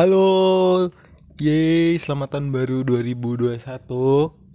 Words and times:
Halo, 0.00 0.88
yeay, 1.36 2.00
selamat 2.00 2.32
tahun 2.32 2.56
baru 2.56 2.88
2021 2.88 3.60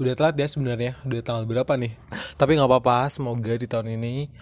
Udah 0.02 0.14
telat 0.17 0.33
ya 0.42 0.50
sebenarnya, 0.50 0.97
udah 1.06 1.22
tanggal 1.22 1.45
berapa 1.45 1.69
nih? 1.78 1.94
Tapi 2.33 2.58
nggak 2.58 2.66
apa-apa, 2.66 3.06
semoga 3.14 3.53
di 3.53 3.69
tahun 3.69 3.94
ini 3.94 4.34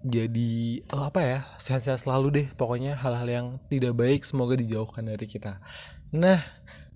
Jadi, 0.00 0.80
eh, 0.80 1.04
apa 1.04 1.20
ya, 1.20 1.38
sehat-sehat 1.60 2.00
selalu 2.00 2.26
deh. 2.32 2.46
Pokoknya 2.56 2.96
hal-hal 2.96 3.28
yang 3.28 3.46
tidak 3.68 3.92
baik 3.92 4.24
semoga 4.24 4.56
dijauhkan 4.56 5.04
dari 5.04 5.28
kita. 5.28 5.60
Nah, 6.16 6.40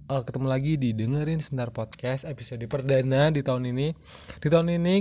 eh, 0.09 0.23
ketemu 0.25 0.48
lagi 0.48 0.81
di 0.81 0.97
Dengerin 0.97 1.45
Sebentar 1.45 1.69
Podcast 1.77 2.25
episode 2.25 2.65
perdana 2.73 3.29
di 3.29 3.45
tahun 3.45 3.69
ini. 3.69 3.93
Di 4.41 4.48
tahun 4.48 4.81
ini, 4.81 4.97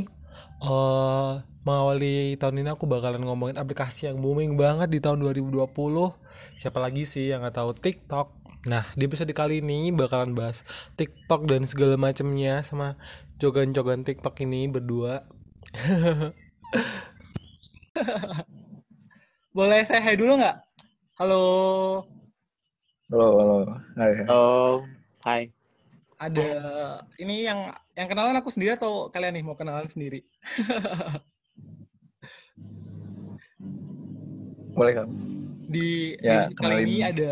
eh 0.59 1.33
mengawali 1.61 2.41
tahun 2.41 2.65
ini 2.65 2.69
aku 2.73 2.89
bakalan 2.89 3.21
ngomongin 3.21 3.61
aplikasi 3.61 4.09
yang 4.09 4.17
booming 4.17 4.57
banget 4.57 4.89
di 4.89 4.97
tahun 4.97 5.21
2020 5.21 5.69
siapa 6.57 6.81
lagi 6.81 7.05
sih 7.05 7.29
yang 7.29 7.45
nggak 7.45 7.53
tahu? 7.53 7.77
TikTok 7.77 8.40
nah 8.61 8.85
di 8.93 9.09
episode 9.09 9.33
kali 9.33 9.65
ini 9.65 9.89
bakalan 9.89 10.37
bahas 10.37 10.61
TikTok 10.93 11.49
dan 11.49 11.65
segala 11.65 11.97
macamnya 11.97 12.61
sama 12.61 12.93
jogan-jogan 13.41 14.05
TikTok 14.05 14.37
ini 14.45 14.69
berdua 14.69 15.25
Boleh 19.51 19.83
saya 19.83 19.99
hai 19.99 20.15
dulu 20.15 20.39
nggak? 20.39 20.57
Halo, 21.19 21.43
Halo, 23.11 23.27
halo. 23.35 23.57
Hai. 23.99 24.11
Halo, 24.23 24.43
hai. 25.21 25.41
ada 26.15 26.47
ini 27.17 27.43
yang 27.43 27.59
yang 27.97 28.07
kenalan 28.07 28.37
aku 28.39 28.47
sendiri 28.47 28.77
atau 28.77 29.11
kalian 29.11 29.35
nih 29.35 29.43
mau 29.43 29.57
kenalan 29.59 29.89
sendiri? 29.89 30.23
Boleh 34.71 34.93
Kak? 34.95 35.07
Di 35.67 36.15
Ya, 36.19 36.47
edisi 36.47 36.55
kali 36.55 36.75
ini 36.83 36.95
kenalin. 36.97 37.11
ada 37.11 37.31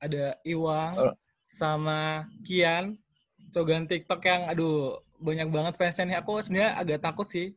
ada 0.00 0.34
Iwang 0.42 0.92
Oh. 0.96 1.14
sama 1.46 2.24
Kian 2.42 2.96
cogan 3.52 3.84
TikTok 3.84 4.22
yang 4.24 4.42
aduh 4.48 4.96
banyak 5.20 5.48
banget 5.52 5.74
fansnya 5.76 6.04
nih. 6.08 6.16
Aku 6.22 6.40
sebenarnya 6.40 6.72
agak 6.80 7.02
takut 7.04 7.28
sih 7.28 7.52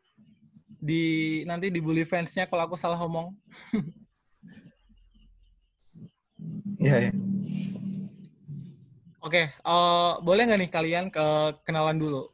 di 0.83 1.03
nanti 1.47 1.71
dibully 1.71 2.03
fansnya 2.03 2.43
kalau 2.49 2.67
aku 2.67 2.75
salah 2.75 2.99
ngomong. 2.99 3.31
Iya, 6.83 6.99
iya. 6.99 7.11
Oke, 9.23 9.47
eh, 9.47 10.11
boleh 10.19 10.43
nggak 10.43 10.59
nih 10.59 10.71
kalian 10.73 11.05
ke 11.07 11.23
kenalan 11.63 11.95
dulu? 11.95 12.27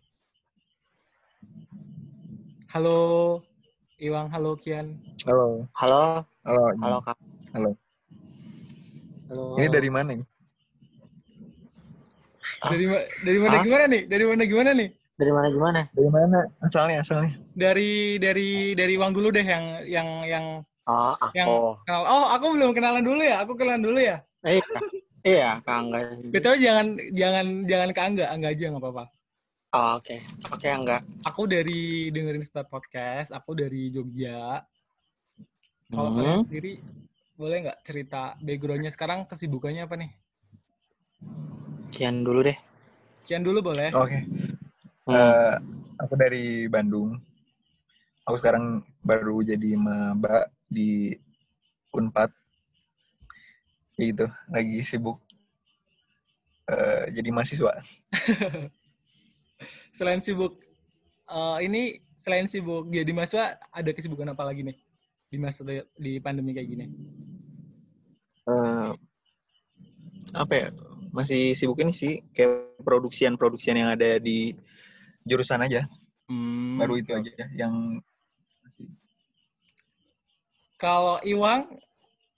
Halo, 2.74 2.98
Iwang. 4.02 4.34
Halo, 4.34 4.58
Kian. 4.58 4.98
Halo. 5.30 5.69
Halo, 5.78 6.25
Halo. 6.42 6.64
halo 6.81 6.98
Kak. 7.06 7.18
Halo. 7.53 7.78
Halo. 9.29 9.56
Ini 9.56 9.67
dari 9.69 9.90
mana 9.90 10.09
nih? 10.17 10.25
Ah. 12.59 12.69
Dari 12.73 12.85
ma- 12.90 13.07
dari 13.23 13.40
mana 13.40 13.56
Ah? 13.56 13.63
gimana 13.63 13.84
nih? 13.85 14.01
Dari 14.09 14.23
mana 14.25 14.41
gimana 14.44 14.69
nih? 14.73 14.90
Dari 15.19 15.31
mana 15.31 15.47
gimana? 15.47 15.79
Dari 15.94 16.09
mana? 16.09 16.40
Asalnya, 16.59 16.97
asalnya. 17.03 17.31
Dari 17.53 18.18
dari 18.18 18.50
dari 18.73 18.91
Iwang 18.97 19.13
dulu 19.13 19.29
deh 19.29 19.44
yang 19.44 19.66
yang 19.85 20.07
yang 20.25 20.45
Oh, 20.89 21.13
yang 21.38 21.45
aku. 21.45 21.78
kenal. 21.85 22.01
Oh, 22.03 22.25
aku 22.34 22.45
belum 22.57 22.73
kenalan 22.73 23.06
dulu 23.06 23.22
ya. 23.22 23.45
Aku 23.45 23.53
kenalan 23.53 23.84
dulu 23.85 24.00
ya. 24.01 24.18
Iya, 24.41 24.66
iya, 25.22 25.50
Kak 25.62 25.75
Angga. 25.78 26.00
BTW 26.25 26.53
jangan 26.57 26.85
jangan 27.13 27.45
jangan 27.63 27.89
ke 27.94 28.01
Angga, 28.01 28.25
Angga 28.34 28.50
aja 28.50 28.66
nggak 28.73 28.81
apa-apa. 28.81 29.03
Oh, 29.69 30.01
oke. 30.01 30.18
Oke, 30.50 30.66
Angga. 30.66 30.97
Aku 31.29 31.45
dari 31.45 32.09
dengerin 32.09 32.41
Start 32.41 32.66
Podcast, 32.68 33.29
aku 33.29 33.53
dari 33.53 33.94
Jogja. 33.94 34.66
Kalau 35.88 36.09
Hmm. 36.09 36.18
kalian 36.18 36.41
sendiri 36.44 36.73
boleh 37.39 37.63
nggak 37.63 37.79
cerita 37.88 38.35
backgroundnya 38.44 38.91
sekarang 38.91 39.23
kesibukannya 39.23 39.88
apa 39.88 39.95
nih? 39.95 40.11
Kian 41.88 42.27
dulu 42.27 42.44
deh. 42.44 42.57
Kian 43.23 43.47
dulu 43.47 43.63
boleh. 43.63 43.95
Oke. 43.95 44.27
Hmm. 45.07 45.16
Eh, 45.16 45.55
aku 46.03 46.19
dari 46.19 46.67
Bandung. 46.67 47.16
Aku 48.27 48.35
sekarang 48.44 48.83
baru 49.00 49.39
jadi 49.39 49.79
maba 49.79 50.51
di 50.67 51.16
Unpad. 51.95 52.27
Ya 53.95 54.03
gitu, 54.11 54.27
lagi 54.51 54.79
sibuk 54.83 55.19
eh, 56.67 57.07
jadi 57.16 57.29
mahasiswa. 57.31 57.71
Selain 59.97 60.19
sibuk 60.19 60.59
eh, 61.31 61.57
ini 61.63 62.03
selain 62.19 62.51
sibuk 62.51 62.91
jadi 62.91 63.16
mahasiswa 63.16 63.56
ada 63.71 63.91
kesibukan 63.95 64.35
apa 64.35 64.44
lagi 64.44 64.67
nih 64.67 64.75
di 65.29 65.38
masa 65.38 65.62
di 65.95 66.17
pandemi 66.17 66.57
kayak 66.57 66.69
gini? 66.69 66.85
Eh, 68.50 68.91
apa 70.34 70.53
ya? 70.53 70.67
Masih 71.13 71.53
sibuk 71.53 71.81
ini 71.81 71.94
sih, 71.94 72.22
kayak 72.34 72.81
produksian-produksian 72.81 73.78
yang 73.78 73.89
ada 73.94 74.18
di 74.18 74.53
jurusan 75.25 75.62
aja. 75.62 75.85
Hmm. 76.29 76.78
Baru 76.78 76.97
itu 76.97 77.13
aja 77.13 77.45
yang 77.57 78.01
masih 78.66 78.89
Kalau 80.78 81.18
Iwang, 81.25 81.69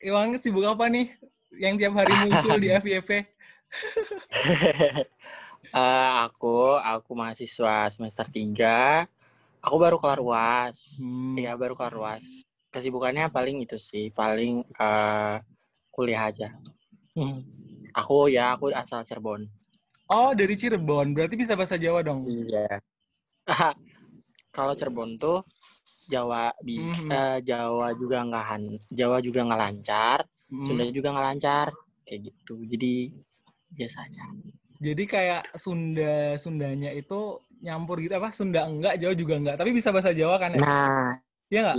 Iwang 0.04 0.36
sibuk 0.40 0.68
apa 0.68 0.88
nih? 0.88 1.12
Yang 1.52 1.74
tiap 1.84 1.94
hari 2.00 2.14
muncul 2.28 2.56
di 2.60 2.70
FYP? 2.84 3.10
Eh, 5.72 6.12
aku, 6.28 6.76
aku 6.76 7.16
mahasiswa 7.16 7.88
semester 7.88 8.28
3. 8.28 9.08
Aku 9.64 9.80
baru 9.80 9.96
kelar 9.96 10.20
UAS. 10.20 11.00
Hmm. 11.00 11.40
Iya, 11.40 11.56
baru 11.56 11.80
kelar 11.80 11.96
UAS. 11.96 12.44
Kesibukannya 12.72 13.28
paling 13.28 13.62
itu 13.62 13.76
sih, 13.76 14.10
paling 14.10 14.64
eh, 14.66 15.36
kuliah 15.92 16.32
aja. 16.32 16.50
Hmm. 17.12 17.44
Aku 17.92 18.32
ya, 18.32 18.56
aku 18.56 18.72
asal 18.72 19.04
Cirebon. 19.04 19.44
Oh, 20.08 20.32
dari 20.32 20.56
Cirebon. 20.56 21.12
Berarti 21.12 21.36
bisa 21.36 21.60
bahasa 21.60 21.76
Jawa 21.76 22.00
dong. 22.00 22.24
Iya. 22.24 22.80
Kalau 24.56 24.72
Cirebon 24.76 25.20
tuh 25.20 25.44
Jawa 26.08 26.52
bi 26.64 26.80
Mhm. 26.80 27.08
eh, 27.08 27.40
Jawa 27.44 27.92
juga 27.96 28.24
nggak 28.24 28.46
han- 28.48 28.80
Jawa 28.88 29.20
juga 29.20 29.44
nggak 29.44 29.62
lancar, 29.62 30.18
Hmm. 30.52 30.64
Sunda 30.68 30.84
juga 30.88 31.12
nggak 31.12 31.28
lancar, 31.32 31.68
kayak 32.04 32.20
gitu. 32.28 32.56
Jadi 32.68 33.12
biasa 33.72 34.04
aja. 34.04 34.26
Jadi 34.82 35.04
kayak 35.06 35.56
Sunda 35.56 36.36
Sundanya 36.36 36.92
itu 36.92 37.40
nyampur 37.62 38.00
gitu 38.00 38.16
apa? 38.18 38.32
Sunda 38.32 38.68
enggak, 38.68 39.00
Jawa 39.00 39.14
juga 39.16 39.40
enggak. 39.40 39.56
Tapi 39.60 39.72
bisa 39.72 39.92
bahasa 39.96 40.12
Jawa 40.12 40.36
kan 40.40 40.56
ya? 40.56 40.60
Nah, 40.60 41.12
Iya 41.52 41.60
nggak? 41.68 41.78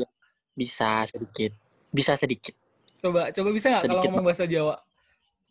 Iya. 0.53 0.59
bisa 0.59 0.91
sedikit, 1.09 1.53
bisa 1.91 2.13
sedikit. 2.15 2.55
Coba 3.03 3.33
coba 3.35 3.49
bisa 3.51 3.67
nggak 3.73 3.83
kalau 3.89 4.03
ngomong 4.07 4.25
bahasa 4.31 4.45
Jawa? 4.47 4.77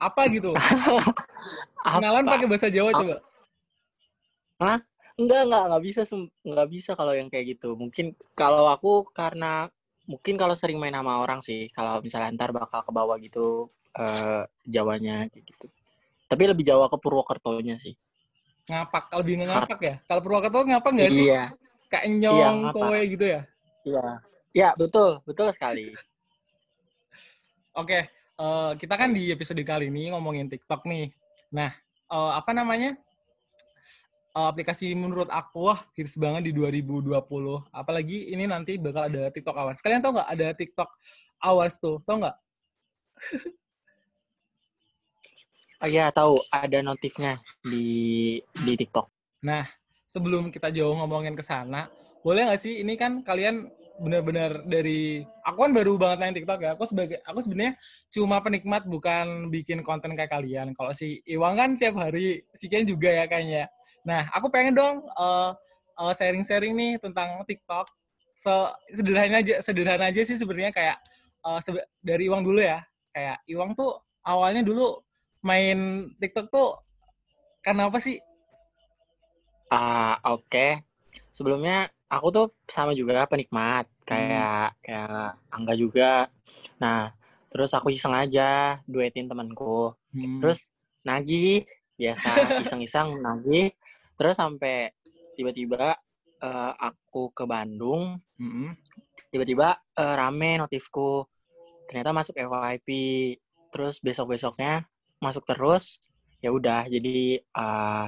Apa 0.01 0.21
gitu? 0.31 0.49
Kenalan 1.97 2.25
Apa? 2.25 2.31
pakai 2.37 2.47
bahasa 2.47 2.67
Jawa 2.69 2.89
coba. 2.93 3.15
Enggak, 5.19 5.41
enggak, 5.45 5.63
enggak 5.67 5.83
bisa, 5.83 6.01
enggak 6.41 6.67
bisa 6.71 6.91
kalau 6.95 7.13
yang 7.13 7.27
kayak 7.27 7.57
gitu. 7.57 7.75
Mungkin 7.75 8.17
kalau 8.33 8.69
aku 8.69 9.09
karena 9.11 9.69
mungkin 10.09 10.33
kalau 10.39 10.55
sering 10.57 10.81
main 10.81 10.95
sama 10.95 11.21
orang 11.21 11.43
sih, 11.45 11.69
kalau 11.73 12.01
misalnya 12.01 12.33
ntar 12.33 12.49
bakal 12.55 12.81
ke 12.81 12.91
bawah 12.93 13.17
gitu 13.21 13.69
eh 13.97 14.43
Jawanya 14.65 15.27
kayak 15.29 15.45
gitu. 15.45 15.67
Tapi 16.31 16.43
lebih 16.47 16.63
Jawa 16.63 16.87
ke 16.87 16.97
Purwokertonya 16.97 17.75
sih. 17.75 17.93
Ngapak, 18.71 19.11
lebih 19.19 19.43
ngapak 19.43 19.79
ya? 19.83 19.95
Kalau 20.07 20.21
Purwokerto 20.23 20.63
ngapak 20.63 20.91
nggak 20.95 21.11
sih? 21.11 21.27
Iya, 21.27 21.51
Kayak 21.91 22.05
Iya, 22.07 22.15
nyong, 22.23 22.57
ngapak. 22.71 22.79
kowe 22.79 22.99
gitu 23.03 23.25
ya? 23.27 23.41
iya. 23.83 24.07
Ya, 24.51 24.75
betul, 24.75 25.23
betul 25.23 25.47
sekali. 25.55 25.95
Oke, 27.71 28.03
eh, 28.11 28.71
kita 28.75 28.99
kan 28.99 29.15
di 29.15 29.31
episode 29.31 29.63
kali 29.63 29.87
ini 29.87 30.11
ngomongin 30.11 30.51
TikTok 30.51 30.83
nih. 30.83 31.07
Nah, 31.55 31.71
eh, 32.11 32.31
apa 32.35 32.51
namanya? 32.51 32.99
Eh, 34.31 34.47
aplikasi 34.47 34.91
menurut 34.91 35.31
aku 35.31 35.71
wah 35.71 35.79
hits 35.95 36.19
banget 36.19 36.47
di 36.47 36.51
2020. 36.51 37.63
Apalagi 37.71 38.31
ini 38.31 38.43
nanti 38.43 38.75
bakal 38.75 39.07
ada 39.07 39.31
TikTok 39.31 39.55
Awards. 39.55 39.79
Kalian 39.79 40.03
tau 40.03 40.15
nggak 40.15 40.31
ada 40.35 40.47
TikTok 40.51 40.89
Awards 41.47 41.75
tuh? 41.79 42.03
Tau 42.03 42.19
nggak? 42.19 42.37
Oh 45.81 45.89
iya, 45.89 46.11
tahu 46.11 46.43
ada 46.51 46.79
notifnya 46.83 47.39
di 47.63 48.37
di 48.53 48.73
TikTok. 48.75 49.07
Nah, 49.47 49.63
sebelum 50.11 50.51
kita 50.51 50.69
jauh 50.75 50.93
ngomongin 50.93 51.35
ke 51.35 51.43
sana, 51.43 51.87
boleh 52.21 52.51
nggak 52.51 52.61
sih 52.61 52.83
ini 52.83 52.99
kan 52.99 53.23
kalian 53.25 53.67
benar-benar 53.99 54.63
dari 54.63 55.25
aku 55.43 55.57
kan 55.67 55.71
baru 55.75 55.99
banget 55.99 56.17
main 56.21 56.35
TikTok 56.35 56.59
ya. 56.63 56.71
Aku 56.77 56.87
sebagai 56.87 57.19
aku 57.27 57.43
sebenarnya 57.43 57.75
cuma 58.13 58.39
penikmat 58.39 58.87
bukan 58.87 59.51
bikin 59.51 59.83
konten 59.83 60.15
kayak 60.15 60.31
kalian. 60.31 60.71
Kalau 60.77 60.95
si 60.95 61.19
Iwang 61.27 61.59
kan 61.59 61.69
tiap 61.75 61.99
hari, 61.99 62.39
si 62.55 62.71
Ken 62.71 62.87
juga 62.87 63.11
ya 63.11 63.25
kayaknya. 63.27 63.67
Nah, 64.07 64.25
aku 64.31 64.47
pengen 64.49 64.73
dong 64.77 65.03
eh, 65.05 65.51
eh, 66.01 66.13
sharing-sharing 66.15 66.73
nih 66.73 66.91
tentang 67.01 67.43
TikTok. 67.43 67.89
So, 68.39 68.73
sederhana 68.89 69.43
aja 69.43 69.61
sederhana 69.61 70.09
aja 70.09 70.21
sih 70.25 70.37
sebenarnya 70.39 70.71
kayak 70.73 70.97
eh, 71.45 71.59
sebe- 71.61 71.87
dari 72.01 72.29
Iwang 72.31 72.45
dulu 72.45 72.61
ya. 72.61 72.79
Kayak 73.11 73.43
Iwang 73.49 73.75
tuh 73.75 73.99
awalnya 74.23 74.63
dulu 74.63 75.01
main 75.43 76.09
TikTok 76.21 76.47
tuh 76.53 76.77
karena 77.65 77.89
apa 77.89 77.97
sih? 78.01 78.17
Ah, 79.71 80.19
oke. 80.27 80.83
Sebelumnya 81.31 81.87
aku 82.11 82.27
tuh 82.35 82.45
sama 82.67 82.91
juga 82.91 83.23
penikmat, 83.31 83.87
kayak 84.03 84.75
kayak 84.83 85.39
Angga 85.47 85.73
juga. 85.79 86.27
Nah, 86.83 87.15
terus 87.51 87.71
aku 87.71 87.87
iseng 87.95 88.11
aja 88.11 88.79
duetin 88.83 89.31
temanku. 89.31 89.95
Hmm. 90.11 90.39
Terus 90.43 90.67
nagih, 91.07 91.63
biasa 91.95 92.59
iseng-iseng 92.67 93.15
nagih. 93.23 93.71
Terus 94.19 94.35
sampai 94.35 94.91
tiba-tiba 95.39 95.95
eh, 96.43 96.73
aku 96.75 97.31
ke 97.31 97.47
Bandung, 97.47 98.19
Mm-mm. 98.35 98.75
tiba-tiba 99.31 99.79
eh, 99.95 100.15
rame 100.19 100.59
notifku. 100.59 101.25
Ternyata 101.87 102.11
masuk 102.11 102.35
FYP. 102.35 102.89
Terus 103.71 104.03
besok-besoknya 104.03 104.83
masuk 105.23 105.47
terus. 105.47 106.03
Ya 106.43 106.51
udah, 106.51 106.91
jadi 106.91 107.39
eh, 107.39 108.05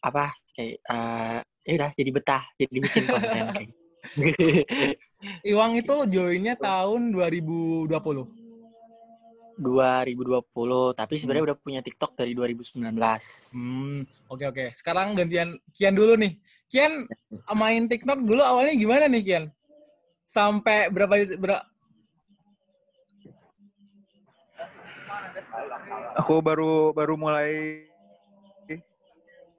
apa 0.00 0.24
kayak 0.56 0.80
eh, 0.80 1.40
ya 1.64 1.72
udah 1.76 1.90
jadi 1.92 2.10
betah, 2.10 2.44
jadi 2.56 2.76
bikin 2.80 3.04
konten 3.06 3.44
kayak 3.54 3.68
gitu. 3.68 3.82
Iwang 5.44 5.76
itu 5.76 5.94
joinnya 6.08 6.56
tahun 6.56 7.12
2020. 7.12 7.92
2020, 9.60 10.96
tapi 10.96 11.14
sebenarnya 11.20 11.52
udah 11.52 11.56
punya 11.60 11.80
TikTok 11.84 12.16
dari 12.16 12.32
2019. 12.32 12.80
Hmm, 13.52 14.08
oke 14.32 14.44
oke. 14.48 14.64
Sekarang 14.72 15.12
gantian 15.12 15.52
Kian 15.76 15.92
dulu 15.92 16.16
nih. 16.16 16.32
Kian 16.72 17.04
main 17.52 17.84
TikTok 17.84 18.24
dulu 18.24 18.40
awalnya 18.40 18.72
gimana 18.72 19.04
nih 19.04 19.20
Kian? 19.20 19.44
Sampai 20.24 20.88
berapa 20.88 21.12
berapa 21.36 21.60
Aku 26.24 26.40
baru 26.40 26.96
baru 26.96 27.14
mulai 27.20 27.84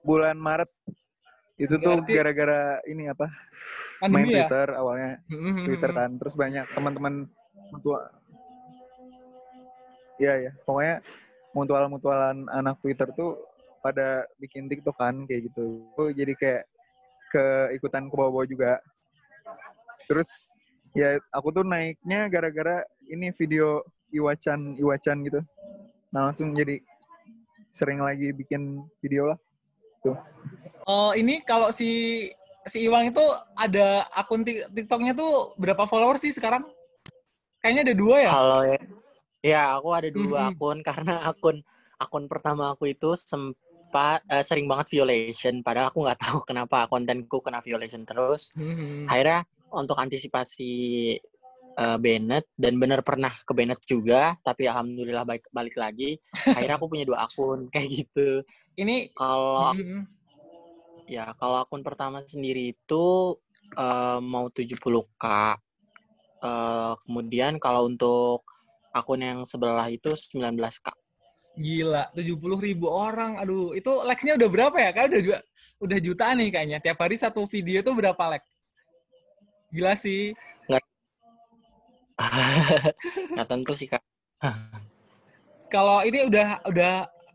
bulan 0.01 0.37
Maret. 0.39 0.71
Itu 1.61 1.77
tuh 1.77 2.01
gara-gara 2.01 2.81
ini 2.89 3.05
apa? 3.13 3.29
main 4.09 4.25
ya? 4.25 4.49
Twitter 4.49 4.67
awalnya. 4.73 5.21
Hmm, 5.29 5.65
Twitter 5.69 5.91
kan 5.93 6.09
terus 6.17 6.33
banyak 6.33 6.65
teman-teman 6.73 7.29
mutual 7.69 8.01
Iya 10.21 10.33
ya, 10.37 10.51
pokoknya 10.69 11.01
mutual-mutualan 11.57 12.45
anak 12.53 12.77
Twitter 12.85 13.09
tuh 13.17 13.41
pada 13.81 14.29
bikin 14.37 14.69
TikTok 14.69 14.93
kan 14.93 15.25
kayak 15.25 15.49
gitu. 15.49 15.81
Aku 15.97 16.13
jadi 16.13 16.37
kayak 16.37 16.63
keikutan 17.33 18.05
ke 18.05 18.13
bawah-bawah 18.13 18.45
juga. 18.45 18.71
Terus 20.05 20.29
ya 20.93 21.17
aku 21.33 21.49
tuh 21.49 21.65
naiknya 21.65 22.29
gara-gara 22.29 22.85
ini 23.09 23.33
video 23.33 23.81
Iwacan 24.13 24.77
Iwacan 24.77 25.25
gitu. 25.25 25.41
Nah, 26.13 26.29
langsung 26.29 26.53
jadi 26.53 26.77
sering 27.73 28.05
lagi 28.05 28.29
bikin 28.29 28.85
video 29.01 29.33
lah. 29.33 29.39
Oh, 30.91 31.11
ini 31.15 31.39
kalau 31.47 31.71
si 31.71 32.27
si 32.67 32.77
Iwang 32.83 33.15
itu 33.15 33.23
ada 33.55 34.03
akun 34.11 34.43
Tik- 34.43 34.67
TikToknya 34.75 35.15
tuh 35.15 35.55
berapa 35.55 35.87
followers 35.87 36.19
sih 36.19 36.35
sekarang? 36.35 36.67
Kayaknya 37.63 37.81
ada 37.87 37.95
dua 37.95 38.15
ya? 38.19 38.31
Kalau 38.35 38.59
ya, 38.67 38.79
ya 39.39 39.61
aku 39.79 39.89
ada 39.95 40.09
dua 40.11 40.39
Mhm. 40.43 40.49
akun 40.51 40.77
karena 40.87 41.13
akun 41.31 41.57
akun 41.95 42.25
pertama 42.27 42.75
aku 42.75 42.91
itu 42.91 43.15
sempat 43.23 44.19
eh, 44.27 44.43
sering 44.43 44.67
banget 44.67 44.91
violation. 44.91 45.63
Padahal 45.63 45.95
aku 45.95 46.03
nggak 46.03 46.19
tahu 46.19 46.37
kenapa 46.43 46.91
kontenku 46.91 47.39
kena 47.39 47.63
violation 47.63 48.03
terus. 48.03 48.51
Hmm. 48.51 49.07
Akhirnya 49.07 49.47
untuk 49.71 49.95
antisipasi 49.95 50.73
eh, 51.79 51.97
Bennett 52.03 52.51
dan 52.59 52.75
bener 52.75 52.99
pernah 52.99 53.31
ke 53.31 53.55
Bennett 53.55 53.79
juga, 53.87 54.35
tapi 54.43 54.67
alhamdulillah 54.67 55.23
balik 55.23 55.47
balik 55.55 55.75
lagi. 55.79 56.19
Akhirnya 56.51 56.75
aku 56.75 56.91
punya 56.91 57.07
dua 57.07 57.23
akun 57.31 57.71
kayak 57.71 57.87
gitu. 57.89 58.43
Ini 58.75 59.15
Kalau 59.15 59.71
hmm, 59.71 60.20
ya 61.11 61.35
kalau 61.35 61.59
akun 61.59 61.83
pertama 61.83 62.23
sendiri 62.23 62.71
itu 62.71 63.35
eh, 63.75 64.19
mau 64.23 64.47
70k. 64.47 65.25
Eh, 66.41 66.93
kemudian 67.03 67.59
kalau 67.59 67.91
untuk 67.91 68.47
akun 68.95 69.19
yang 69.19 69.39
sebelah 69.43 69.91
itu 69.91 70.15
19k. 70.15 70.87
gila 71.51 72.07
70 72.15 72.39
ribu 72.63 72.87
orang. 72.87 73.35
Aduh, 73.43 73.75
itu 73.75 73.91
likes-nya 74.07 74.39
udah 74.39 74.49
berapa 74.49 74.77
ya? 74.79 74.89
Kayak 74.95 75.07
udah 75.11 75.21
juga 75.21 75.37
udah 75.83 75.97
jutaan 75.99 76.35
nih 76.39 76.49
kayaknya. 76.55 76.77
Tiap 76.79 76.97
hari 77.03 77.19
satu 77.19 77.43
video 77.43 77.83
tuh 77.83 77.91
berapa 77.91 78.23
like? 78.31 78.47
Gila 79.75 79.93
sih. 79.99 80.31
Nggak 83.35 83.47
tentu 83.51 83.73
sih 83.75 83.91
kak. 83.91 83.99
Kalau 85.67 86.07
ini 86.07 86.23
udah 86.23 86.63
udah 86.71 86.93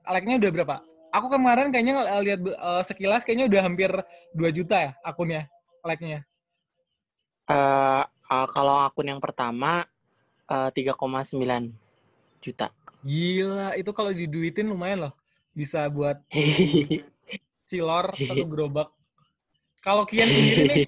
like-nya 0.09 0.41
udah 0.41 0.51
berapa? 0.53 0.77
Aku 1.17 1.33
kemarin 1.33 1.73
kayaknya 1.73 1.97
ng- 1.97 2.11
lihat 2.29 2.41
eh, 2.45 2.83
sekilas 2.85 3.25
kayaknya 3.25 3.49
udah 3.49 3.61
hampir 3.65 3.91
2 4.37 4.51
juta 4.53 4.77
ya 4.77 4.93
akunnya, 5.01 5.49
like-nya. 5.81 6.21
Eh, 7.49 8.03
eh, 8.05 8.47
kalau 8.53 8.85
akun 8.85 9.09
yang 9.09 9.23
pertama 9.23 9.89
eh, 10.47 10.69
3,9 10.77 11.73
juta. 12.45 12.69
Gila, 13.01 13.79
itu 13.79 13.91
kalau 13.97 14.11
diduitin 14.13 14.69
lumayan 14.69 15.09
loh. 15.09 15.15
Bisa 15.57 15.89
buat 15.89 16.21
cilor 17.71 18.13
satu 18.13 18.45
gerobak. 18.45 18.93
Kalau 19.81 20.03
Kian 20.05 20.27
sendiri 20.27 20.63
nih, 20.67 20.85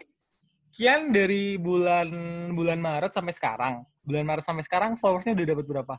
Kian 0.75 1.15
dari 1.15 1.55
bulan 1.57 2.11
bulan 2.53 2.79
Maret 2.83 3.15
sampai 3.15 3.33
sekarang, 3.33 3.87
bulan 4.03 4.27
Maret 4.27 4.45
sampai 4.45 4.67
sekarang 4.67 4.99
followersnya 4.99 5.35
udah 5.35 5.47
dapat 5.55 5.65
berapa? 5.67 5.95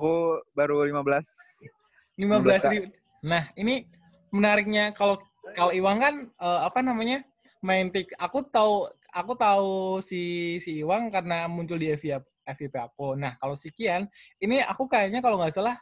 Aku 0.00 0.40
baru 0.56 0.88
15. 0.88 2.16
15 2.16 2.72
ribu. 2.72 2.88
Nah, 3.20 3.44
ini 3.52 3.84
menariknya 4.32 4.96
kalau 4.96 5.20
kalau 5.52 5.76
Iwang 5.76 6.00
kan 6.00 6.14
eh, 6.24 6.60
apa 6.64 6.80
namanya 6.80 7.20
main 7.60 7.92
tik. 7.92 8.08
Aku 8.16 8.48
tahu 8.48 8.88
aku 9.12 9.36
tahu 9.36 10.00
si 10.00 10.56
si 10.56 10.80
Iwang 10.80 11.12
karena 11.12 11.44
muncul 11.52 11.76
di 11.76 11.92
FYP, 11.92 12.24
FYP 12.48 12.80
aku. 12.80 13.12
Nah, 13.12 13.36
kalau 13.36 13.52
si 13.52 13.68
Kian 13.68 14.08
ini 14.40 14.64
aku 14.64 14.88
kayaknya 14.88 15.20
kalau 15.20 15.36
nggak 15.36 15.52
salah 15.52 15.76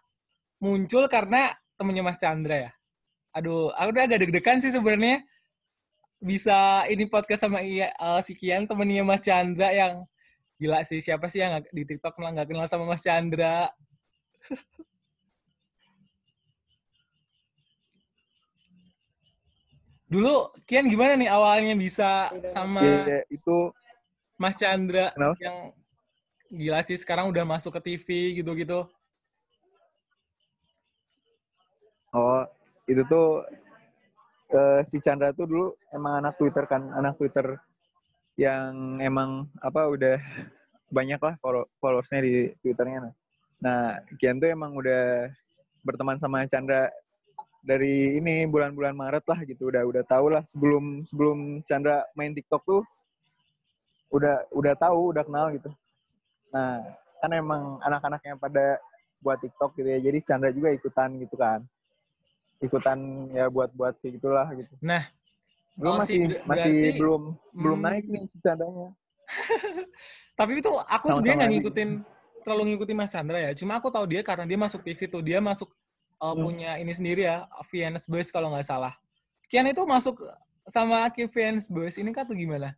muncul 0.58 1.06
karena 1.06 1.54
temennya 1.78 2.02
Mas 2.02 2.18
Chandra 2.18 2.66
ya. 2.66 2.70
Aduh, 3.38 3.70
aku 3.70 3.94
udah 3.94 4.02
agak 4.02 4.26
deg-degan 4.26 4.58
sih 4.58 4.74
sebenarnya 4.74 5.22
bisa 6.18 6.82
ini 6.90 7.06
podcast 7.06 7.46
sama 7.46 7.62
iya, 7.62 7.94
eh, 7.94 8.20
si 8.26 8.34
Kian 8.34 8.66
temennya 8.66 9.06
Mas 9.06 9.22
Chandra 9.22 9.70
yang 9.70 10.02
gila 10.58 10.82
sih 10.82 10.98
siapa 10.98 11.30
sih 11.30 11.38
yang 11.38 11.62
di 11.70 11.86
TikTok 11.86 12.18
malah 12.18 12.42
nggak 12.42 12.50
kenal 12.50 12.66
sama 12.66 12.82
Mas 12.82 13.06
Chandra 13.06 13.70
Dulu 20.08 20.48
Kian 20.64 20.88
gimana 20.88 21.12
nih 21.20 21.28
awalnya 21.28 21.76
bisa 21.76 22.32
sama 22.48 23.04
Ya, 23.04 23.20
itu 23.28 23.68
Mas 24.40 24.56
Chandra 24.56 25.12
Kenapa? 25.12 25.36
yang 25.36 25.56
gila 26.48 26.80
sih 26.80 26.96
sekarang 26.96 27.28
udah 27.28 27.44
masuk 27.44 27.76
ke 27.76 27.80
TV 27.92 28.08
gitu-gitu. 28.40 28.88
Oh, 32.16 32.40
itu 32.88 33.04
tuh 33.04 33.44
eh, 34.48 34.80
si 34.88 34.96
Chandra 35.04 35.28
tuh 35.36 35.44
dulu 35.44 35.66
emang 35.92 36.24
anak 36.24 36.40
Twitter 36.40 36.64
kan, 36.64 36.88
anak 36.96 37.20
Twitter 37.20 37.60
yang 38.40 38.96
emang 39.04 39.44
apa 39.60 39.92
udah 39.92 40.16
banyak 40.96 41.20
lah 41.20 41.36
follow- 41.44 41.68
followersnya 41.84 42.24
di 42.24 42.32
Twitternya. 42.64 43.12
Nah, 43.12 43.14
nah 43.58 43.98
Kian 44.16 44.38
tuh 44.38 44.48
emang 44.48 44.72
udah 44.72 45.30
berteman 45.82 46.14
sama 46.16 46.46
Chandra 46.46 46.90
dari 47.58 48.16
ini 48.16 48.46
bulan-bulan 48.46 48.94
Maret 48.94 49.24
lah 49.26 49.42
gitu, 49.42 49.68
udah 49.68 49.82
udah 49.82 50.04
tahu 50.04 50.30
lah 50.30 50.46
sebelum 50.48 51.02
sebelum 51.04 51.38
Chandra 51.64 52.06
main 52.14 52.30
TikTok 52.30 52.62
tuh 52.62 52.82
udah 54.08 54.46
udah 54.50 54.74
tahu 54.74 55.12
udah 55.12 55.26
kenal 55.26 55.50
gitu. 55.52 55.68
Nah 56.48 56.80
kan 57.18 57.30
emang 57.30 57.82
anak-anak 57.82 58.22
yang 58.24 58.38
pada 58.38 58.78
buat 59.18 59.36
TikTok 59.36 59.74
gitu 59.74 59.88
ya. 59.90 59.98
Jadi 59.98 60.18
Chandra 60.22 60.48
juga 60.48 60.70
ikutan 60.70 61.18
gitu 61.18 61.34
kan. 61.34 61.60
Ikutan 62.58 62.98
ya 63.34 63.50
buat 63.50 63.74
buat 63.74 63.98
kayak 63.98 64.18
gitulah 64.18 64.46
gitu. 64.54 64.70
Nah, 64.78 65.02
belum 65.74 65.92
Oh, 65.94 65.98
masih 65.98 66.18
masih 66.42 66.46
berarti- 66.46 66.98
belum 66.98 67.22
belum 67.52 67.78
Hmm. 67.78 67.86
naik 67.90 68.04
nih 68.06 68.22
si 68.30 68.38
Chandranya. 68.38 68.90
Tapi 70.38 70.50
itu 70.58 70.70
aku 70.70 71.06
sebenarnya 71.10 71.36
nggak 71.42 71.52
ngikutin 71.58 71.90
terlalu 72.48 72.72
ngikutin 72.72 72.96
Mas 72.96 73.12
Chandra 73.12 73.36
ya. 73.36 73.52
Cuma 73.52 73.76
aku 73.76 73.92
tahu 73.92 74.08
dia 74.08 74.24
karena 74.24 74.48
dia 74.48 74.56
masuk 74.56 74.80
TV 74.80 75.04
tuh. 75.04 75.20
Dia 75.20 75.38
masuk 75.44 75.68
uh, 76.16 76.32
Hmm. 76.32 76.48
punya 76.48 76.80
ini 76.80 76.88
sendiri 76.96 77.28
ya, 77.28 77.44
Vienness 77.68 78.08
Boys 78.08 78.32
kalau 78.32 78.48
nggak 78.56 78.64
salah. 78.64 78.96
Kian 79.52 79.68
itu 79.68 79.84
masuk 79.84 80.16
sama 80.72 81.04
Vienness 81.12 81.68
Boys 81.68 82.00
ini 82.00 82.08
kan 82.08 82.24
tuh 82.24 82.32
gimana? 82.32 82.72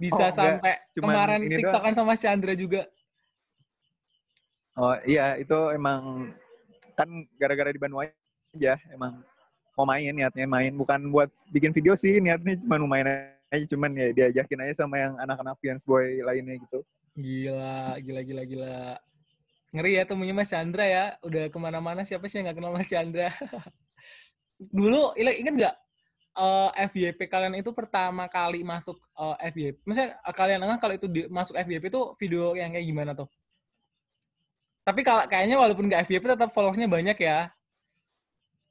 Bisa 0.00 0.28
Oh, 0.28 0.32
sampai 0.32 0.80
Cuman 0.96 1.12
kemarin 1.12 1.40
TikTokan 1.44 1.92
sama 1.92 2.16
Chandra 2.16 2.56
juga. 2.56 2.88
oh 4.80 4.96
iya 5.04 5.36
itu 5.36 5.52
emang 5.76 6.32
kan 6.96 7.04
gara-gara 7.36 7.68
di 7.68 7.76
Bandung 7.76 8.00
aja 8.00 8.80
emang 8.88 9.20
mau 9.76 9.84
main 9.84 10.08
niatnya 10.14 10.46
main 10.48 10.72
bukan 10.72 11.10
buat 11.10 11.28
bikin 11.52 11.74
video 11.74 11.92
sih 11.98 12.16
niatnya 12.16 12.56
cuma 12.64 12.80
mau 12.80 12.88
main 12.88 13.04
aja 13.50 13.64
cuman 13.66 13.90
ya 13.92 14.08
diajakin 14.14 14.62
aja 14.62 14.86
sama 14.86 14.96
yang 15.02 15.18
anak-anak 15.18 15.58
Fians 15.58 15.82
Boy 15.82 16.22
lainnya 16.22 16.56
gitu 16.62 16.80
Gila, 17.18 17.98
gila, 17.98 18.22
gila, 18.22 18.42
gila. 18.46 18.78
Ngeri 19.74 19.98
ya 19.98 20.06
temunya 20.06 20.30
Mas 20.30 20.50
Chandra 20.50 20.86
ya. 20.86 21.04
Udah 21.26 21.50
ke 21.50 21.58
mana-mana 21.58 22.06
siapa 22.06 22.30
sih 22.30 22.38
yang 22.38 22.50
nggak 22.50 22.58
kenal 22.62 22.70
Mas 22.70 22.86
Chandra? 22.86 23.34
Dulu, 24.78 25.18
ila- 25.18 25.34
ingat 25.34 25.54
nggak 25.58 25.74
eh, 26.38 26.70
FYP 26.86 27.26
kalian 27.26 27.58
itu 27.58 27.74
pertama 27.74 28.30
kali 28.30 28.62
masuk 28.62 28.94
eh, 29.18 29.50
FYP? 29.50 29.82
Maksudnya 29.82 30.10
eh, 30.22 30.34
kalian 30.34 30.62
enggak 30.62 30.78
kalau 30.78 30.94
itu 30.94 31.06
di- 31.10 31.26
masuk 31.26 31.58
FYP 31.58 31.90
itu 31.90 32.02
video 32.14 32.54
yang 32.54 32.70
kayak 32.70 32.86
gimana 32.86 33.12
tuh? 33.18 33.26
Tapi 34.86 35.00
kalau 35.02 35.26
kayaknya 35.26 35.58
walaupun 35.58 35.90
nggak 35.90 36.06
FYP 36.06 36.24
tetap 36.30 36.54
followersnya 36.54 36.86
banyak 36.86 37.18
ya. 37.18 37.50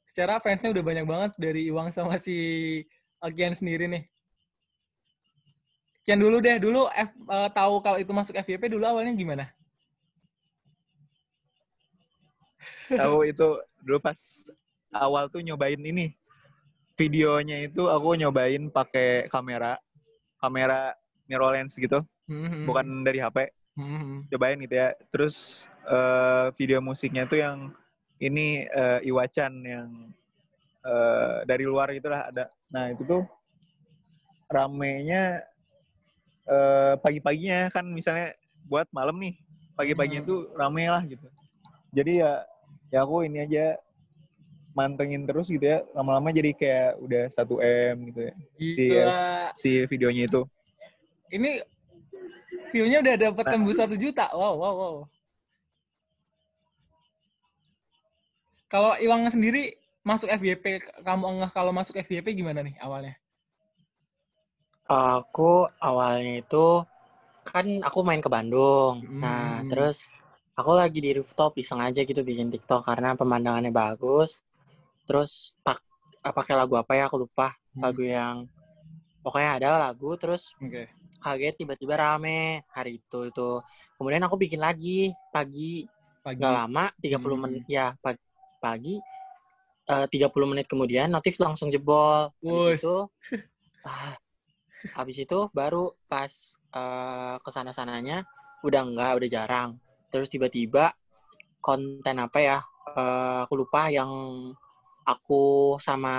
Secara 0.10 0.42
fansnya 0.42 0.74
udah 0.74 0.84
banyak 0.84 1.06
banget 1.06 1.32
dari 1.38 1.70
Iwang 1.70 1.94
sama 1.94 2.16
si 2.18 2.36
Kian 3.36 3.54
sendiri 3.54 3.86
nih. 3.92 4.04
Kian 6.10 6.26
dulu 6.26 6.42
deh, 6.42 6.58
dulu 6.58 6.90
F, 6.90 7.14
eh, 7.14 7.50
tahu 7.54 7.86
kalau 7.86 8.02
itu 8.02 8.10
masuk 8.10 8.34
FYP 8.34 8.74
dulu 8.74 8.82
awalnya 8.82 9.14
gimana? 9.14 9.46
tahu 12.90 13.30
itu 13.30 13.46
dulu 13.86 14.02
pas 14.02 14.18
awal 14.90 15.30
tuh 15.30 15.46
nyobain 15.46 15.78
ini. 15.78 16.18
Videonya 16.98 17.62
itu 17.62 17.86
aku 17.86 18.18
nyobain 18.18 18.74
pakai 18.74 19.30
kamera 19.30 19.78
kamera 20.42 20.98
mirrorless 21.30 21.78
gitu. 21.78 22.02
Hmm, 22.26 22.66
bukan 22.66 23.06
dari 23.06 23.22
HP 23.22 23.54
hmm, 23.78 23.86
hmm. 24.02 24.18
cobain 24.34 24.58
gitu 24.66 24.76
ya. 24.82 24.98
Terus 25.14 25.70
eh, 25.86 26.50
video 26.58 26.82
musiknya 26.82 27.30
tuh 27.30 27.38
yang 27.38 27.70
ini 28.18 28.66
eh, 28.66 29.06
Iwacan 29.06 29.62
yang 29.62 30.10
eh, 30.90 31.46
dari 31.46 31.70
luar 31.70 31.94
gitulah 31.94 32.34
ada. 32.34 32.50
Nah 32.74 32.98
itu 32.98 33.06
tuh 33.06 33.30
ramenya 34.50 35.46
eh, 36.50 36.94
pagi-paginya 37.00 37.70
kan 37.70 37.86
misalnya 37.86 38.34
buat 38.66 38.90
malam 38.90 39.16
nih 39.22 39.38
pagi-paginya 39.78 40.26
Hmm. 40.26 40.30
tuh 40.30 40.40
rame 40.58 40.84
lah 40.90 41.02
gitu 41.06 41.28
jadi 41.94 42.12
ya 42.26 42.32
ya 42.90 43.00
aku 43.06 43.24
ini 43.24 43.46
aja 43.46 43.78
mantengin 44.74 45.26
terus 45.26 45.50
gitu 45.50 45.62
ya 45.66 45.82
lama-lama 45.94 46.30
jadi 46.34 46.52
kayak 46.54 46.90
udah 47.02 47.24
1 47.34 47.56
m 47.62 47.96
gitu 48.14 48.20
ya 48.30 48.34
Gila. 48.58 49.22
si 49.58 49.70
videonya 49.90 50.26
itu 50.30 50.42
Ini 51.30 51.62
view-nya 52.74 53.06
udah 53.06 53.16
dapat 53.30 53.46
tembus 53.54 53.78
satu 53.78 53.94
juta. 53.94 54.26
Wow, 54.34 54.58
wow, 54.58 54.74
wow. 54.74 54.96
Kalau 58.66 58.98
Iwang 58.98 59.30
sendiri 59.30 59.78
masuk 60.02 60.30
FYP, 60.30 60.82
kamu 61.06 61.26
enggak 61.38 61.52
kalau 61.54 61.70
masuk 61.70 61.98
FYP 62.02 62.34
gimana 62.34 62.66
nih 62.66 62.74
awalnya? 62.82 63.14
Aku 64.90 65.70
awalnya 65.78 66.42
itu 66.42 66.66
kan 67.46 67.66
aku 67.86 68.02
main 68.02 68.22
ke 68.26 68.30
Bandung. 68.30 69.06
Nah, 69.22 69.62
Hmm. 69.62 69.70
terus 69.70 69.98
aku 70.58 70.72
lagi 70.74 71.00
di 71.06 71.14
rooftop 71.18 71.54
iseng 71.62 71.82
aja 71.82 72.02
gitu 72.02 72.22
bikin 72.26 72.50
TikTok 72.50 72.82
karena 72.90 73.14
pemandangannya 73.14 73.70
bagus. 73.70 74.42
Terus 75.06 75.54
pak 75.66 75.78
eh, 76.26 76.34
pakai 76.34 76.54
lagu 76.58 76.74
apa 76.78 76.98
ya 76.98 77.06
aku 77.10 77.22
lupa. 77.26 77.54
Hmm. 77.78 77.82
Lagu 77.86 78.02
yang 78.02 78.36
pokoknya 79.22 79.50
ada 79.62 79.68
lagu 79.90 80.10
terus 80.18 80.50
Oke. 80.58 80.90
kaget 81.22 81.56
tiba-tiba 81.62 81.94
rame 82.02 82.66
hari 82.74 82.98
itu 82.98 83.30
itu. 83.30 83.50
Kemudian 83.98 84.26
aku 84.26 84.36
bikin 84.42 84.58
lagi 84.62 85.14
pagi 85.30 85.86
Pagi. 86.26 86.38
nggak 86.42 86.54
lama 86.54 86.86
30 86.98 87.38
Hmm. 87.38 87.44
menit 87.46 87.66
ya 87.70 87.94
pagi, 88.02 88.22
pagi 88.58 88.96
eh, 89.90 90.06
30 90.10 90.48
menit 90.50 90.66
kemudian 90.66 91.14
notif 91.14 91.38
langsung 91.38 91.70
jebol. 91.70 92.34
Itu 92.42 93.06
ah, 93.86 94.14
habis 94.98 95.18
itu 95.26 95.40
baru 95.54 95.94
pas 96.12 96.32
eh, 96.76 97.36
ke 97.44 97.50
sana 97.56 97.72
sananya 97.76 98.24
udah 98.68 98.82
enggak 98.88 99.12
udah 99.20 99.30
jarang. 99.30 99.70
Terus 100.12 100.30
tiba-tiba 100.32 100.94
konten 101.62 102.18
apa 102.20 102.40
ya? 102.42 102.58
eh, 102.98 103.38
aku 103.46 103.54
lupa 103.62 103.92
yang 103.94 104.10
aku 105.06 105.76
sama 105.82 106.14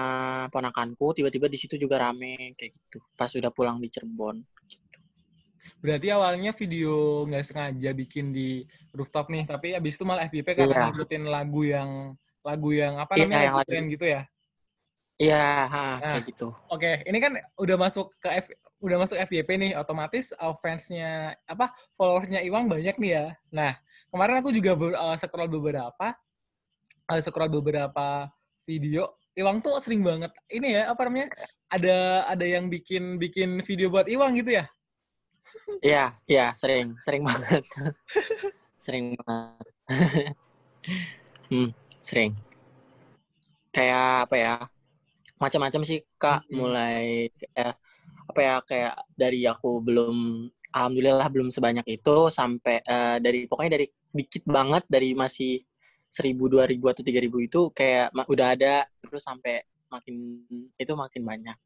ponakanku 0.50 1.14
tiba-tiba 1.18 1.46
di 1.46 1.58
situ 1.60 1.74
juga 1.78 1.96
rame 2.02 2.54
kayak 2.58 2.72
gitu. 2.74 2.98
Pas 3.18 3.30
udah 3.34 3.50
pulang 3.54 3.78
di 3.82 3.88
Cirebon. 3.90 4.36
Berarti 5.80 6.08
awalnya 6.12 6.52
video 6.52 7.24
nggak 7.28 7.44
sengaja 7.44 7.90
bikin 7.96 8.32
di 8.36 8.64
rooftop 8.92 9.28
nih, 9.32 9.44
tapi 9.48 9.72
abis 9.76 9.96
itu 9.96 10.04
malah 10.08 10.28
FYP 10.28 10.48
karena 10.56 10.76
Iya. 10.76 10.84
ngikutin 10.88 11.22
lagu 11.28 11.60
yang 11.64 11.90
lagu 12.44 12.70
yang 12.72 12.94
apa 13.00 13.12
Iya, 13.16 13.24
namanya 13.28 13.44
yang 13.44 13.56
lagu 13.60 13.72
gitu 13.94 14.06
ya. 14.08 14.22
Iya, 15.20 15.68
Nah. 15.68 16.00
kayak 16.00 16.32
gitu. 16.32 16.48
Oke, 16.72 17.04
ini 17.04 17.18
kan 17.20 17.36
udah 17.60 17.76
masuk 17.76 18.08
ke 18.24 18.40
F, 18.40 18.46
udah 18.80 18.96
masuk 19.04 19.20
FYP 19.20 19.60
nih, 19.60 19.72
otomatis 19.76 20.32
uh, 20.40 20.56
fansnya 20.56 21.36
apa 21.44 21.68
followersnya 21.92 22.40
Iwang 22.40 22.72
banyak 22.72 22.96
nih 22.96 23.10
ya. 23.12 23.26
Nah, 23.52 23.76
kemarin 24.08 24.40
aku 24.40 24.48
juga 24.48 24.72
ber, 24.72 24.96
uh, 24.96 25.12
scroll 25.20 25.52
beberapa, 25.52 26.16
uh, 27.04 27.20
scroll 27.20 27.52
beberapa 27.52 28.32
video. 28.64 29.12
Iwang 29.36 29.60
tuh 29.60 29.76
sering 29.84 30.00
banget 30.00 30.32
ini 30.48 30.72
ya 30.80 30.88
apa 30.88 31.04
namanya? 31.04 31.28
Ada 31.68 32.24
ada 32.24 32.46
yang 32.48 32.72
bikin 32.72 33.20
bikin 33.20 33.60
video 33.60 33.92
buat 33.92 34.08
Iwang 34.08 34.40
gitu 34.40 34.56
ya? 34.56 34.64
Iya, 35.84 36.16
iya, 36.24 36.56
sering, 36.56 36.96
sering 37.04 37.28
banget. 37.28 37.60
sering 38.84 39.20
banget. 39.20 39.66
hmm, 41.52 41.68
sering. 42.00 42.32
Kayak 43.68 44.24
apa 44.24 44.36
ya? 44.40 44.54
Macam-macam 45.40 45.82
sih, 45.88 46.04
Kak. 46.20 46.46
Hmm. 46.46 46.54
Mulai 46.54 47.32
eh, 47.32 47.74
apa 48.30 48.40
ya 48.40 48.54
kayak 48.62 48.94
dari 49.18 49.42
aku 49.48 49.82
belum 49.82 50.46
alhamdulillah 50.70 51.26
belum 51.32 51.50
sebanyak 51.50 51.86
itu 51.88 52.30
sampai 52.30 52.84
eh, 52.84 53.16
dari 53.18 53.48
pokoknya 53.50 53.80
dari 53.80 53.86
dikit 54.14 54.46
banget 54.46 54.86
dari 54.86 55.16
masih 55.16 55.58
seribu 56.10 56.50
dua 56.50 56.66
ribu 56.66 56.90
atau 56.90 57.06
tiga 57.06 57.22
ribu 57.22 57.38
itu 57.42 57.70
kayak 57.70 58.10
udah 58.26 58.46
ada 58.54 58.86
terus 58.98 59.22
sampai 59.22 59.62
makin 59.90 60.42
itu 60.78 60.92
makin 60.94 61.22
banyak. 61.26 61.56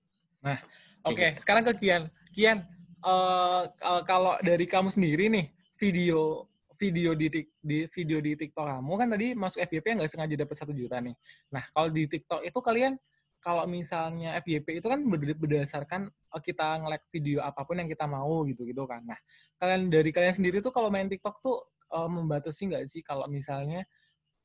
Oke, 1.05 1.37
sekarang 1.37 1.65
ke 1.69 1.73
Kian. 1.81 2.09
Kian, 2.33 2.65
eh, 3.05 3.63
eh, 3.69 4.03
kalau 4.09 4.37
dari 4.41 4.65
kamu 4.65 4.89
sendiri 4.89 5.29
nih, 5.29 5.47
video 5.77 6.49
video 6.75 7.15
di, 7.15 7.31
di 7.63 7.87
video 7.87 8.19
di 8.19 8.35
TikTok 8.35 8.67
kamu 8.67 8.93
kan 8.99 9.09
tadi 9.15 9.27
masuk 9.39 9.63
FYP 9.63 9.95
nggak 9.95 10.11
sengaja 10.11 10.35
dapat 10.35 10.57
satu 10.57 10.73
juta 10.75 10.99
nih. 10.99 11.15
Nah, 11.53 11.65
kalau 11.71 11.89
di 11.93 12.05
TikTok 12.09 12.41
itu 12.45 12.59
kalian 12.61 12.99
kalau 13.45 13.65
misalnya 13.69 14.41
FYP 14.41 14.81
itu 14.81 14.89
kan 14.89 15.01
ber- 15.05 15.37
berdasarkan 15.39 16.09
eh, 16.09 16.43
kita 16.43 16.67
nge-like 16.81 17.07
video 17.15 17.39
apa 17.45 17.61
pun 17.69 17.77
yang 17.81 17.89
kita 17.93 18.07
mau 18.09 18.43
gitu 18.49 18.65
gitu 18.65 18.89
kan. 18.89 19.05
Nah, 19.05 19.19
kalian 19.61 19.93
dari 19.93 20.11
kalian 20.17 20.35
sendiri 20.39 20.59
tuh 20.65 20.73
kalau 20.73 20.89
main 20.95 21.07
TikTok 21.13 21.37
tuh 21.45 21.57
eh, 21.95 22.09
membatasi 22.11 22.63
nggak 22.73 22.83
sih 22.91 23.03
kalau 23.05 23.29
misalnya 23.29 23.85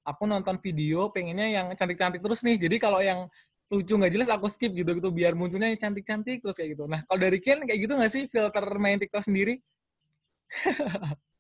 aku 0.08 0.24
nonton 0.30 0.58
video 0.64 1.10
pengennya 1.14 1.48
yang 1.50 1.68
cantik-cantik 1.78 2.22
terus 2.24 2.42
nih. 2.48 2.58
Jadi 2.60 2.76
kalau 2.82 3.00
yang 3.04 3.28
lucu 3.70 3.94
nggak 4.00 4.14
jelas 4.16 4.30
aku 4.34 4.48
skip 4.50 4.72
gitu 4.74 4.92
gitu 4.98 5.10
biar 5.14 5.34
munculnya 5.38 5.70
yang 5.74 5.82
cantik-cantik 5.82 6.42
terus 6.44 6.56
kayak 6.58 6.76
gitu. 6.78 6.86
Nah 6.90 7.02
kalau 7.08 7.20
dari 7.22 7.38
Kian 7.44 7.64
kayak 7.68 7.80
gitu 7.86 7.94
nggak 7.98 8.12
sih 8.14 8.24
filter 8.32 8.66
main 8.82 8.98
TikTok 9.02 9.24
sendiri? 9.26 9.62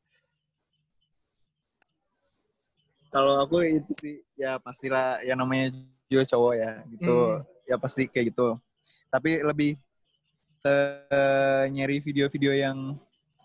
kalau 3.10 3.42
aku 3.42 3.66
itu 3.66 3.92
sih 3.98 4.16
ya 4.38 4.62
pastilah 4.62 5.22
ya 5.26 5.34
namanya 5.34 5.74
juga 6.10 6.24
cowok 6.30 6.54
ya 6.58 6.72
gitu. 6.94 7.14
Hmm. 7.14 7.42
ya 7.70 7.76
pasti 7.78 8.10
kayak 8.10 8.34
gitu. 8.34 8.58
Tapi 9.10 9.42
lebih 9.46 9.78
ke 10.60 10.76
nyari 11.70 12.02
video-video 12.02 12.54
yang 12.54 12.98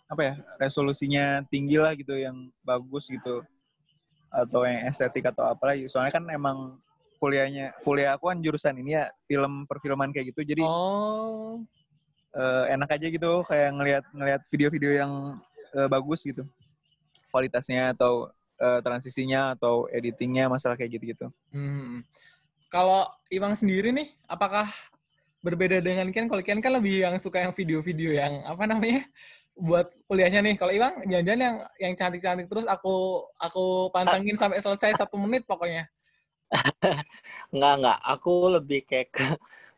apa 0.08 0.22
ya 0.22 0.34
resolusinya 0.60 1.40
tinggi 1.48 1.80
lah 1.80 1.96
gitu 1.96 2.16
yang 2.16 2.48
bagus 2.64 3.08
gitu. 3.08 3.44
Atau 4.32 4.64
yang 4.68 4.88
estetik 4.88 5.24
atau 5.28 5.48
apa 5.48 5.72
lagi. 5.72 5.88
Soalnya 5.88 6.12
kan 6.12 6.24
emang 6.28 6.80
kuliahnya 7.20 7.72
kuliah 7.80 8.20
aku 8.20 8.28
kan 8.28 8.38
jurusan 8.44 8.76
ini 8.80 9.00
ya 9.00 9.08
film 9.24 9.64
perfilman 9.64 10.12
kayak 10.12 10.36
gitu. 10.36 10.44
Jadi 10.44 10.60
Oh, 10.64 11.56
eh, 12.36 12.64
enak 12.76 13.00
aja 13.00 13.06
gitu 13.08 13.40
kayak 13.48 13.70
ngelihat 13.72 14.04
ngelihat 14.12 14.40
video-video 14.52 14.92
yang 14.92 15.12
eh, 15.72 15.88
bagus 15.88 16.20
gitu. 16.24 16.44
Kualitasnya 17.32 17.96
atau 17.96 18.28
eh, 18.60 18.80
transisinya 18.82 19.54
atau 19.58 19.86
editingnya 19.90 20.46
masalah 20.46 20.78
kayak 20.78 20.98
gitu-gitu 21.00 21.26
Hmm. 21.54 22.02
Kalau 22.74 23.06
Iwang 23.30 23.54
sendiri 23.54 23.94
nih, 23.94 24.10
apakah 24.26 24.66
berbeda 25.46 25.78
dengan 25.78 26.10
Kian? 26.10 26.26
Kalau 26.26 26.42
Kian 26.42 26.58
kan 26.58 26.74
lebih 26.74 27.06
yang 27.06 27.14
suka 27.22 27.38
yang 27.38 27.54
video-video 27.54 28.18
yang 28.18 28.42
apa 28.42 28.66
namanya 28.66 29.06
buat 29.54 29.86
kuliahnya 30.10 30.42
nih. 30.42 30.54
Kalau 30.58 30.74
Iwang 30.74 31.06
jangan-jangan 31.06 31.40
yang 31.40 31.56
yang 31.78 31.92
cantik-cantik 31.94 32.50
terus 32.50 32.66
aku 32.66 33.22
aku 33.38 33.94
pantengin 33.94 34.34
sampai 34.34 34.58
selesai 34.58 34.98
satu 34.98 35.14
menit 35.22 35.46
pokoknya. 35.46 35.86
Enggak, 37.54 37.74
enggak. 37.78 37.98
Aku 38.02 38.34
lebih 38.50 38.80
kayak 38.82 39.08
ke 39.14 39.26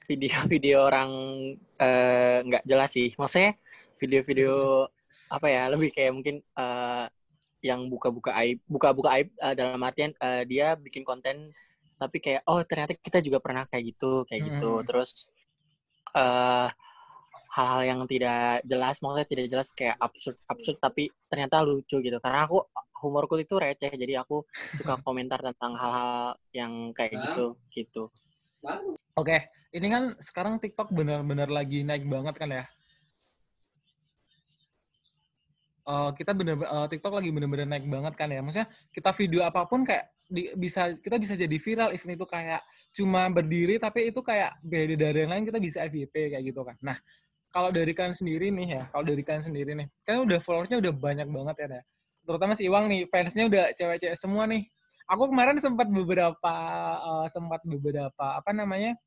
video-video 0.09 0.89
orang 0.89 1.11
eh, 1.77 2.39
nggak 2.49 2.65
jelas 2.65 2.91
sih. 2.97 3.13
Maksudnya 3.21 3.61
video-video 4.01 4.89
apa 5.29 5.47
ya? 5.53 5.69
Lebih 5.69 5.93
kayak 5.93 6.13
mungkin 6.17 6.41
eh, 6.41 7.05
yang 7.67 7.91
buka-buka 7.91 8.31
aib, 8.39 8.63
buka-buka 8.71 9.09
aib 9.19 9.29
eh, 9.35 9.55
dalam 9.59 9.83
artian 9.83 10.15
eh, 10.15 10.47
dia 10.47 10.79
bikin 10.79 11.03
konten 11.03 11.51
tapi 11.97 12.21
kayak 12.21 12.45
oh 12.47 12.61
ternyata 12.63 12.93
kita 12.95 13.25
juga 13.25 13.41
pernah 13.41 13.65
kayak 13.67 13.85
gitu, 13.97 14.23
kayak 14.29 14.43
gitu. 14.47 14.71
Hmm. 14.79 14.87
Terus 14.87 15.11
eh 16.15 16.69
hal-hal 17.57 17.83
yang 17.89 18.01
tidak 18.05 18.61
jelas, 18.69 19.01
maksudnya 19.01 19.29
tidak 19.29 19.47
jelas 19.49 19.69
kayak 19.73 19.97
absurd, 19.97 20.37
absurd 20.45 20.77
tapi 20.77 21.09
ternyata 21.33 21.65
lucu 21.65 22.05
gitu. 22.05 22.21
Karena 22.21 22.45
aku 22.45 22.61
humorku 23.01 23.41
itu 23.41 23.57
receh, 23.57 23.89
jadi 23.97 24.21
aku 24.21 24.45
suka 24.77 25.01
komentar 25.07 25.41
tentang 25.41 25.73
hal-hal 25.73 26.37
yang 26.53 26.93
kayak 26.93 27.17
gitu, 27.17 27.57
gitu. 27.73 28.03
Oke, 29.17 29.49
ini 29.73 29.89
kan 29.89 30.13
sekarang 30.21 30.61
TikTok 30.61 30.93
benar-benar 30.93 31.49
lagi 31.49 31.81
naik 31.81 32.05
banget 32.05 32.37
kan 32.37 32.51
ya. 32.53 32.65
Eh, 35.87 36.11
kita 36.19 36.35
bener 36.35 36.59
eh, 36.59 36.87
TikTok 36.91 37.15
lagi 37.23 37.31
bener-bener 37.31 37.67
naik 37.71 37.87
banget 37.87 38.15
kan 38.19 38.27
ya. 38.27 38.43
Maksudnya 38.43 38.67
kita 38.91 39.11
video 39.15 39.41
apa 39.47 39.63
pun 39.71 39.87
kayak 39.87 40.11
di- 40.27 40.51
bisa 40.59 40.91
kita 40.99 41.15
bisa 41.23 41.39
jadi 41.39 41.55
viral 41.63 41.95
even 41.95 42.11
itu 42.19 42.27
kayak 42.27 42.59
cuma 42.91 43.31
berdiri 43.31 43.79
tapi 43.79 44.11
itu 44.11 44.19
kayak 44.19 44.59
beda 44.67 44.95
dari 44.99 45.19
yang 45.23 45.31
lain 45.31 45.45
kita 45.47 45.63
bisa 45.63 45.87
FYP 45.87 46.35
kayak 46.35 46.43
gitu 46.43 46.67
kan. 46.67 46.75
Nah, 46.83 46.99
kalau 47.55 47.71
dari 47.71 47.95
kalian 47.95 48.15
sendiri 48.19 48.51
nih 48.51 48.69
ya, 48.79 48.83
kalau 48.91 49.05
dari 49.07 49.23
kalian 49.23 49.45
sendiri 49.47 49.73
nih, 49.79 49.87
kan 50.03 50.27
udah 50.27 50.39
followersnya 50.43 50.79
udah 50.83 50.93
banyak 50.95 51.29
banget 51.31 51.55
ya. 51.63 51.67
Dah. 51.79 51.83
Terutama 52.27 52.53
si 52.59 52.63
Iwang 52.67 52.87
nih, 52.91 53.01
fansnya 53.07 53.45
udah 53.47 53.65
cewek-cewek 53.79 54.19
semua 54.19 54.45
nih. 54.51 54.67
Aku 55.07 55.31
kemarin 55.31 55.55
sempat 55.63 55.87
beberapa 55.87 56.55
eh, 56.99 57.27
sempat 57.31 57.63
beberapa 57.63 58.27
apa 58.43 58.51
namanya? 58.51 58.99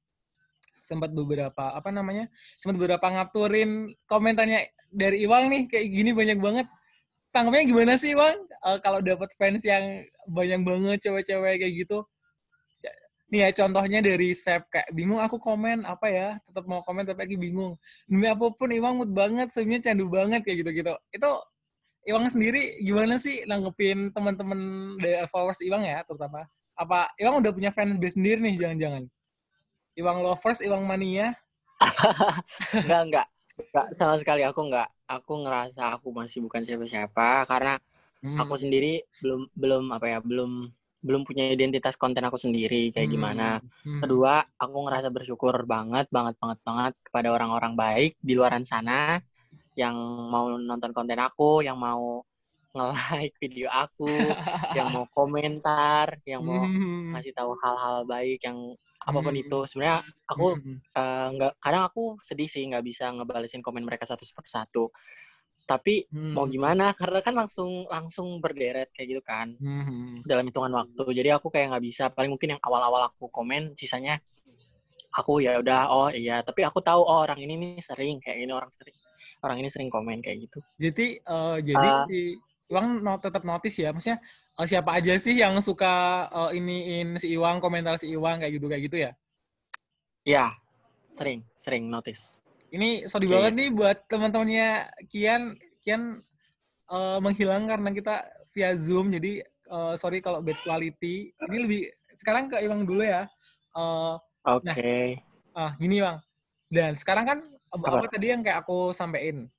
Sempat 0.90 1.14
beberapa 1.14 1.78
apa 1.78 1.94
namanya 1.94 2.26
sempat 2.58 2.82
beberapa 2.82 3.06
ngaturin 3.06 3.94
komentarnya 4.10 4.66
dari 4.90 5.22
Iwang 5.30 5.54
nih 5.54 5.62
kayak 5.70 5.88
gini 5.94 6.12
banyak 6.18 6.40
banget. 6.42 6.68
Tanggapnya 7.30 7.64
gimana 7.70 7.94
sih 7.94 8.18
Iwang? 8.18 8.38
Eh, 8.42 8.78
kalau 8.82 9.00
dapat 9.06 9.30
fans 9.38 9.62
yang 9.62 10.02
banyak 10.26 10.66
banget 10.66 10.98
cewek-cewek 11.06 11.62
kayak 11.62 11.74
gitu. 11.86 12.02
Nih 13.30 13.46
ya 13.46 13.50
contohnya 13.54 14.02
dari 14.02 14.34
Sep 14.34 14.66
kayak 14.74 14.90
bingung 14.98 15.22
aku 15.22 15.38
komen 15.38 15.86
apa 15.86 16.10
ya? 16.10 16.28
Tetap 16.50 16.66
mau 16.66 16.82
komen 16.82 17.06
tapi 17.06 17.30
lagi 17.30 17.38
bingung. 17.38 17.78
Demi 18.10 18.26
apa 18.26 18.50
pun 18.50 18.74
Iwang 18.74 19.06
mood 19.06 19.14
banget 19.14 19.54
sebenarnya 19.54 19.94
candu 19.94 20.10
banget 20.10 20.42
kayak 20.42 20.66
gitu-gitu. 20.66 20.94
Itu 21.14 21.30
Iwang 22.10 22.26
sendiri 22.34 22.82
gimana 22.82 23.22
sih 23.22 23.46
nanggepin 23.46 24.10
teman-teman 24.10 24.58
dari 24.98 25.22
followers 25.30 25.62
Iwang 25.62 25.86
ya 25.86 26.02
terutama? 26.02 26.50
Apa 26.74 27.14
Iwang 27.22 27.46
udah 27.46 27.54
punya 27.54 27.70
fans 27.70 28.02
base 28.02 28.18
sendiri 28.18 28.42
nih 28.42 28.58
jangan-jangan 28.58 29.06
Iwang 30.00 30.20
lovers, 30.26 30.60
Iwang 30.68 30.84
mania. 30.90 31.28
Enggak, 32.84 33.02
enggak. 33.08 33.26
Enggak, 33.60 33.88
sama 33.98 34.16
sekali 34.22 34.42
aku 34.48 34.60
enggak. 34.68 34.88
Aku 35.10 35.32
ngerasa 35.44 35.82
aku 35.98 36.08
masih 36.20 36.40
bukan 36.46 36.62
siapa-siapa 36.68 37.46
karena 37.50 37.74
Hmm. 38.24 38.40
aku 38.42 38.54
sendiri 38.60 39.04
belum 39.24 39.42
belum 39.56 39.84
apa 39.96 40.06
ya, 40.14 40.20
belum 40.24 40.52
belum 41.08 41.22
punya 41.28 41.46
identitas 41.56 41.96
konten 42.02 42.24
aku 42.28 42.38
sendiri 42.40 42.92
kayak 42.96 43.08
Hmm. 43.08 43.16
gimana. 43.16 43.44
Hmm. 43.84 44.00
Kedua, 44.04 44.44
aku 44.64 44.78
ngerasa 44.88 45.10
bersyukur 45.16 45.56
banget, 45.74 46.08
banget, 46.16 46.36
banget, 46.42 46.60
banget 46.68 46.94
kepada 47.08 47.30
orang-orang 47.36 47.74
baik 47.80 48.12
di 48.20 48.34
luaran 48.40 48.64
sana 48.68 49.20
yang 49.78 49.96
mau 50.34 50.46
nonton 50.60 50.92
konten 50.98 51.20
aku, 51.22 51.64
yang 51.68 51.78
mau 51.80 52.24
nge-like 52.76 53.36
video 53.44 53.68
aku, 53.72 54.36
yang 54.78 54.88
mau 54.94 55.06
komentar, 55.16 56.08
yang 56.28 56.42
mau 56.46 56.62
Hmm. 56.66 57.12
ngasih 57.14 57.34
tahu 57.38 57.52
hal-hal 57.64 57.98
baik 58.08 58.40
yang 58.48 58.60
apa 59.10 59.20
pun 59.20 59.34
Hmm. 59.34 59.44
itu. 59.44 59.60
Sebenarnya 59.66 59.98
aku 60.26 60.48
Hmm. 60.56 60.78
eh, 60.90 61.28
nggak 61.34 61.52
kadang 61.58 61.84
aku 61.90 62.04
sedih 62.22 62.50
sih 62.50 62.64
nggak 62.70 62.84
bisa 62.86 63.10
ngebalesin 63.10 63.62
komen 63.66 63.82
mereka 63.82 64.06
satu 64.06 64.22
persatu 64.38 64.94
tapi 65.66 66.02
Hmm. 66.10 66.34
mau 66.34 66.50
gimana 66.50 66.98
karena 66.98 67.22
kan 67.22 67.38
langsung 67.38 67.86
langsung 67.86 68.42
berderet 68.42 68.90
kayak 68.90 69.08
gitu 69.14 69.22
kan 69.22 69.54
Hmm. 69.62 70.18
dalam 70.26 70.50
hitungan 70.50 70.74
waktu 70.74 71.14
jadi 71.14 71.38
aku 71.38 71.54
kayak 71.54 71.70
nggak 71.78 71.86
bisa 71.86 72.10
paling 72.10 72.34
mungkin 72.34 72.58
yang 72.58 72.62
awal-awal 72.66 73.06
aku 73.06 73.30
komen 73.30 73.78
sisanya 73.78 74.18
aku 75.14 75.46
ya 75.46 75.62
udah 75.62 75.90
oh 75.90 76.10
iya 76.10 76.42
tapi 76.42 76.66
aku 76.66 76.82
tahu 76.82 77.06
oh 77.06 77.22
orang 77.22 77.38
ini 77.38 77.54
nih 77.54 77.82
sering 77.82 78.18
kayak 78.18 78.46
ini 78.46 78.50
orang 78.50 78.74
sering 78.74 78.98
orang 79.46 79.58
ini 79.62 79.70
sering 79.70 79.90
komen 79.94 80.26
kayak 80.26 80.50
gitu 80.50 80.58
Jadi 80.78 81.22
eh, 81.22 81.58
jadi 81.62 81.88
Ah. 81.88 82.06
si 82.10 82.20
Iwang 82.70 83.02
no, 83.02 83.18
tetap 83.18 83.42
notice 83.42 83.82
ya, 83.82 83.90
maksudnya 83.90 84.22
eh, 84.60 84.68
siapa 84.68 85.00
aja 85.00 85.16
sih 85.16 85.40
yang 85.40 85.56
suka 85.64 86.28
eh, 86.30 86.60
iniin 86.60 87.16
si 87.18 87.32
Iwang, 87.34 87.64
komentar 87.64 87.96
si 87.96 88.12
Iwang 88.12 88.44
kayak 88.44 88.54
gitu 88.60 88.68
kayak 88.68 88.84
gitu 88.92 88.98
ya. 89.08 89.12
ya 90.28 90.46
sering 91.10 91.42
sering 91.58 91.88
notice 91.90 92.38
Ini 92.70 93.10
sorry 93.10 93.26
Iya, 93.26 93.34
banget 93.50 93.54
nih 93.58 93.70
buat 93.74 93.98
teman-temannya 94.06 94.70
Kian, 95.10 95.58
Kian 95.82 96.22
eh, 96.92 97.18
menghilang 97.24 97.66
karena 97.66 97.90
kita 97.90 98.16
via 98.54 98.78
Zoom, 98.78 99.10
jadi 99.10 99.42
eh, 99.46 99.94
sorry 99.98 100.22
kalau 100.22 100.44
bad 100.46 100.60
quality. 100.62 101.34
Ini 101.34 101.58
lebih 101.66 101.90
sekarang 102.14 102.52
ke 102.52 102.62
Iwang 102.62 102.86
dulu 102.86 103.02
ya. 103.02 103.26
Eh, 103.74 104.16
oke 104.46 104.98
Ah, 105.58 105.74
gini 105.82 105.98
bang. 105.98 106.18
Dan 106.70 106.94
sekarang 106.94 107.26
kan 107.26 107.40
apa, 107.74 108.06
Apa? 108.06 108.08
tadi 108.14 108.30
yang 108.30 108.46
kayak 108.46 108.62
aku 108.62 108.94
sampein. 108.94 109.50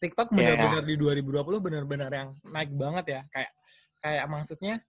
TikTok 0.00 0.32
Iya, 0.32 0.56
benar-benar 0.56 0.84
di 0.84 0.94
2020 0.96 1.60
benar-benar 1.60 2.10
yang 2.12 2.28
naik 2.48 2.72
banget 2.72 3.04
ya. 3.08 3.20
Kayak 3.32 3.50
kayak 4.00 4.26
maksudnya 4.26 4.80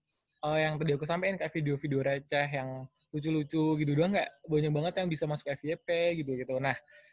eh, 0.42 0.58
yang 0.64 0.74
tadi 0.80 0.96
aku 0.96 1.04
sampein 1.06 1.38
kayak 1.38 1.52
video-video 1.54 2.00
receh 2.02 2.48
yang 2.48 2.88
lucu-lucu 3.12 3.76
gitu 3.76 3.92
doang 3.92 4.16
nggak 4.16 4.30
banyak 4.48 4.72
banget 4.72 4.92
yang 5.04 5.08
bisa 5.12 5.24
masuk 5.28 5.52
FYP 5.52 5.88
gitu 6.24 6.32
gitu. 6.32 6.56
Nah, 6.56 6.72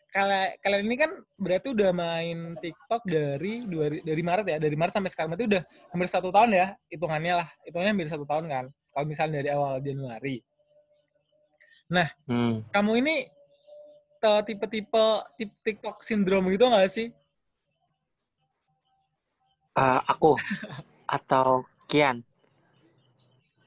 kalian 0.10 0.56
kalian 0.64 0.84
ini 0.88 0.96
kan 0.96 1.12
berarti 1.36 1.68
udah 1.76 1.92
main 1.92 2.56
TikTok 2.58 3.04
dari 3.04 3.68
dua, 3.68 3.92
dari 3.92 4.24
Maret 4.24 4.46
ya, 4.48 4.58
dari 4.58 4.76
Maret 4.80 4.96
sampai 4.96 5.12
sekarang 5.12 5.36
berarti 5.36 5.46
udah 5.52 5.64
hampir 5.92 6.08
satu 6.08 6.32
tahun 6.32 6.50
ya 6.56 6.68
hitungannya 6.88 7.34
lah, 7.44 7.48
hitungannya 7.68 7.92
hampir 7.94 8.10
satu 8.10 8.26
tahun 8.26 8.46
kan. 8.48 8.66
Kalau 8.72 9.06
misalnya 9.06 9.44
dari 9.44 9.50
awal 9.52 9.84
Januari. 9.84 10.40
hmm. 12.30 12.70
kamu 12.70 12.92
ini 13.02 13.16
te- 14.22 14.44
tipe-tipe 14.46 15.06
tip 15.36 15.52
TikTok 15.66 16.06
sindrom 16.06 16.48
gitu 16.54 16.70
nggak 16.70 16.90
sih? 16.90 17.08
Eh, 19.74 20.02
aku 20.08 20.40
atau 21.18 21.66
Kian 21.90 22.22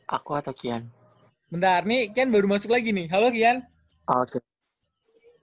aku 0.06 0.38
atau 0.38 0.54
Kian 0.54 0.86
Bentar, 1.50 1.82
nih 1.82 2.06
Kian 2.14 2.30
baru 2.30 2.46
masuk 2.48 2.70
lagi 2.70 2.94
nih. 2.94 3.10
Halo 3.10 3.34
Kian. 3.34 3.66
oke 4.06 4.38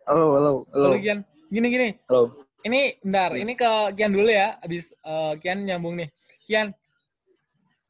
halo 0.08 0.26
halo 0.40 0.52
halo 0.72 0.88
Halo 0.90 0.98
Kian. 1.04 1.20
Gini 1.52 1.68
gini. 1.70 1.90
halo 2.08 2.34
Ini 2.64 3.04
bentar, 3.04 3.36
ini 3.36 3.54
ke 3.54 3.94
Kian 4.00 4.16
dulu 4.16 4.32
ya. 4.32 4.56
Abis 4.64 4.96
eh, 4.96 5.34
Kian 5.44 5.68
nyambung 5.68 6.00
nih. 6.00 6.10
Kian. 6.48 6.72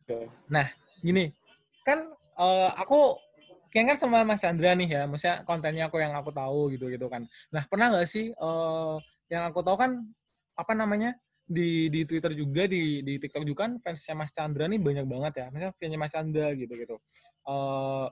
Oke. 0.04 0.25
Nah, 0.49 0.67
gini. 1.06 1.30
Kan 1.86 2.10
eh, 2.17 2.69
aku 2.73 3.21
Kian 3.69 3.86
kan 3.86 3.97
sama 4.02 4.25
Mas 4.25 4.41
Chandra 4.41 4.73
nih 4.73 4.89
ya. 4.89 5.02
Maksudnya 5.06 5.45
kontennya 5.45 5.86
aku 5.88 6.02
yang 6.02 6.17
aku 6.17 6.34
tahu 6.34 6.73
gitu 6.73 6.89
gitu 6.89 7.06
kan. 7.08 7.30
Nah, 7.54 7.62
pernah 7.69 7.93
nggak 7.93 8.10
sih 8.10 8.34
eh, 8.34 8.95
yang 9.30 9.47
aku 9.54 9.62
tahu 9.62 9.78
kan 9.78 10.02
apa 10.58 10.73
namanya? 10.73 11.13
Di 11.50 11.90
di 11.90 12.06
Twitter 12.06 12.38
juga 12.38 12.70
di 12.70 13.02
di 13.02 13.18
TikTok 13.18 13.42
juga 13.42 13.66
kan 13.66 13.82
fansnya 13.82 14.14
Mas 14.14 14.30
Chandra 14.30 14.70
nih 14.70 14.78
banyak 14.78 15.06
banget 15.10 15.34
ya. 15.42 15.46
Misalnya 15.50 15.74
fansnya 15.74 15.98
Mas 15.98 16.14
Chandra 16.14 16.48
gitu 16.54 16.74
gitu. 16.78 16.96
Eh, 17.50 18.08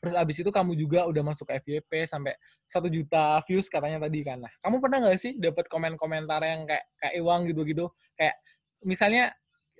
terus 0.00 0.14
abis 0.16 0.36
itu 0.40 0.50
kamu 0.52 0.72
juga 0.76 1.04
udah 1.04 1.22
masuk 1.24 1.44
ke 1.48 1.60
FYP 1.60 2.08
sampai 2.08 2.32
satu 2.64 2.88
juta 2.88 3.40
views 3.44 3.68
katanya 3.68 4.08
tadi 4.08 4.24
kan. 4.24 4.40
Nah, 4.40 4.52
kamu 4.64 4.80
pernah 4.80 4.98
nggak 5.04 5.18
sih 5.20 5.32
dapat 5.36 5.68
komen-komentar 5.68 6.40
yang 6.40 6.64
kayak 6.64 6.84
kayak 6.96 7.14
Iwang 7.20 7.42
gitu-gitu? 7.52 7.86
Kayak 8.16 8.36
misalnya 8.80 9.24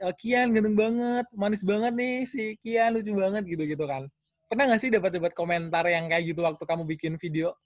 eh, 0.05 0.15
Kian 0.21 0.53
ganteng 0.53 0.77
banget, 0.77 1.27
manis 1.41 1.65
banget 1.65 1.93
nih 1.97 2.17
si 2.29 2.61
Kian 2.61 2.93
lucu 3.01 3.17
banget 3.17 3.49
gitu-gitu 3.49 3.85
kan. 3.89 4.05
Pernah 4.53 4.65
nggak 4.69 4.81
sih 4.85 4.93
dapat 4.93 5.11
dapat 5.17 5.33
komentar 5.33 5.89
yang 5.89 6.05
kayak 6.13 6.37
gitu 6.37 6.45
waktu 6.45 6.65
kamu 6.69 6.85
bikin 6.85 7.17
video? 7.17 7.57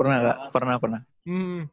Pernah 0.00 0.16
gak 0.24 0.38
pernah 0.48 0.76
pernah 0.80 1.00
Hmm. 1.28 1.68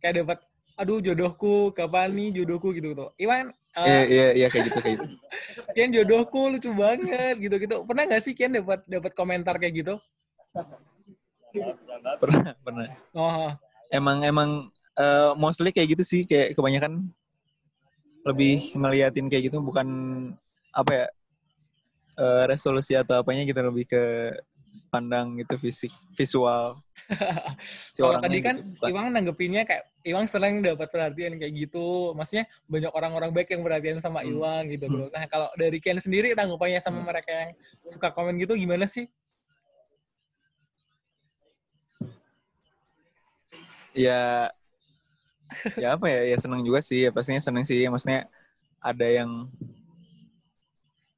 Kayak 0.00 0.24
dapat 0.24 0.38
aduh 0.80 1.04
jodohku, 1.04 1.76
kapan 1.76 2.08
nih 2.16 2.40
jodohku 2.40 2.72
gitu 2.72 2.96
gitu. 2.96 3.06
Iwan 3.20 3.52
Eh, 3.78 3.86
Iya 3.86 4.00
iya 4.10 4.26
iya 4.34 4.46
kayak 4.50 4.64
gitu 4.66 4.78
kayak 4.82 4.94
gitu. 4.98 5.06
Kian 5.78 5.90
jodohku 5.94 6.50
lucu 6.50 6.70
banget 6.74 7.38
gitu-gitu. 7.38 7.86
Pernah 7.86 8.02
nggak 8.10 8.22
sih 8.24 8.32
Kian 8.34 8.50
dapat 8.50 8.82
dapat 8.90 9.12
komentar 9.14 9.54
kayak 9.62 9.74
gitu? 9.86 9.94
Pernah 12.18 12.58
pernah. 12.66 12.86
Oh, 13.14 13.54
Emang 13.94 14.26
emang 14.26 14.50
eh, 14.98 15.32
mostly 15.38 15.70
kayak 15.70 15.94
gitu 15.94 16.02
sih 16.02 16.22
kayak 16.26 16.58
kebanyakan 16.58 17.06
lebih 18.26 18.74
ngeliatin 18.74 19.30
kayak 19.30 19.48
gitu 19.52 19.62
bukan 19.62 19.86
apa 20.74 20.90
ya 20.90 21.06
eh, 22.18 22.44
resolusi 22.50 22.98
atau 22.98 23.22
apanya 23.22 23.46
gitu 23.46 23.60
lebih 23.62 23.86
ke 23.86 24.02
pandang 24.90 25.38
gitu 25.38 25.54
fisik 25.56 25.92
visual. 26.18 26.78
si 27.94 28.02
kalau 28.02 28.18
tadi 28.18 28.38
kan 28.42 28.58
gitu, 28.58 28.74
bukan- 28.74 28.90
Iwang 28.90 29.06
nanggepinnya 29.14 29.62
kayak 29.62 29.84
Iwang 30.02 30.26
sering 30.26 30.64
dapat 30.64 30.90
perhatian 30.90 31.38
kayak 31.38 31.52
gitu. 31.54 32.10
Maksudnya 32.12 32.44
banyak 32.66 32.90
orang-orang 32.90 33.30
baik 33.30 33.54
yang 33.54 33.62
perhatian 33.62 33.98
sama 34.02 34.24
Hmm. 34.24 34.34
Iwang 34.34 34.62
gitu 34.72 34.86
loh. 34.90 35.08
Nah, 35.12 35.24
kalau 35.30 35.46
dari 35.54 35.78
Kian 35.78 36.00
sendiri 36.00 36.34
tanggapannya 36.34 36.80
sama 36.82 37.02
Hmm. 37.02 37.06
mereka 37.06 37.30
yang 37.30 37.50
suka 37.86 38.10
komen 38.10 38.34
gitu 38.38 38.54
gimana 38.54 38.86
sih? 38.86 39.06
ya 43.90 44.46
ya 45.74 45.98
apa 45.98 46.06
ya 46.06 46.30
ya 46.30 46.36
seneng 46.38 46.62
juga 46.62 46.78
sih 46.78 47.06
ya 47.06 47.10
pastinya 47.10 47.42
seneng 47.42 47.66
sih 47.66 47.82
maksudnya 47.90 48.30
ada 48.78 49.02
yang 49.02 49.50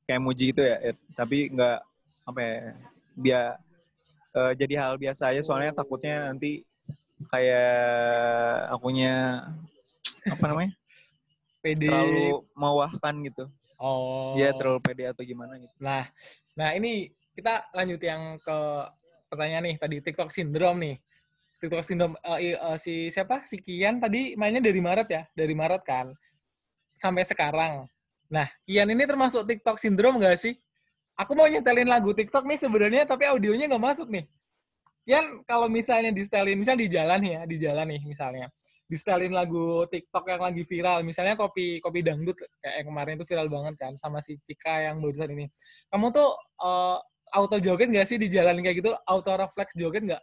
kayak 0.03 0.25
muji 0.25 0.51
gitu 0.51 0.65
ya, 0.65 0.81
ya, 0.81 0.93
tapi 1.15 1.53
nggak 1.53 1.79
apa 2.27 2.41
ya 2.41 2.59
biar 3.15 3.57
eh, 4.33 4.53
jadi 4.57 4.75
hal 4.81 4.95
biasa 4.97 5.33
aja 5.33 5.41
soalnya 5.45 5.73
takutnya 5.73 6.33
nanti 6.33 6.65
kayak 7.29 7.71
akunya 8.73 9.47
apa 10.27 10.45
namanya 10.49 10.73
PD. 11.63 11.87
terlalu 11.87 12.43
mewahkan 12.55 13.15
gitu 13.25 13.45
Oh. 13.83 14.39
ya 14.39 14.55
terlalu 14.55 14.79
pede 14.79 15.11
atau 15.11 15.27
gimana 15.27 15.59
gitu 15.59 15.75
Nah, 15.83 16.07
nah 16.55 16.71
ini 16.71 17.11
kita 17.35 17.67
lanjut 17.75 17.99
yang 17.99 18.39
ke 18.39 18.59
pertanyaan 19.27 19.65
nih 19.67 19.77
tadi 19.81 19.97
TikTok 19.99 20.31
syndrome 20.31 20.79
nih. 20.79 20.97
TikTok 21.59 21.83
syndrome 21.83 22.15
i- 22.39 22.55
eh, 22.55 22.79
si 22.79 23.11
siapa? 23.11 23.43
Si 23.43 23.59
Kian 23.59 23.99
tadi 23.99 24.39
mainnya 24.39 24.63
dari 24.63 24.79
Maret 24.79 25.09
ya, 25.11 25.23
dari 25.35 25.51
Maret 25.57 25.83
kan 25.83 26.07
sampai 26.95 27.27
sekarang. 27.27 27.91
Nah, 28.31 28.47
Kian 28.63 28.87
ini 28.87 29.03
termasuk 29.03 29.43
TikTok 29.51 29.83
syndrome 29.83 30.23
nggak 30.23 30.39
sih? 30.39 30.55
Aku 31.23 31.39
mau 31.39 31.47
nyetelin 31.47 31.87
lagu 31.87 32.11
TikTok 32.11 32.43
nih 32.51 32.59
sebenarnya 32.59 33.03
tapi 33.07 33.31
audionya 33.31 33.71
nggak 33.71 33.85
masuk 33.95 34.11
nih. 34.11 34.27
Kian 35.07 35.47
kalau 35.47 35.67
misalnya 35.71 36.11
di 36.11 36.23
setelin, 36.23 36.59
misal 36.59 36.75
di 36.79 36.87
jalan 36.91 37.23
ya, 37.23 37.41
di 37.47 37.57
jalan 37.59 37.87
nih 37.91 38.03
misalnya, 38.07 38.47
di 38.87 38.95
setelin 38.99 39.35
lagu 39.35 39.87
TikTok 39.91 40.25
yang 40.31 40.43
lagi 40.43 40.63
viral, 40.63 41.03
misalnya 41.03 41.35
kopi 41.35 41.83
kopi 41.83 42.07
dangdut 42.07 42.39
kayak 42.63 42.83
yang 42.83 42.87
kemarin 42.91 43.15
itu 43.19 43.27
viral 43.27 43.49
banget 43.51 43.75
kan, 43.79 43.93
sama 43.99 44.23
si 44.23 44.39
Cika 44.39 44.91
yang 44.91 45.03
barusan 45.03 45.31
ini. 45.35 45.47
Kamu 45.91 46.11
tuh 46.15 46.31
eh, 46.63 46.99
auto 47.35 47.59
joget 47.59 47.91
nggak 47.91 48.07
sih 48.07 48.19
di 48.19 48.31
jalan 48.31 48.63
kayak 48.63 48.79
gitu? 48.83 48.95
Auto 49.07 49.35
reflex 49.35 49.75
joget 49.75 50.03
nggak? 50.07 50.23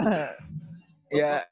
ya 1.20 1.44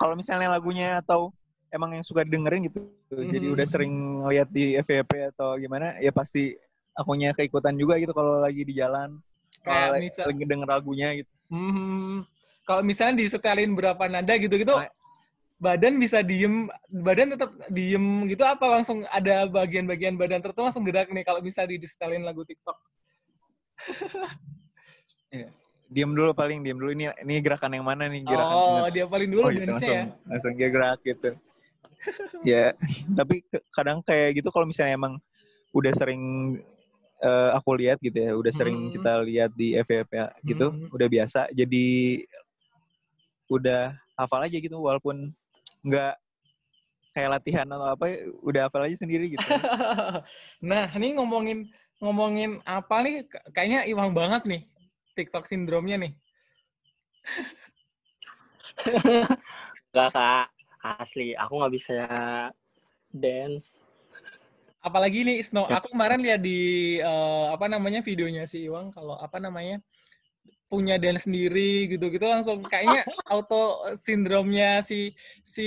kalau 0.00 0.16
misalnya 0.16 0.48
lagunya 0.48 1.04
atau 1.04 1.28
emang 1.68 1.90
yang 1.92 2.04
suka 2.04 2.22
dengerin 2.22 2.66
gitu. 2.66 2.78
Jadi 3.08 3.46
Mhm. 3.46 3.54
udah 3.54 3.66
sering 3.66 3.92
lihat 4.26 4.48
di 4.48 4.74
FYP 4.76 5.30
atau 5.30 5.54
gimana 5.56 5.98
ya 5.98 6.10
pasti 6.10 6.54
akunya 6.92 7.30
keikutan 7.30 7.74
juga 7.74 7.96
gitu 7.96 8.10
kalau 8.10 8.38
lagi 8.38 8.62
di 8.62 8.72
jalan. 8.72 9.20
Kayak 9.60 9.74
kalau 9.82 9.98
misal- 9.98 10.26
lagi 10.30 10.44
denger 10.44 10.68
lagunya 10.68 11.08
gitu. 11.16 11.30
Hmm, 11.46 12.26
kalau 12.62 12.82
misalnya 12.82 13.20
disetelin 13.20 13.70
berapa 13.72 14.04
nada 14.06 14.34
gitu-gitu, 14.34 14.74
Nah. 14.74 14.90
badan 15.56 15.96
bisa 15.96 16.20
diem, 16.20 16.66
badan 16.90 17.32
tetap 17.32 17.50
diem 17.68 18.04
gitu 18.26 18.42
apa 18.42 18.66
langsung 18.68 19.06
ada 19.08 19.46
bagian-bagian 19.46 20.14
badan 20.14 20.42
tertentu 20.42 20.66
langsung 20.66 20.84
gerak 20.84 21.08
nih 21.08 21.22
kalau 21.22 21.40
misalnya 21.40 21.78
disetelin 21.78 22.22
lagu 22.22 22.42
TikTok. 22.42 22.76
diem 25.86 26.10
dulu 26.10 26.34
paling 26.34 26.66
diem 26.66 26.74
dulu. 26.74 26.90
Ini 26.90 27.14
ini 27.22 27.38
gerakan 27.38 27.70
yang 27.78 27.86
mana 27.86 28.10
nih? 28.10 28.26
Gerakan 28.26 28.52
Oh, 28.52 28.86
dia 28.90 29.06
paling 29.06 29.30
dulu 29.30 29.42
oh 29.46 29.50
gitu. 29.50 29.70
Langsung 29.70 29.94
ya. 29.94 30.04
langsung 30.26 30.52
dia 30.58 30.68
gerak 30.68 30.98
gitu 31.02 31.30
ya 32.44 32.72
tapi 33.18 33.42
kadang 33.72 34.04
kayak 34.04 34.38
gitu 34.40 34.48
kalau 34.52 34.68
misalnya 34.68 34.94
emang 34.96 35.14
udah 35.74 35.92
sering 35.96 36.22
eh, 37.24 37.50
aku 37.56 37.80
lihat 37.80 37.98
gitu 38.04 38.16
ya 38.16 38.32
udah 38.36 38.52
sering 38.52 38.88
Hmm. 38.88 38.92
kita 38.92 39.12
lihat 39.24 39.50
di 39.56 39.76
FYP 39.76 40.12
gitu 40.44 40.68
Hmm. 40.70 40.92
udah 40.92 41.08
biasa 41.08 41.48
jadi 41.52 41.86
udah 43.46 43.94
hafal 44.18 44.42
aja 44.42 44.58
gitu 44.58 44.76
walaupun 44.78 45.30
nggak 45.86 46.18
kayak 47.14 47.30
latihan 47.40 47.64
atau 47.70 47.88
apa 47.96 48.20
udah 48.44 48.68
hafal 48.68 48.84
aja 48.84 49.00
sendiri 49.00 49.32
gitu 49.32 49.42
nah, 50.70 50.90
ini 50.92 51.16
ngomongin 51.16 51.72
ngomongin 51.96 52.60
apa 52.68 53.00
nih? 53.00 53.24
Kayaknya 53.56 53.88
Iwang 53.88 54.12
banget 54.12 54.44
nih 54.44 54.62
TikTok 55.16 55.48
sindromnya 55.48 55.96
nih. 55.96 56.12
Enggak 59.96 60.10
kak, 60.12 60.46
asli 60.94 61.34
aku 61.34 61.52
nggak 61.58 61.74
bisa 61.74 61.96
dance. 63.10 63.82
apalagi 64.86 65.26
nih 65.26 65.42
Snow 65.42 65.66
Ya. 65.66 65.82
aku 65.82 65.90
kemarin 65.90 66.22
lihat 66.22 66.40
di 66.46 66.60
eh, 67.02 67.46
apa 67.50 67.66
namanya 67.66 68.06
videonya 68.06 68.46
si 68.46 68.70
Iwang 68.70 68.94
kalau 68.94 69.18
apa 69.18 69.42
namanya 69.42 69.82
punya 70.70 70.94
dance 70.98 71.26
sendiri 71.26 71.90
gitu-gitu 71.90 72.22
langsung 72.22 72.62
kayaknya 72.62 73.02
auto 73.32 73.82
sindromnya 73.98 74.82
si 74.86 75.10
si 75.42 75.66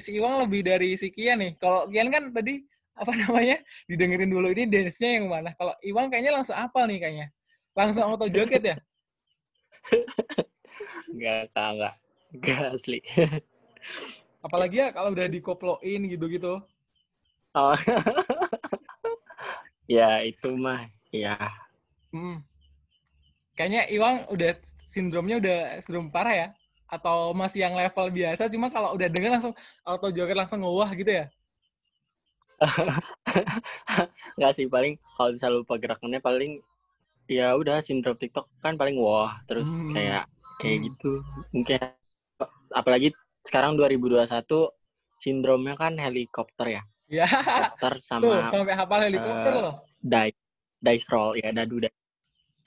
si 0.00 0.10
Iwang 0.20 0.44
lebih 0.44 0.68
dari 0.68 1.00
si 1.00 1.08
Kian 1.08 1.40
nih 1.40 1.56
kalau 1.56 1.88
Kian 1.88 2.12
kan 2.12 2.28
tadi 2.28 2.60
apa 2.92 3.12
namanya 3.14 3.56
didengerin 3.88 4.28
dulu 4.28 4.52
ini 4.52 4.68
dance-nya 4.68 5.16
yang 5.16 5.32
mana 5.32 5.56
kalau 5.56 5.72
Iwang 5.80 6.12
kayaknya 6.12 6.36
langsung 6.36 6.56
apa 6.60 6.84
nih 6.84 6.98
kayaknya 7.00 7.26
langsung 7.72 8.04
auto 8.04 8.28
joget 8.28 8.60
ya 8.64 8.76
Enggak 11.08 11.50
enggak. 11.56 11.94
Enggak 12.36 12.60
asli. 12.76 12.98
apalagi 14.40 14.76
ya 14.82 14.88
kalau 14.94 15.10
udah 15.14 15.26
dikoploin 15.26 16.00
gitu-gitu 16.08 16.62
Oh. 17.56 17.74
ya 19.90 20.22
itu 20.22 20.52
mah, 20.54 20.86
ya 21.10 21.34
Hmm. 22.12 22.40
Kayaknya 23.56 23.90
Iwang 23.90 24.16
udah 24.32 24.52
sindromnya 24.86 25.36
udah 25.42 25.58
sindrom 25.82 26.08
parah 26.08 26.34
ya? 26.34 26.48
Atau 26.88 27.36
masih 27.36 27.68
yang 27.68 27.76
level 27.76 28.08
biasa, 28.14 28.48
cuma 28.48 28.72
kalau 28.72 28.96
udah 28.96 29.08
denger 29.12 29.28
langsung 29.28 29.52
auto 29.84 30.08
joget 30.08 30.38
langsung 30.38 30.64
ngewah 30.64 30.88
gitu 30.96 31.10
ya? 31.20 31.26
Enggak 34.38 34.52
sih 34.56 34.66
paling 34.66 34.96
kalau 35.16 35.30
bisa 35.34 35.48
lupa 35.52 35.74
gerakannya 35.76 36.20
paling 36.22 36.62
ya 37.28 37.52
udah 37.54 37.84
sindrom 37.84 38.16
TikTok 38.16 38.48
kan 38.64 38.74
paling 38.80 38.96
wah 38.98 39.36
terus 39.44 39.68
Hmm. 39.68 39.94
kayak 39.94 40.24
kayak 40.58 40.76
Hmm. 40.80 40.86
gitu 40.90 41.12
mungkin 41.54 41.78
apalagi 42.72 43.08
sekarang 43.48 43.80
2021 43.80 44.76
sindromnya 45.16 45.74
kan 45.74 45.96
helikopter 45.96 46.68
ya 46.78 46.82
Ya, 47.08 47.24
helikopter 47.24 47.92
tuh 47.96 48.04
sama 48.04 48.52
sampai 48.52 48.74
hafal 48.76 49.00
helikopter 49.08 49.52
eh, 49.56 49.60
loh. 49.64 49.76
dice 50.04 50.36
dice 50.84 51.06
roll 51.08 51.40
ya 51.40 51.48
dadu 51.56 51.80
da- 51.80 51.96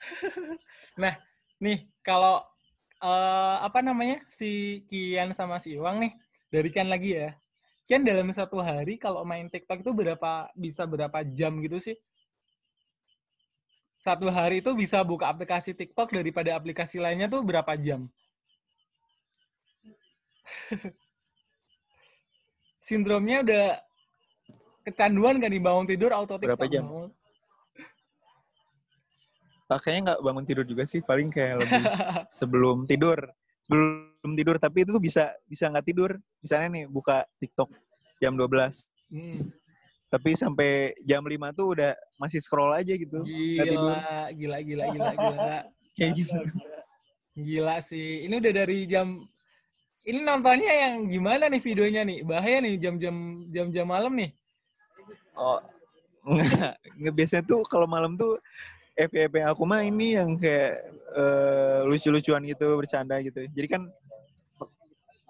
Nih, 1.62 1.86
kalau 2.02 2.42
eh, 2.98 3.56
apa 3.62 3.78
namanya 3.86 4.18
si 4.26 4.82
Kian 4.90 5.30
sama 5.30 5.62
si 5.62 5.78
Iwang 5.78 6.02
nih, 6.02 6.12
dari 6.50 6.68
Kian 6.74 6.90
lagi 6.90 7.14
ya. 7.14 7.30
Kian 7.86 8.02
dalam 8.02 8.26
satu 8.34 8.58
hari 8.58 8.98
kalau 8.98 9.22
main 9.22 9.46
TikTok 9.46 9.86
itu 9.86 9.92
berapa 9.94 10.50
bisa 10.58 10.82
berapa 10.90 11.22
jam 11.22 11.62
gitu 11.62 11.78
sih? 11.78 11.94
Satu 14.02 14.26
hari 14.34 14.58
itu 14.58 14.74
bisa 14.74 14.98
buka 15.06 15.30
aplikasi 15.30 15.70
TikTok 15.78 16.10
daripada 16.10 16.50
aplikasi 16.58 16.98
lainnya 16.98 17.30
tuh 17.30 17.46
berapa 17.46 17.78
jam? 17.78 18.10
Sindromnya 22.86 23.46
udah 23.46 23.66
kecanduan 24.82 25.38
kan 25.38 25.50
di 25.54 25.62
bangun 25.62 25.86
tidur 25.86 26.10
auto 26.10 26.34
TikTok. 26.34 26.58
Berapa 26.58 26.66
jam? 26.66 26.84
bangun. 26.88 27.10
Ah, 29.72 29.80
nggak 29.80 30.20
bangun 30.20 30.44
tidur 30.44 30.68
juga 30.68 30.84
sih 30.84 31.00
paling 31.00 31.32
kayak 31.32 31.64
lebih 31.64 31.80
sebelum 32.38 32.84
tidur 32.84 33.16
sebelum 33.64 34.32
tidur 34.36 34.60
tapi 34.60 34.84
itu 34.84 34.92
tuh 34.92 35.00
bisa 35.00 35.32
bisa 35.48 35.70
nggak 35.72 35.86
tidur 35.88 36.10
misalnya 36.44 36.68
nih 36.76 36.84
buka 36.92 37.24
TikTok 37.40 37.72
jam 38.20 38.36
12 38.36 38.88
Hmm. 39.12 39.28
tapi 40.08 40.32
sampai 40.32 40.96
jam 41.04 41.20
5 41.20 41.52
tuh 41.52 41.76
udah 41.76 41.92
masih 42.16 42.40
scroll 42.40 42.72
aja 42.72 42.96
gitu 42.96 43.20
nggak 43.20 43.66
tidur 43.68 43.92
Gila, 43.92 44.32
gila, 44.32 44.58
gila, 44.64 44.84
gila, 44.88 45.12
gila. 45.20 45.56
kayak 46.00 46.12
gitu 46.16 46.40
Gila 47.32 47.80
sih. 47.80 48.28
Ini 48.28 48.34
udah 48.44 48.52
dari 48.52 48.84
jam 48.84 49.24
ini 50.02 50.20
nontonnya 50.22 50.72
yang 50.72 51.06
gimana 51.06 51.46
nih 51.46 51.62
videonya 51.62 52.02
nih? 52.02 52.18
Bahaya 52.26 52.58
nih 52.60 52.74
jam-jam 52.78 53.16
jam-jam 53.50 53.86
malam 53.86 54.12
nih. 54.14 54.30
oh 55.32 55.58
nggak 56.22 56.74
nggak 57.02 57.14
biasanya 57.18 57.42
tuh 57.48 57.66
kalau 57.66 57.88
malam 57.88 58.14
tuh 58.14 58.38
FYP 58.94 59.42
aku 59.42 59.66
mah 59.66 59.82
ini 59.82 60.14
yang 60.14 60.36
kayak 60.36 60.84
eh, 61.16 61.80
lucu-lucuan 61.88 62.44
gitu, 62.44 62.76
bercanda 62.76 63.16
gitu. 63.24 63.42
Jadi 63.48 63.66
kan 63.66 63.82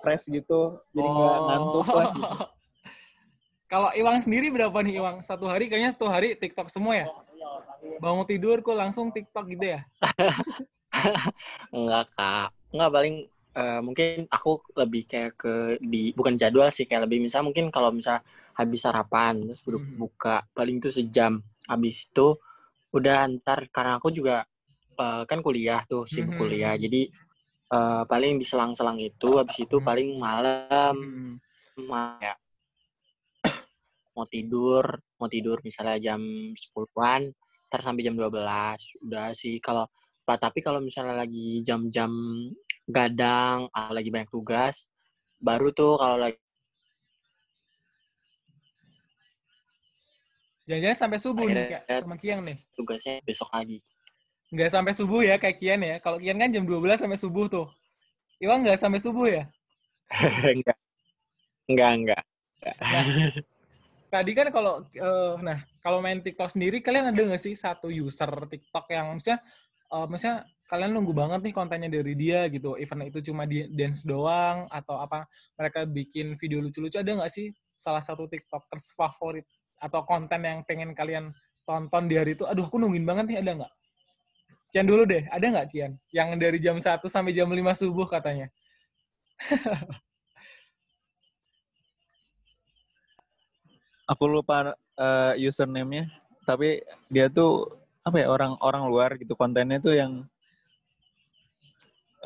fresh 0.03 0.27
gitu, 0.29 0.83
jadi 0.91 1.09
nggak 1.09 1.37
Oh. 1.39 1.45
ngantuk 1.47 1.87
lah. 1.95 2.11
gitu. 2.11 2.23
Kalau 3.73 3.89
Iwang 3.97 4.21
sendiri 4.21 4.53
berapa 4.53 4.75
nih 4.85 5.01
Iwang? 5.01 5.25
Satu 5.25 5.49
hari 5.49 5.65
kayaknya 5.65 5.97
satu 5.97 6.11
hari 6.11 6.37
TikTok 6.37 6.69
semua 6.69 6.93
ya? 6.93 7.07
Bangun 8.05 8.27
tidur 8.29 8.61
kok 8.61 8.77
langsung 8.77 9.09
TikTok 9.09 9.49
gitu 9.49 9.79
ya? 9.79 9.81
Enggak 11.73 12.13
kak, 12.13 12.53
enggak 12.69 12.91
paling 12.93 13.17
eh, 13.61 13.81
mungkin 13.85 14.27
aku 14.33 14.51
lebih 14.81 15.03
kayak 15.11 15.33
ke 15.39 15.55
di 15.83 16.13
bukan 16.17 16.35
jadwal 16.41 16.69
sih 16.73 16.85
kayak 16.89 17.09
lebih 17.09 17.19
misal 17.27 17.45
mungkin 17.47 17.69
kalau 17.75 17.91
misal 17.93 18.21
habis 18.57 18.81
sarapan 18.85 19.41
terus 19.49 19.61
baru 19.65 19.79
Mhm. 19.81 19.97
buka 20.01 20.37
paling 20.57 20.77
itu 20.81 20.91
sejam 20.93 21.41
habis 21.69 22.09
itu 22.09 22.37
udah 22.97 23.19
ntar 23.41 23.69
karena 23.75 23.99
aku 24.01 24.09
juga 24.13 24.45
eh, 25.01 25.23
kan 25.31 25.41
kuliah 25.47 25.83
tuh 25.89 26.05
sibuk 26.09 26.37
Mhm. 26.37 26.41
kuliah 26.41 26.75
jadi 26.77 27.03
eh, 27.73 28.03
paling 28.09 28.37
di 28.41 28.45
selang-selang 28.47 28.99
itu 29.01 29.29
habis 29.41 29.57
itu 29.65 29.77
Mhm. 29.81 29.87
paling 29.89 30.09
malam 30.21 30.95
Hmm. 30.97 31.87
ma- 31.89 32.21
ya 32.21 32.35
mau 34.17 34.27
tidur 34.29 34.85
mau 35.21 35.29
tidur 35.31 35.59
misalnya 35.65 35.97
jam 36.01 36.21
10-an 36.57 37.33
ntar 37.69 37.81
sampai 37.81 38.03
jam 38.05 38.15
12 38.19 38.81
udah 39.05 39.33
sih 39.33 39.57
kalau 39.65 39.89
tapi 40.29 40.61
kalau 40.65 40.81
misalnya 40.81 41.17
lagi 41.25 41.61
jam-jam 41.67 42.13
gadang 42.85 43.71
atau 43.71 43.93
lagi 43.93 44.11
banyak 44.11 44.29
tugas 44.29 44.91
baru 45.39 45.71
tuh 45.71 45.97
kalau 45.97 46.19
lagi 46.19 46.39
Jangan-jangan 50.63 50.99
sampai 50.99 51.19
subuh 51.19 51.45
nih 51.45 51.55
Akhirnya- 51.59 51.83
kayak 51.85 52.01
sama 52.01 52.17
Kian 52.17 52.39
nih. 52.47 52.59
tugasnya 52.79 53.15
besok 53.27 53.51
lagi 53.51 53.79
Nggak 54.53 54.71
sampai 54.71 54.93
subuh 54.93 55.21
ya 55.25 55.35
kayak 55.35 55.57
Kian 55.59 55.81
ya. 55.81 55.97
Kalau 55.99 56.21
Kian 56.21 56.37
kan 56.37 56.53
jam 56.53 56.63
12 56.63 57.01
sampai 57.01 57.17
subuh 57.17 57.49
tuh. 57.49 57.67
Iwang 58.37 58.63
nggak 58.63 58.79
sampai 58.79 59.01
subuh 59.01 59.27
ya? 59.27 59.45
enggak 60.55 60.77
enggak 61.67 61.91
enggak 61.99 62.23
Tadi 64.07 64.31
kan 64.37 64.53
kalau 64.53 64.85
eh, 64.93 65.35
nah 65.41 65.57
kalau 65.81 66.05
main 66.05 66.21
TikTok 66.21 66.53
sendiri 66.53 66.79
kalian 66.79 67.11
ada 67.11 67.17
nggak 67.17 67.41
sih 67.41 67.57
satu 67.57 67.89
user 67.89 68.29
TikTok 68.47 68.87
yang 68.93 69.17
maksudnya 69.17 69.41
eh, 69.93 70.07
maksudnya 70.09 70.49
kalian 70.73 70.97
nunggu 70.97 71.13
banget 71.13 71.41
nih 71.45 71.53
kontennya 71.53 71.93
dari 71.93 72.17
dia 72.17 72.49
gitu. 72.49 72.81
Event 72.81 73.13
itu 73.13 73.21
cuma 73.29 73.45
di 73.45 73.69
dance 73.69 74.09
doang 74.09 74.65
atau 74.73 74.97
apa 74.97 75.29
mereka 75.61 75.85
bikin 75.85 76.41
video 76.41 76.65
lucu-lucu 76.65 76.97
ada 76.97 77.13
nggak 77.13 77.29
sih 77.29 77.53
salah 77.77 78.01
satu 78.01 78.25
TikTokers 78.25 78.97
favorit 78.97 79.45
atau 79.77 80.01
konten 80.09 80.41
yang 80.47 80.65
pengen 80.65 80.97
kalian 80.97 81.29
tonton 81.69 82.09
di 82.09 82.17
hari 82.17 82.33
itu? 82.33 82.49
Aduh 82.49 82.65
aku 82.65 82.81
nungguin 82.81 83.05
banget 83.05 83.25
nih 83.29 83.39
ada 83.45 83.53
nggak? 83.61 83.73
Kian 84.73 84.89
dulu 84.89 85.05
deh, 85.05 85.29
ada 85.29 85.45
nggak 85.45 85.69
Kian? 85.69 85.93
Yang 86.09 86.29
dari 86.41 86.57
jam 86.57 86.81
1 86.81 87.05
sampai 87.05 87.37
jam 87.37 87.53
5 87.53 87.77
subuh 87.77 88.09
katanya. 88.09 88.49
Aku 94.17 94.25
lupa 94.25 94.73
eh, 94.97 95.33
username-nya, 95.45 96.09
tapi 96.49 96.81
dia 97.13 97.29
tuh 97.29 97.82
apa 98.03 98.17
ya 98.19 98.27
orang 98.27 98.59
orang 98.59 98.83
luar 98.91 99.15
gitu 99.15 99.39
kontennya 99.39 99.79
tuh 99.79 99.95
yang 99.95 100.27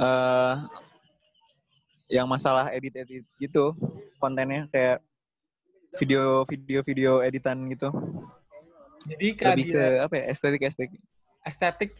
eh 0.00 0.56
yang 2.08 2.24
masalah 2.24 2.70
edit 2.72 2.96
edit 2.96 3.24
gitu 3.36 3.76
kontennya 4.16 4.64
kayak 4.72 5.04
video 6.00 6.44
video 6.48 6.80
video 6.84 7.12
editan 7.20 7.66
gitu 7.72 7.92
Jadi 9.06 9.26
kayak 9.38 9.54
lebih 9.54 9.66
ke 9.70 9.84
apa 10.02 10.14
ya 10.18 10.24
estetik 10.32 10.62
estetik 10.66 11.00
estetik 11.46 11.90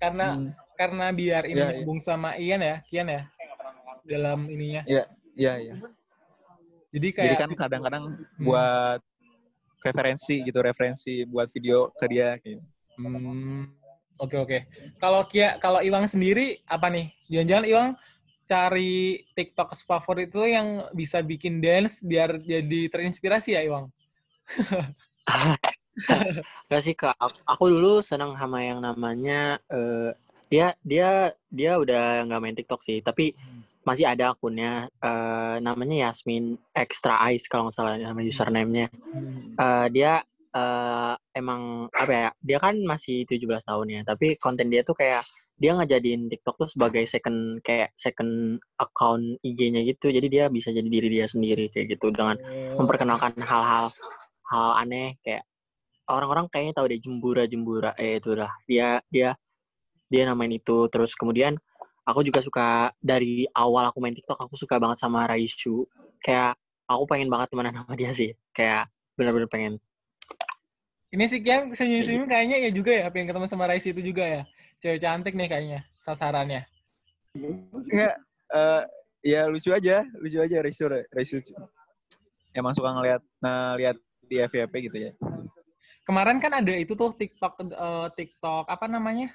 karena 0.00 0.26
Hmm, 0.34 0.50
karena 0.74 1.06
biar 1.14 1.42
ini 1.46 1.58
iya. 1.58 1.70
nyambung 1.74 2.00
sama 2.02 2.34
Ian 2.38 2.62
ya, 2.62 2.76
Kian 2.86 3.06
ya 3.10 3.22
dalam 4.08 4.46
ininya. 4.48 4.82
iya 4.88 5.04
iya 5.36 5.74
Jadi 6.88 7.08
kayak 7.12 7.26
jadi 7.28 7.36
kan 7.36 7.50
kadang-kadang 7.54 8.04
buat 8.40 9.00
referensi 9.84 10.40
gitu 10.42 10.58
referensi 10.64 11.22
buat 11.28 11.46
video 11.52 11.92
ke 11.94 12.06
dia 12.08 12.34
gitu. 12.40 12.62
Hmm, 12.98 13.70
Oke 14.18 14.34
oke. 14.34 14.58
Kalau 14.98 15.22
Kia, 15.30 15.62
kalau 15.62 15.78
Iwang 15.78 16.10
sendiri 16.10 16.58
apa 16.66 16.90
nih? 16.90 17.14
Jangan-jangan 17.30 17.66
Iwang 17.70 17.90
cari 18.50 19.22
TikTok 19.38 19.78
favorit 19.86 20.34
itu 20.34 20.42
yang 20.42 20.90
bisa 20.90 21.22
bikin 21.22 21.62
dance 21.62 22.02
biar 22.02 22.42
jadi 22.42 22.90
terinspirasi 22.90 23.54
ya 23.54 23.62
Iwang? 23.62 23.86
Enggak 26.66 26.82
sih 26.82 26.98
kak, 26.98 27.14
aku, 27.46 27.64
dulu 27.70 28.02
senang 28.02 28.34
sama 28.34 28.66
yang 28.66 28.82
namanya 28.82 29.62
eh, 29.70 30.10
dia 30.50 30.74
dia 30.82 31.30
dia 31.46 31.78
udah 31.78 32.26
nggak 32.26 32.40
main 32.42 32.58
TikTok 32.58 32.82
sih, 32.82 32.98
tapi 32.98 33.38
masih 33.86 34.10
ada 34.10 34.34
akunnya 34.34 34.90
eh, 34.98 35.62
namanya 35.62 36.10
Yasmin 36.10 36.58
Extra 36.74 37.22
Ice 37.30 37.46
kalau 37.46 37.70
nggak 37.70 37.76
salah 37.78 37.94
nama 37.94 38.18
username-nya. 38.18 38.90
Eh, 39.54 39.86
dia 39.94 40.26
eh, 40.54 41.14
emang 41.36 41.88
apa 41.92 42.12
ya? 42.12 42.28
Dia 42.40 42.58
kan 42.62 42.74
masih 42.82 43.24
17 43.28 43.64
tahun 43.64 43.86
ya, 43.88 44.00
tapi 44.06 44.36
konten 44.40 44.68
dia 44.72 44.82
tuh 44.86 44.96
kayak 44.96 45.22
dia 45.58 45.74
ngejadiin 45.74 46.30
TikTok 46.30 46.54
tuh 46.66 46.68
sebagai 46.70 47.02
second 47.10 47.58
kayak 47.66 47.90
second 47.98 48.62
account 48.78 49.42
IG-nya 49.42 49.82
gitu. 49.86 50.08
Jadi 50.14 50.26
dia 50.30 50.44
bisa 50.48 50.70
jadi 50.70 50.86
diri 50.86 51.08
dia 51.10 51.26
sendiri 51.26 51.68
kayak 51.72 51.98
gitu 51.98 52.14
dengan 52.14 52.38
memperkenalkan 52.78 53.34
hal-hal 53.42 53.90
hal 54.48 54.70
aneh 54.80 55.20
kayak 55.20 55.44
orang-orang 56.08 56.48
kayaknya 56.48 56.72
tahu 56.76 56.86
deh 56.88 57.00
jembura 57.00 57.44
jembura 57.44 57.90
eh 58.00 58.16
itu 58.16 58.32
lah 58.32 58.52
dia 58.64 59.04
dia 59.12 59.36
dia 60.08 60.22
namain 60.24 60.48
itu 60.56 60.88
terus 60.88 61.12
kemudian 61.12 61.60
aku 62.08 62.24
juga 62.24 62.40
suka 62.40 62.96
dari 62.96 63.44
awal 63.52 63.92
aku 63.92 64.00
main 64.00 64.16
TikTok 64.16 64.40
aku 64.40 64.56
suka 64.56 64.80
banget 64.80 65.04
sama 65.04 65.28
Raisu 65.28 65.84
kayak 66.24 66.56
aku 66.88 67.04
pengen 67.04 67.28
banget 67.28 67.52
temenan 67.52 67.76
sama 67.76 67.92
dia 67.92 68.10
sih 68.16 68.32
kayak 68.56 68.88
bener-bener 69.12 69.48
pengen 69.52 69.72
Ini 71.08 71.24
sih 71.24 71.40
Kian 71.40 71.72
senyum-senyum 71.72 72.28
kayaknya 72.28 72.56
ya 72.68 72.70
juga 72.70 72.92
ya, 72.92 73.06
pengen 73.08 73.32
ketemu 73.32 73.46
sama 73.48 73.64
Raisi 73.64 73.96
itu 73.96 74.12
juga 74.12 74.24
ya. 74.28 74.42
Cewek 74.76 75.00
cantik 75.00 75.32
nih 75.32 75.48
kayaknya 75.48 75.80
sasarannya. 76.04 76.68
Enggak, 77.32 78.14
eh, 78.52 78.82
ya 79.24 79.48
lucu 79.48 79.72
aja, 79.72 80.04
lucu 80.20 80.36
aja 80.36 80.56
Raisu, 80.60 80.84
Raisu. 81.08 81.40
Emang 82.52 82.76
suka 82.76 82.92
ngeliat, 82.92 83.22
ngeliat 83.40 83.96
di 84.28 84.36
FYP 84.36 84.74
gitu 84.92 84.98
ya. 85.08 85.12
Kemarin 86.04 86.40
kan 86.44 86.60
ada 86.60 86.72
itu 86.76 86.92
tuh 86.92 87.16
TikTok 87.16 87.56
eh, 87.72 88.08
TikTok 88.12 88.68
apa 88.68 88.84
namanya? 88.84 89.32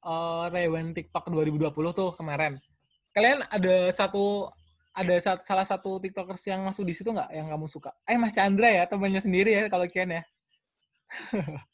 Eh 0.00 0.44
Rewen 0.54 0.94
TikTok 0.94 1.26
2020 1.26 1.74
tuh 1.90 2.14
kemarin. 2.14 2.54
Kalian 3.10 3.42
ada 3.50 3.90
satu 3.90 4.46
ada 4.94 5.14
sa- 5.18 5.42
salah 5.42 5.66
satu 5.66 5.98
TikTokers 5.98 6.42
yang 6.50 6.62
masuk 6.62 6.86
di 6.86 6.94
situ 6.94 7.10
nggak 7.10 7.34
yang 7.34 7.50
kamu 7.50 7.66
suka? 7.66 7.90
Eh 8.06 8.14
Mas 8.14 8.30
Chandra 8.30 8.70
ya, 8.70 8.86
temannya 8.86 9.18
sendiri 9.18 9.58
ya 9.58 9.66
kalau 9.66 9.90
Kian 9.90 10.14
ya. 10.14 10.22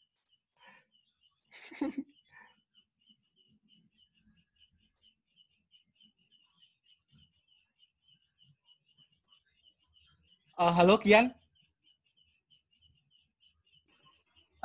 Eh, 10.57 10.73
halo 10.73 10.97
Kian, 10.97 11.29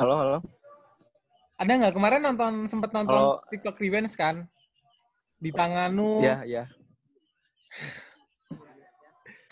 Halo, 0.01 0.15
halo. 0.17 0.39
ada 1.61 1.69
nggak 1.69 1.93
kemarin 1.93 2.25
nonton 2.25 2.65
sempet 2.65 2.97
nonton 2.97 3.13
Halo. 3.13 3.45
TikTok 3.53 3.77
Revenge 3.77 4.17
kan? 4.17 4.49
Di 5.37 5.53
tanganmu. 5.53 6.25
Ya, 6.25 6.49
ya. 6.49 6.65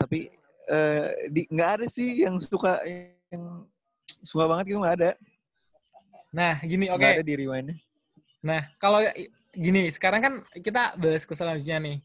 Tapi 0.01 0.33
eh, 0.65 1.29
di 1.29 1.45
nggak 1.45 1.69
ada 1.77 1.85
sih 1.85 2.25
yang 2.25 2.41
suka 2.41 2.81
yang 3.29 3.69
suka 4.21 4.45
banget 4.49 4.73
gitu 4.73 4.79
nggak 4.81 4.95
ada. 5.01 5.11
Nah, 6.31 6.55
gini 6.63 6.87
oke. 6.87 7.01
Nggak 7.01 7.17
ada 7.19 7.25
di 7.27 7.35
rewind. 7.35 7.69
Nah, 8.41 8.61
kalau 8.79 9.03
i- 9.03 9.29
gini, 9.53 9.91
sekarang 9.91 10.21
kan 10.23 10.33
kita 10.63 10.95
bahas 10.97 11.27
ke 11.27 11.33
selanjutnya 11.35 11.77
nih. 11.83 11.97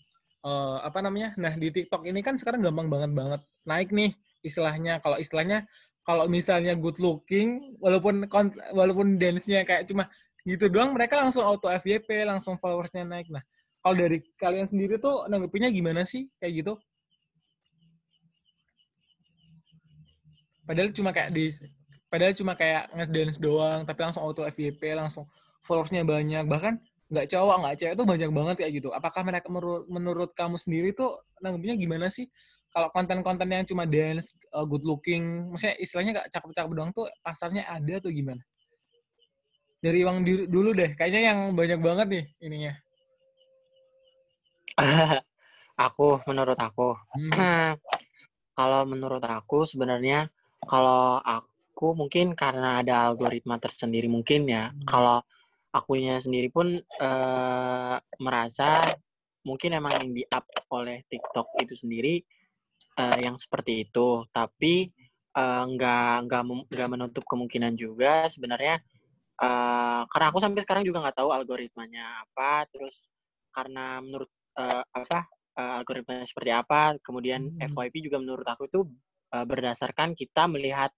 Eh, 0.47 0.79
apa 0.83 0.99
namanya? 1.03 1.35
Nah, 1.39 1.55
di 1.55 1.71
TikTok 1.71 2.07
ini 2.07 2.21
kan 2.23 2.35
sekarang 2.39 2.63
gampang 2.63 2.87
banget 2.91 3.11
banget 3.15 3.41
naik 3.67 3.91
nih 3.91 4.15
istilahnya. 4.47 4.99
Kalau 5.03 5.19
istilahnya 5.19 5.67
kalau 6.07 6.31
misalnya 6.31 6.79
good 6.79 7.03
looking, 7.03 7.75
walaupun 7.83 8.31
walaupun 8.71 9.19
dance-nya 9.19 9.67
kayak 9.67 9.91
cuma 9.91 10.07
gitu 10.47 10.71
doang, 10.71 10.95
mereka 10.95 11.19
langsung 11.19 11.43
auto 11.43 11.67
FYP, 11.67 12.23
langsung 12.23 12.55
followersnya 12.63 13.03
naik. 13.03 13.27
Nah, 13.27 13.43
kalau 13.83 13.99
dari 13.99 14.23
kalian 14.39 14.71
sendiri 14.71 15.03
tuh 15.03 15.27
nanggepinnya 15.27 15.71
gimana 15.75 16.07
sih 16.07 16.31
kayak 16.39 16.63
gitu? 16.63 16.73
Padahal 20.67 20.91
cuma 20.95 21.11
kayak 21.11 21.31
di 21.35 21.51
padahal 22.07 22.33
cuma 22.35 22.53
kayak 22.55 22.91
nge-dance 22.95 23.39
doang, 23.39 23.83
tapi 23.83 24.01
langsung 24.07 24.23
auto 24.23 24.47
FYP, 24.47 24.95
langsung 24.95 25.27
followersnya 25.67 26.07
banyak 26.07 26.47
bahkan 26.47 26.79
nggak 27.07 27.27
cowok 27.31 27.57
nggak 27.63 27.75
cewek 27.79 27.93
itu 27.95 28.05
banyak 28.07 28.31
banget 28.35 28.55
kayak 28.63 28.73
gitu 28.83 28.89
apakah 28.91 29.23
mereka 29.23 29.47
menurut, 29.47 29.87
menurut 29.87 30.31
kamu 30.35 30.59
sendiri 30.59 30.91
tuh 30.91 31.23
nanggepinnya 31.39 31.79
gimana 31.79 32.07
sih 32.11 32.27
kalau 32.75 32.91
konten-konten 32.91 33.47
yang 33.47 33.63
cuma 33.67 33.87
dance 33.87 34.35
uh, 34.55 34.67
good 34.67 34.83
looking 34.83 35.47
maksudnya 35.51 35.79
istilahnya 35.79 36.23
nggak 36.23 36.29
cakep-cakep 36.35 36.71
doang 36.75 36.91
tuh 36.91 37.07
pasarnya 37.23 37.67
ada 37.67 37.99
tuh 38.03 38.11
gimana 38.11 38.43
Dari 39.77 40.03
di- 40.03 40.49
dulu 40.51 40.75
deh. 40.75 40.97
Kayaknya 40.99 41.21
yang 41.31 41.39
banyak 41.55 41.79
banget 41.79 42.07
nih 42.11 42.25
ininya. 42.43 42.73
aku 45.87 46.21
menurut 46.27 46.59
aku 46.59 46.97
Hmm. 47.15 47.77
kalau 48.59 48.83
menurut 48.89 49.23
aku 49.23 49.63
sebenarnya 49.69 50.27
kalau 50.65 51.21
aku 51.23 51.56
mungkin 51.93 52.33
karena 52.33 52.81
ada 52.81 53.13
algoritma 53.13 53.61
tersendiri 53.61 54.09
mungkin 54.09 54.49
ya 54.49 54.73
Hmm. 54.73 54.85
kalau 54.89 55.19
akunya 55.77 56.17
sendiri 56.17 56.49
pun 56.49 56.81
eh, 56.81 57.97
merasa 58.19 58.81
mungkin 59.45 59.77
emang 59.77 59.93
yang 60.01 60.11
di 60.17 60.23
up 60.33 60.47
oleh 60.73 61.05
TikTok 61.07 61.47
itu 61.61 61.75
sendiri 61.77 62.15
eh, 62.97 63.19
yang 63.21 63.37
seperti 63.37 63.85
itu 63.89 64.25
tapi 64.33 64.89
eh, 65.37 65.63
nggak 65.69 66.13
nggak 66.27 66.43
nggak 66.73 66.89
menutup 66.91 67.25
kemungkinan 67.29 67.77
juga 67.77 68.25
sebenarnya 68.33 68.81
eh, 69.45 70.03
karena 70.09 70.27
aku 70.33 70.39
sampai 70.41 70.61
sekarang 70.65 70.85
juga 70.89 71.05
nggak 71.05 71.19
tahu 71.21 71.31
algoritmanya 71.33 72.25
apa 72.25 72.65
terus 72.73 73.05
karena 73.53 74.01
menurut 74.01 74.31
eh, 74.57 74.85
apa 74.97 75.29
eh, 75.61 75.73
algoritmanya 75.85 76.25
seperti 76.25 76.51
apa 76.57 76.97
kemudian 77.05 77.53
Hmm. 77.53 77.69
FYP 77.69 78.01
juga 78.09 78.17
menurut 78.21 78.47
aku 78.49 78.65
itu 78.69 78.81
eh, 79.37 79.45
berdasarkan 79.45 80.17
kita 80.17 80.49
melihat 80.49 80.89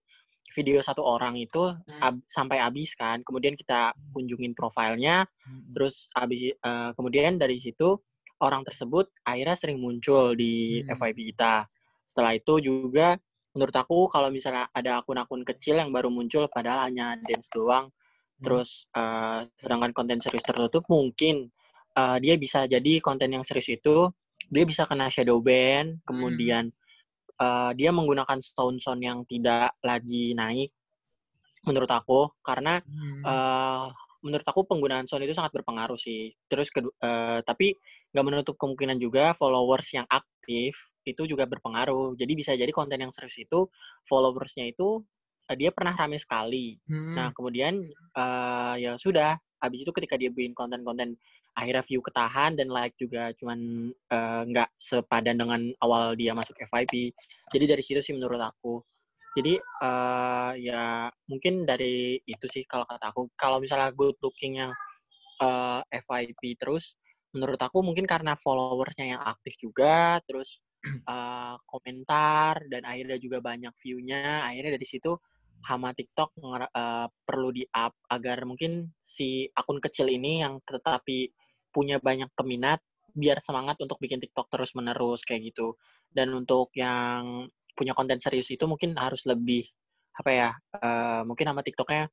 video 0.55 0.81
satu 0.81 1.05
orang 1.05 1.37
itu 1.37 1.71
ab- 2.01 2.25
sampai 2.25 2.59
habis 2.61 2.97
kan 2.97 3.21
kemudian 3.23 3.55
kita 3.55 3.93
kunjungin 4.13 4.53
profilnya 4.53 5.29
Hmm. 5.45 5.73
terus 5.73 6.09
habis 6.13 6.53
eh, 6.53 6.91
kemudian 6.97 7.37
dari 7.37 7.57
situ 7.57 7.97
orang 8.39 8.63
tersebut 8.63 9.11
akhirnya 9.25 9.57
sering 9.57 9.81
muncul 9.81 10.33
di 10.33 10.85
Hmm. 10.85 10.95
FYP 10.95 11.35
kita. 11.35 11.67
Setelah 12.07 12.33
itu 12.37 12.61
juga 12.63 13.19
menurut 13.53 13.75
aku 13.75 14.07
kalau 14.07 14.31
misalnya 14.31 14.71
ada 14.71 15.03
akun-akun 15.03 15.43
kecil 15.43 15.81
yang 15.81 15.91
baru 15.91 16.09
muncul 16.13 16.47
padahal 16.47 16.87
hanya 16.87 17.19
dance 17.19 17.51
doang 17.51 17.91
terus 18.39 18.87
eh, 18.95 19.41
sedangkan 19.59 19.91
konten 19.91 20.23
serius 20.23 20.47
tertutup 20.47 20.87
mungkin 20.87 21.51
eh, 21.99 22.17
dia 22.23 22.39
bisa 22.39 22.65
jadi 22.65 23.03
konten 23.03 23.35
yang 23.35 23.43
serius 23.43 23.67
itu 23.67 24.07
dia 24.47 24.63
bisa 24.63 24.87
kena 24.87 25.11
shadow 25.11 25.43
ban 25.43 25.99
kemudian 26.07 26.71
eh, 27.41 27.71
dia 27.79 27.91
menggunakan 27.95 28.39
sound-sound 28.43 29.01
yang 29.03 29.19
tidak 29.29 29.75
lagi 29.83 30.35
naik 30.37 30.71
menurut 31.67 31.91
aku 31.91 32.31
karena 32.47 32.81
Hmm. 32.87 33.23
eh 33.27 33.87
menurut 34.19 34.43
aku 34.51 34.67
penggunaan 34.67 35.07
sound 35.07 35.23
itu 35.27 35.35
sangat 35.37 35.55
berpengaruh 35.55 35.95
sih. 35.99 36.35
Terus 36.51 36.69
kedu- 36.75 36.95
eh, 36.99 37.39
tapi 37.47 37.75
nggak 38.11 38.25
menutup 38.27 38.55
kemungkinan 38.59 38.99
juga 38.99 39.31
followers 39.39 39.87
yang 39.95 40.07
aktif 40.11 40.91
itu 41.07 41.23
juga 41.31 41.47
berpengaruh. 41.47 42.19
Jadi 42.19 42.33
bisa 42.35 42.53
jadi 42.59 42.71
konten 42.75 42.99
yang 42.99 43.13
serius 43.15 43.39
itu 43.39 43.71
followersnya 44.11 44.67
itu 44.71 45.03
eh, 45.51 45.57
dia 45.59 45.71
pernah 45.71 45.95
rame 45.95 46.19
sekali. 46.19 46.79
Hmm. 46.91 47.15
Nah 47.15 47.29
kemudian 47.37 47.79
eh, 48.19 48.75
ya 48.83 48.93
sudah. 48.99 49.39
Habis 49.59 49.85
itu 49.87 49.91
ketika 49.95 50.15
dia 50.15 50.31
bikin 50.31 50.55
konten-konten 50.55 51.19
akhirnya 51.59 51.83
view 51.83 52.01
ketahan 52.03 52.55
dan 52.55 52.71
like 52.71 52.95
juga 52.95 53.35
cuman 53.35 53.91
eh, 53.91 54.43
nggak 54.47 54.71
sepadan 54.79 55.37
dengan 55.39 55.61
awal 55.83 56.15
dia 56.15 56.33
masuk 56.35 56.55
FYP. 56.63 57.11
Jadi 57.51 57.65
dari 57.67 57.83
situ 57.83 58.01
sih 58.03 58.15
menurut 58.15 58.39
aku. 58.39 58.79
Jadi 59.37 59.55
eh 59.61 60.53
ya 60.63 61.11
mungkin 61.29 61.63
dari 61.69 62.19
itu 62.25 62.47
sih 62.51 62.65
kalau 62.65 62.87
kata 62.87 63.11
aku. 63.13 63.31
Kalau 63.35 63.59
misalnya 63.63 63.91
good 63.93 64.17
looking 64.23 64.63
yang 64.63 64.73
eh, 65.43 65.81
FYP 66.07 66.59
terus, 66.59 66.95
menurut 67.35 67.61
aku 67.61 67.83
mungkin 67.85 68.07
karena 68.09 68.35
followersnya 68.39 69.19
yang 69.19 69.23
aktif 69.23 69.55
juga, 69.61 70.19
terus 70.27 70.63
eh, 71.11 71.55
komentar 71.67 72.63
dan 72.71 72.83
akhirnya 72.87 73.19
juga 73.21 73.39
banyak 73.43 73.75
view-nya. 73.79 74.47
Akhirnya 74.47 74.79
dari 74.79 74.87
situ 74.89 75.13
hama 75.65 75.91
TikTok 75.95 76.39
eh, 76.39 77.09
perlu 77.27 77.51
di 77.51 77.65
up 77.75 77.95
agar 78.11 78.45
mungkin 78.47 78.95
si 79.03 79.49
akun 79.53 79.83
kecil 79.83 80.07
ini 80.11 80.43
yang 80.45 80.63
tetapi 80.63 81.33
punya 81.75 81.99
banyak 82.03 82.31
peminat 82.35 82.81
biar 83.13 83.43
semangat 83.43 83.81
untuk 83.83 83.99
bikin 83.99 84.23
TikTok 84.23 84.47
terus 84.53 84.73
menerus 84.79 85.27
kayak 85.27 85.51
gitu. 85.53 85.75
Dan 86.09 86.33
untuk 86.35 86.71
yang 86.79 87.51
punya 87.75 87.95
konten 87.95 88.19
serius 88.19 88.51
itu 88.51 88.65
mungkin 88.67 88.95
harus 88.99 89.27
lebih 89.27 89.67
apa 90.19 90.31
ya 90.35 90.51
eh, 90.83 91.23
mungkin 91.27 91.47
sama 91.51 91.63
TikToknya 91.63 92.11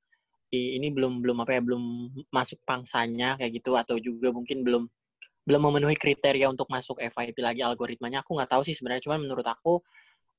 ini 0.56 0.88
belum 0.94 1.20
belum 1.20 1.44
apa 1.44 1.52
ya 1.58 1.62
belum 1.66 1.84
masuk 2.32 2.62
pangsanya 2.64 3.38
kayak 3.40 3.62
gitu. 3.62 3.76
Atau 3.78 3.98
juga 4.02 4.32
mungkin 4.34 4.64
belum 4.66 4.84
belum 5.46 5.62
memenuhi 5.62 5.94
kriteria 5.98 6.50
untuk 6.50 6.66
masuk 6.74 6.98
FYP 6.98 7.38
lagi 7.46 7.62
algoritmanya. 7.62 8.26
Aku 8.26 8.34
nggak 8.38 8.50
tahu 8.58 8.62
sih 8.66 8.74
sebenarnya. 8.74 9.06
Cuman 9.06 9.22
menurut 9.26 9.46
aku 9.46 9.82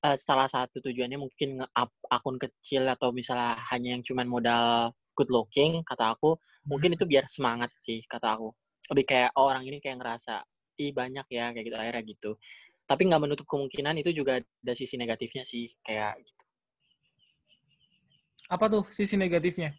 eh, 0.04 0.16
salah 0.18 0.48
satu 0.50 0.82
tujuannya 0.82 1.16
mungkin 1.20 1.62
nge-up 1.62 1.90
akun 2.10 2.36
kecil 2.36 2.84
atau 2.90 3.14
misalnya 3.14 3.56
hanya 3.72 3.96
yang 3.96 4.02
cuman 4.04 4.26
modal 4.28 4.92
good 5.16 5.30
looking 5.32 5.80
kata 5.86 6.12
aku 6.12 6.36
mungkin 6.68 6.98
itu 6.98 7.08
biar 7.08 7.24
semangat 7.30 7.72
sih 7.80 8.04
kata 8.04 8.36
aku 8.36 8.52
lebih 8.92 9.04
kayak 9.08 9.30
oh, 9.38 9.48
orang 9.48 9.64
ini 9.64 9.80
kayak 9.80 9.98
ngerasa 10.02 10.44
ih 10.76 10.92
banyak 10.92 11.26
ya 11.32 11.54
kayak 11.56 11.64
gitu 11.64 11.76
akhirnya 11.76 12.02
gitu 12.04 12.30
tapi 12.86 13.02
nggak 13.10 13.22
menutup 13.22 13.46
kemungkinan 13.50 13.98
itu 13.98 14.14
juga 14.14 14.38
ada 14.38 14.74
sisi 14.78 14.94
negatifnya 14.94 15.42
sih 15.42 15.66
kayak 15.82 16.22
gitu. 16.22 16.42
Apa 18.46 18.70
tuh 18.70 18.86
sisi 18.94 19.18
negatifnya? 19.18 19.74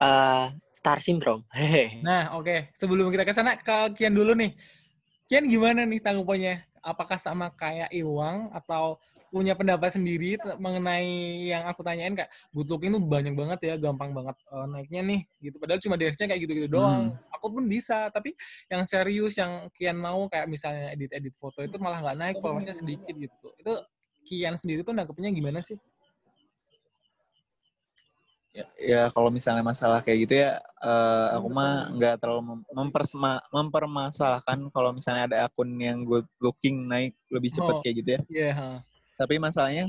Eh, 0.00 0.46
star 0.72 1.00
syndrome 1.00 1.44
hehe 1.52 1.96
Nah, 2.06 2.36
oke. 2.36 2.72
Sebelum 2.76 3.08
kita 3.08 3.24
ke 3.24 3.32
sana, 3.32 3.56
ke 3.56 3.96
Kian 3.96 4.12
dulu 4.12 4.36
nih. 4.36 4.52
Kian 5.28 5.48
gimana 5.48 5.88
nih 5.88 6.00
tanggapannya? 6.00 6.60
Apakah 6.80 7.20
sama 7.20 7.52
kayak 7.52 7.92
Iwang 7.92 8.48
atau 8.56 8.96
punya 9.28 9.52
pendapat 9.54 9.94
sendiri 9.94 10.40
mengenai 10.56 11.46
yang 11.52 11.68
aku 11.68 11.84
tanyain 11.84 12.16
kayak 12.16 12.32
good 12.50 12.66
looking 12.66 12.90
tuh 12.90 13.02
banyak 13.04 13.36
banget 13.36 13.58
ya, 13.62 13.74
gampang 13.76 14.10
banget 14.16 14.36
eh, 14.48 14.66
naiknya 14.72 15.00
nih 15.04 15.20
gitu. 15.44 15.56
Padahal 15.60 15.80
cuma 15.84 15.94
dance-nya 16.00 16.26
kayak 16.32 16.40
gitu-gitu 16.48 16.68
doang. 16.72 17.14
Aku 17.36 17.46
pun 17.52 17.64
bisa, 17.68 18.08
tapi 18.10 18.32
yang 18.72 18.82
serius 18.88 19.36
yang 19.36 19.68
Kian 19.76 19.96
mau 20.00 20.24
kayak 20.26 20.48
misalnya 20.48 20.92
edit-edit 20.96 21.36
foto 21.36 21.60
itu 21.62 21.76
malah 21.76 22.00
nggak 22.00 22.16
naik, 22.18 22.36
followersnya 22.40 22.74
sedikit 22.74 23.14
gitu. 23.14 23.48
Itu 23.60 23.72
Kian 24.24 24.54
sendiri 24.56 24.80
tuh 24.80 24.92
nanggepnya 24.96 25.30
gimana 25.32 25.60
sih? 25.60 25.76
Ya, 28.50 28.66
ya 28.76 29.02
kalau 29.14 29.30
misalnya 29.30 29.62
masalah 29.62 30.02
kayak 30.02 30.18
gitu 30.26 30.34
ya 30.42 30.58
eh, 30.82 31.26
aku 31.38 31.48
mah 31.48 31.90
nggak 31.94 32.18
terlalu 32.18 32.42
mem- 32.50 32.66
mempersema- 32.74 33.44
mempermasalahkan 33.54 34.58
kalau 34.74 34.90
misalnya 34.90 35.30
ada 35.30 35.36
akun 35.46 35.70
yang 35.78 36.02
good 36.02 36.26
looking 36.38 36.86
naik 36.86 37.14
lebih 37.30 37.50
cepet 37.54 37.74
Oh. 37.74 37.80
kayak 37.82 37.96
gitu 38.02 38.10
ya 38.10 38.20
Iya, 38.26 38.50
ha. 38.54 38.68
tapi 39.14 39.38
masalahnya 39.38 39.86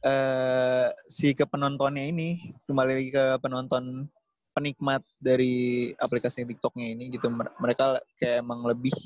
eh 0.00 0.88
si 1.12 1.36
ke 1.36 1.44
penontonnya 1.44 2.08
ini 2.08 2.56
kembali 2.64 2.92
lagi 2.96 3.10
ke 3.12 3.24
penonton 3.44 4.08
penikmat 4.56 5.04
dari 5.20 5.54
aplikasi 5.94 6.48
TikToknya 6.48 6.96
ini 6.96 7.12
gitu 7.12 7.28
Mer- 7.28 7.52
mereka 7.60 8.00
kayak 8.16 8.40
emang 8.40 8.64
lebih 8.64 8.96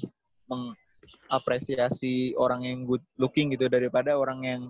mengapresiasi 0.46 2.38
orang 2.38 2.62
yang 2.62 2.86
good 2.86 3.02
looking 3.18 3.50
gitu 3.50 3.66
daripada 3.66 4.14
orang 4.14 4.40
yang 4.46 4.62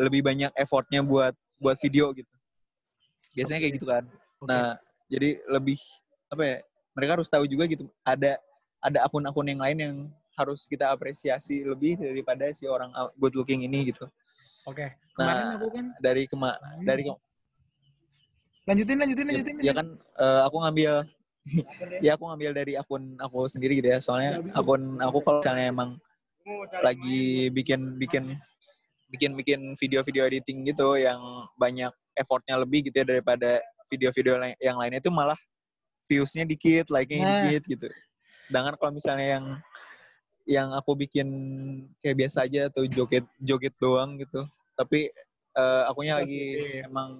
lebih 0.00 0.24
banyak 0.24 0.48
effortnya 0.56 1.04
buat 1.04 1.36
buat 1.60 1.76
video 1.78 2.16
gitu 2.16 2.32
biasanya 3.32 3.60
kayak 3.64 3.74
gitu 3.80 3.86
kan 3.88 4.04
Oke. 4.40 4.48
nah 4.48 4.76
jadi 5.08 5.40
lebih 5.48 5.78
apa 6.32 6.42
ya 6.44 6.56
mereka 6.92 7.10
harus 7.20 7.28
tahu 7.28 7.44
juga 7.48 7.64
gitu 7.68 7.88
ada 8.04 8.36
ada 8.82 8.98
akun-akun 9.06 9.48
yang 9.48 9.60
lain 9.60 9.78
yang 9.78 9.96
harus 10.36 10.64
kita 10.64 10.88
apresiasi 10.88 11.60
lebih 11.64 12.00
daripada 12.00 12.48
si 12.56 12.64
orang 12.64 12.88
good 13.20 13.36
looking 13.36 13.64
ini 13.64 13.92
gitu 13.92 14.08
Oke. 14.62 14.94
Kemarin 15.18 15.44
Nah, 15.44 15.54
aku 15.58 15.66
kan 15.74 15.86
dari 15.98 16.22
kema 16.30 16.54
dari 16.86 17.02
ke- 17.04 17.20
lanjutin 18.62 18.96
lanjutin 18.96 19.26
ya, 19.26 19.30
lanjutin. 19.34 19.56
ya 19.58 19.72
kan 19.74 19.86
eh, 19.98 20.40
aku 20.46 20.56
ngambil 20.62 20.92
ya 22.06 22.14
aku 22.14 22.24
ngambil 22.30 22.50
dari 22.54 22.72
akun 22.78 23.18
aku 23.18 23.50
sendiri 23.50 23.82
gitu 23.82 23.90
ya 23.90 23.98
soalnya 23.98 24.38
akun 24.54 25.02
aku 25.02 25.18
kalau 25.26 25.42
misalnya 25.42 25.66
emang 25.68 25.90
lagi 26.80 27.50
bikin 27.50 27.98
bikin 27.98 28.38
bikin 29.12 29.36
bikin 29.36 29.60
video-video 29.76 30.24
editing 30.26 30.64
gitu 30.64 30.96
yang 30.96 31.20
banyak 31.60 31.92
effortnya 32.16 32.56
lebih 32.64 32.88
gitu 32.88 33.04
ya 33.04 33.06
daripada 33.06 33.60
video-video 33.92 34.40
yang 34.58 34.80
lainnya 34.80 35.04
itu 35.04 35.12
malah 35.12 35.36
viewsnya 36.08 36.48
dikit 36.48 36.88
like-nya 36.88 37.20
Nah. 37.20 37.30
dikit 37.46 37.62
gitu 37.68 37.86
sedangkan 38.42 38.74
kalau 38.80 38.92
misalnya 38.96 39.38
yang 39.38 39.44
yang 40.48 40.68
aku 40.74 40.98
bikin 40.98 41.28
kayak 42.02 42.26
biasa 42.26 42.48
aja 42.50 42.66
atau 42.66 42.82
joget 42.88 43.22
joget 43.38 43.76
doang 43.78 44.18
gitu 44.18 44.42
tapi 44.74 45.12
eh, 45.54 45.82
akunya 45.86 46.18
lagi 46.18 46.58
FYP. 46.58 46.88
emang 46.90 47.10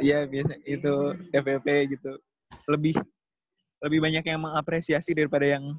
ya 0.00 0.24
biasa 0.24 0.56
itu 0.64 0.94
FVP 1.34 1.66
gitu 1.98 2.16
lebih 2.70 2.96
lebih 3.84 3.98
banyak 4.02 4.24
yang 4.26 4.40
mengapresiasi 4.42 5.12
daripada 5.14 5.46
yang 5.46 5.76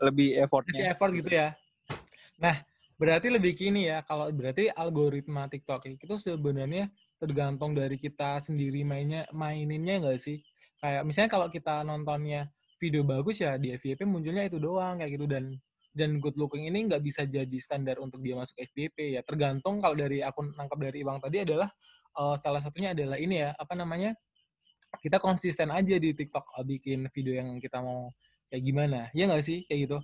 lebih 0.00 0.32
kasih 0.32 0.44
effortnya 0.44 0.84
effort 0.96 1.12
gitu 1.12 1.30
ya. 1.30 1.48
Nah, 2.40 2.56
berarti 3.00 3.32
lebih 3.32 3.56
kini 3.56 3.88
ya 3.88 4.04
kalau 4.04 4.28
berarti 4.28 4.68
algoritma 4.68 5.48
TikTok 5.48 5.88
itu 5.88 6.16
sebenarnya 6.20 6.92
tergantung 7.16 7.72
dari 7.72 7.96
kita 7.96 8.36
sendiri 8.44 8.84
mainnya 8.84 9.24
maininnya 9.32 10.04
enggak 10.04 10.20
sih? 10.20 10.36
Kayak 10.84 11.02
misalnya 11.08 11.30
kalau 11.32 11.48
kita 11.48 11.80
nontonnya 11.80 12.52
video 12.76 13.00
bagus 13.00 13.40
ya 13.40 13.56
di 13.56 13.72
FYP 13.72 14.04
munculnya 14.04 14.44
itu 14.44 14.60
doang 14.60 15.00
kayak 15.00 15.16
gitu 15.16 15.24
dan 15.24 15.56
dan 15.96 16.20
good 16.20 16.36
looking 16.36 16.68
ini 16.68 16.86
nggak 16.86 17.02
bisa 17.02 17.24
jadi 17.24 17.58
standar 17.58 17.96
untuk 17.98 18.20
dia 18.20 18.36
masuk 18.36 18.60
FYP 18.60 19.16
ya 19.18 19.20
tergantung 19.24 19.82
kalau 19.82 19.96
dari 19.96 20.20
akun 20.22 20.52
nangkap 20.54 20.78
dari 20.78 21.02
Ibang 21.02 21.18
tadi 21.24 21.42
adalah 21.42 21.68
eh, 22.14 22.36
salah 22.38 22.60
satunya 22.62 22.92
adalah 22.94 23.18
ini 23.18 23.42
ya 23.42 23.50
apa 23.56 23.74
namanya 23.74 24.14
kita 24.98 25.22
konsisten 25.22 25.70
aja 25.70 25.94
di 26.02 26.10
TikTok 26.10 26.58
uh, 26.58 26.66
bikin 26.66 27.06
video 27.14 27.38
yang 27.38 27.62
kita 27.62 27.78
mau 27.78 28.10
kayak 28.50 28.62
gimana. 28.66 29.00
Ya 29.14 29.30
nggak 29.30 29.44
sih 29.46 29.62
kayak 29.62 29.86
gitu? 29.86 29.98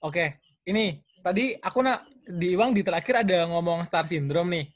Oke, 0.00 0.40
ini 0.64 0.96
tadi 1.20 1.52
aku 1.60 1.84
nak 1.84 2.08
di 2.24 2.56
Iwang 2.56 2.72
di 2.72 2.80
terakhir 2.80 3.20
ada 3.20 3.44
ngomong 3.52 3.84
star 3.84 4.08
syndrome 4.08 4.48
nih. 4.48 4.66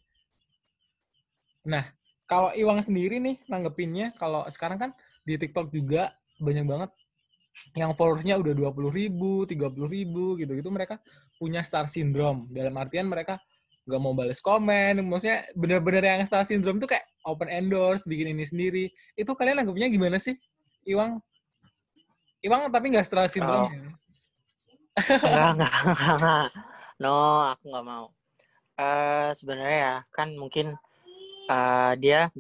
Nah, 1.65 1.85
kalau 2.29 2.53
Iwang 2.53 2.85
sendiri 2.85 3.17
nih 3.17 3.41
nanggepinnya, 3.49 4.13
kalau 4.21 4.45
sekarang 4.53 4.77
kan 4.77 4.91
di 5.25 5.41
TikTok 5.41 5.73
juga 5.73 6.13
banyak 6.37 6.69
banget 6.69 6.91
yang 7.73 7.97
followersnya 7.97 8.37
udah 8.37 8.53
20 8.53 8.93
ribu, 8.93 9.49
30 9.49 9.89
ribu 9.89 10.37
gitu-gitu 10.37 10.69
mereka 10.69 11.01
punya 11.41 11.65
star 11.65 11.89
syndrome. 11.89 12.45
Dalam 12.53 12.77
artian 12.77 13.09
mereka 13.09 13.41
nggak 13.89 14.01
mau 14.01 14.13
balas 14.13 14.45
komen, 14.45 15.01
maksudnya 15.09 15.41
bener-bener 15.57 16.05
yang 16.05 16.21
star 16.29 16.45
syndrome 16.45 16.77
tuh 16.77 16.93
kayak 16.93 17.09
open 17.25 17.49
endorse, 17.49 18.05
bikin 18.05 18.37
ini 18.37 18.45
sendiri. 18.45 18.85
Itu 19.17 19.33
kalian 19.33 19.65
nanggepnya 19.65 19.89
gimana 19.89 20.21
sih, 20.21 20.37
Iwang? 20.85 21.17
Iwang 22.45 22.69
tapi 22.69 22.93
nggak 22.93 23.07
star 23.09 23.25
syndrome 23.33 23.69
Oh. 23.69 23.73
ya? 23.73 24.04
Enggak, 24.95 25.49
enggak, 25.59 25.73
enggak, 25.85 26.15
enggak. 26.19 26.47
No, 27.03 27.17
aku 27.53 27.65
nggak 27.71 27.87
mau. 27.87 28.07
Eh 28.79 29.31
sebenarnya 29.39 29.79
ya, 29.79 29.97
kan 30.15 30.29
mungkin 30.39 30.67
eh 31.51 31.93
dia 32.03 32.31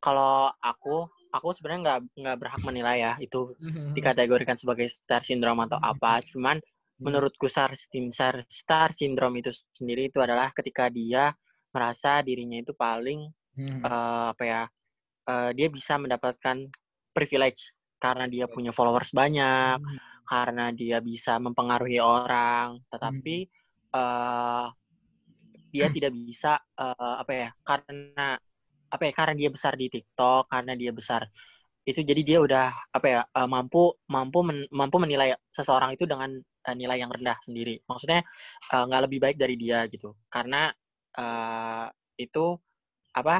kalau 0.00 0.48
aku, 0.64 1.06
aku 1.32 1.46
sebenarnya 1.56 1.80
nggak 1.84 2.00
nggak 2.20 2.36
berhak 2.40 2.62
menilai 2.64 2.96
ya 3.04 3.12
itu 3.20 3.52
Mhm. 3.60 3.92
dikategorikan 3.96 4.56
sebagai 4.56 4.88
star 4.88 5.20
syndrome 5.26 5.66
atau 5.68 5.76
apa. 5.80 6.24
Cuman 6.24 6.56
menurutku 7.00 7.48
star, 7.48 7.72
star, 7.76 8.44
star 8.48 8.88
syndrome 8.96 9.40
itu 9.44 9.50
sendiri 9.76 10.08
itu 10.12 10.18
adalah 10.20 10.52
ketika 10.56 10.88
dia 10.88 11.32
merasa 11.72 12.20
dirinya 12.24 12.60
itu 12.60 12.72
paling 12.72 13.28
Mhm. 13.56 13.84
eh, 13.84 14.26
apa 14.32 14.44
ya, 14.44 14.62
eh, 15.28 15.50
dia 15.56 15.68
bisa 15.68 15.96
mendapatkan 16.00 16.56
privilege 17.12 17.72
karena 18.00 18.24
dia 18.30 18.46
punya 18.48 18.72
followers 18.72 19.12
banyak, 19.12 19.78
karena 20.30 20.62
dia 20.80 20.98
bisa 21.10 21.32
mempengaruhi 21.44 21.98
orang, 22.02 22.68
tetapi 22.92 23.36
eh 23.96 24.66
dia 25.70 25.86
tidak 25.94 26.12
bisa 26.14 26.58
eh, 26.78 27.14
apa 27.22 27.32
ya 27.32 27.48
karena 27.62 28.26
apa 28.90 29.02
ya 29.06 29.12
karena 29.14 29.34
dia 29.38 29.50
besar 29.54 29.72
di 29.78 29.86
TikTok, 29.86 30.50
karena 30.50 30.72
dia 30.74 30.90
besar 30.90 31.22
itu 31.86 32.00
jadi 32.04 32.22
dia 32.28 32.38
udah 32.46 32.66
apa 32.96 33.06
ya 33.08 33.20
eh, 33.26 33.48
mampu 33.50 33.94
mampu 34.10 34.38
men- 34.48 34.70
mampu 34.70 34.96
menilai 35.02 35.34
seseorang 35.54 35.94
itu 35.96 36.04
dengan 36.10 36.30
eh, 36.40 36.76
nilai 36.78 36.98
yang 37.02 37.10
rendah 37.14 37.38
sendiri. 37.46 37.82
Maksudnya 37.86 38.22
nggak 38.70 39.02
lebih 39.10 39.18
baik 39.24 39.36
dari 39.42 39.54
dia 39.58 39.86
gitu, 39.92 40.14
karena 40.32 40.70
eh, 41.18 41.86
itu 42.22 42.44
apa 43.14 43.36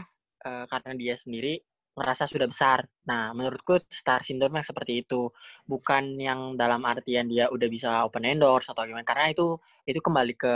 eh, 0.47 0.65
karena 0.73 0.93
dia 0.99 1.15
sendiri 1.19 1.55
merasa 2.01 2.25
sudah 2.25 2.49
besar. 2.49 2.89
Nah, 3.05 3.37
menurutku 3.37 3.77
star 3.93 4.25
syndrome 4.25 4.57
yang 4.57 4.65
seperti 4.65 5.05
itu 5.05 5.29
bukan 5.69 6.17
yang 6.17 6.57
dalam 6.57 6.81
artian 6.89 7.29
dia 7.29 7.53
udah 7.53 7.69
bisa 7.69 7.91
open 8.09 8.25
endorse 8.25 8.73
atau 8.73 8.89
gimana 8.89 9.05
karena 9.05 9.29
itu 9.29 9.61
itu 9.85 10.01
kembali 10.01 10.33
ke 10.41 10.55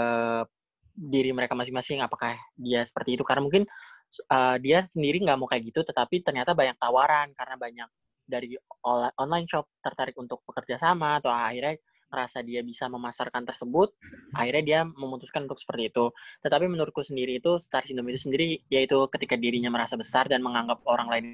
diri 0.97 1.31
mereka 1.37 1.53
masing-masing 1.53 2.01
apakah 2.01 2.39
dia 2.57 2.81
seperti 2.87 3.19
itu 3.21 3.25
karena 3.27 3.43
mungkin 3.45 3.69
uh, 4.31 4.57
dia 4.63 4.81
sendiri 4.81 5.21
nggak 5.21 5.39
mau 5.39 5.51
kayak 5.51 5.75
gitu 5.75 5.83
tetapi 5.83 6.23
ternyata 6.23 6.55
banyak 6.55 6.79
tawaran 6.79 7.35
karena 7.35 7.57
banyak 7.59 7.89
dari 8.25 8.57
online 9.19 9.47
shop 9.51 9.69
tertarik 9.85 10.17
untuk 10.17 10.41
bekerja 10.49 10.81
sama 10.81 11.21
atau 11.21 11.29
akhirnya 11.29 11.77
merasa 12.15 12.39
dia 12.47 12.63
bisa 12.63 12.87
memasarkan 12.87 13.43
tersebut 13.43 13.91
akhirnya 14.31 14.63
dia 14.63 14.81
memutuskan 14.87 15.51
untuk 15.51 15.59
seperti 15.59 15.91
itu 15.91 16.15
tetapi 16.47 16.71
menurutku 16.71 17.03
sendiri 17.03 17.43
itu 17.43 17.59
star 17.59 17.83
syndrome 17.83 18.15
itu 18.15 18.31
sendiri 18.31 18.63
yaitu 18.71 18.95
ketika 19.11 19.35
dirinya 19.35 19.75
merasa 19.75 19.99
besar 19.99 20.31
dan 20.31 20.39
menganggap 20.47 20.79
orang 20.87 21.11
lain 21.11 21.25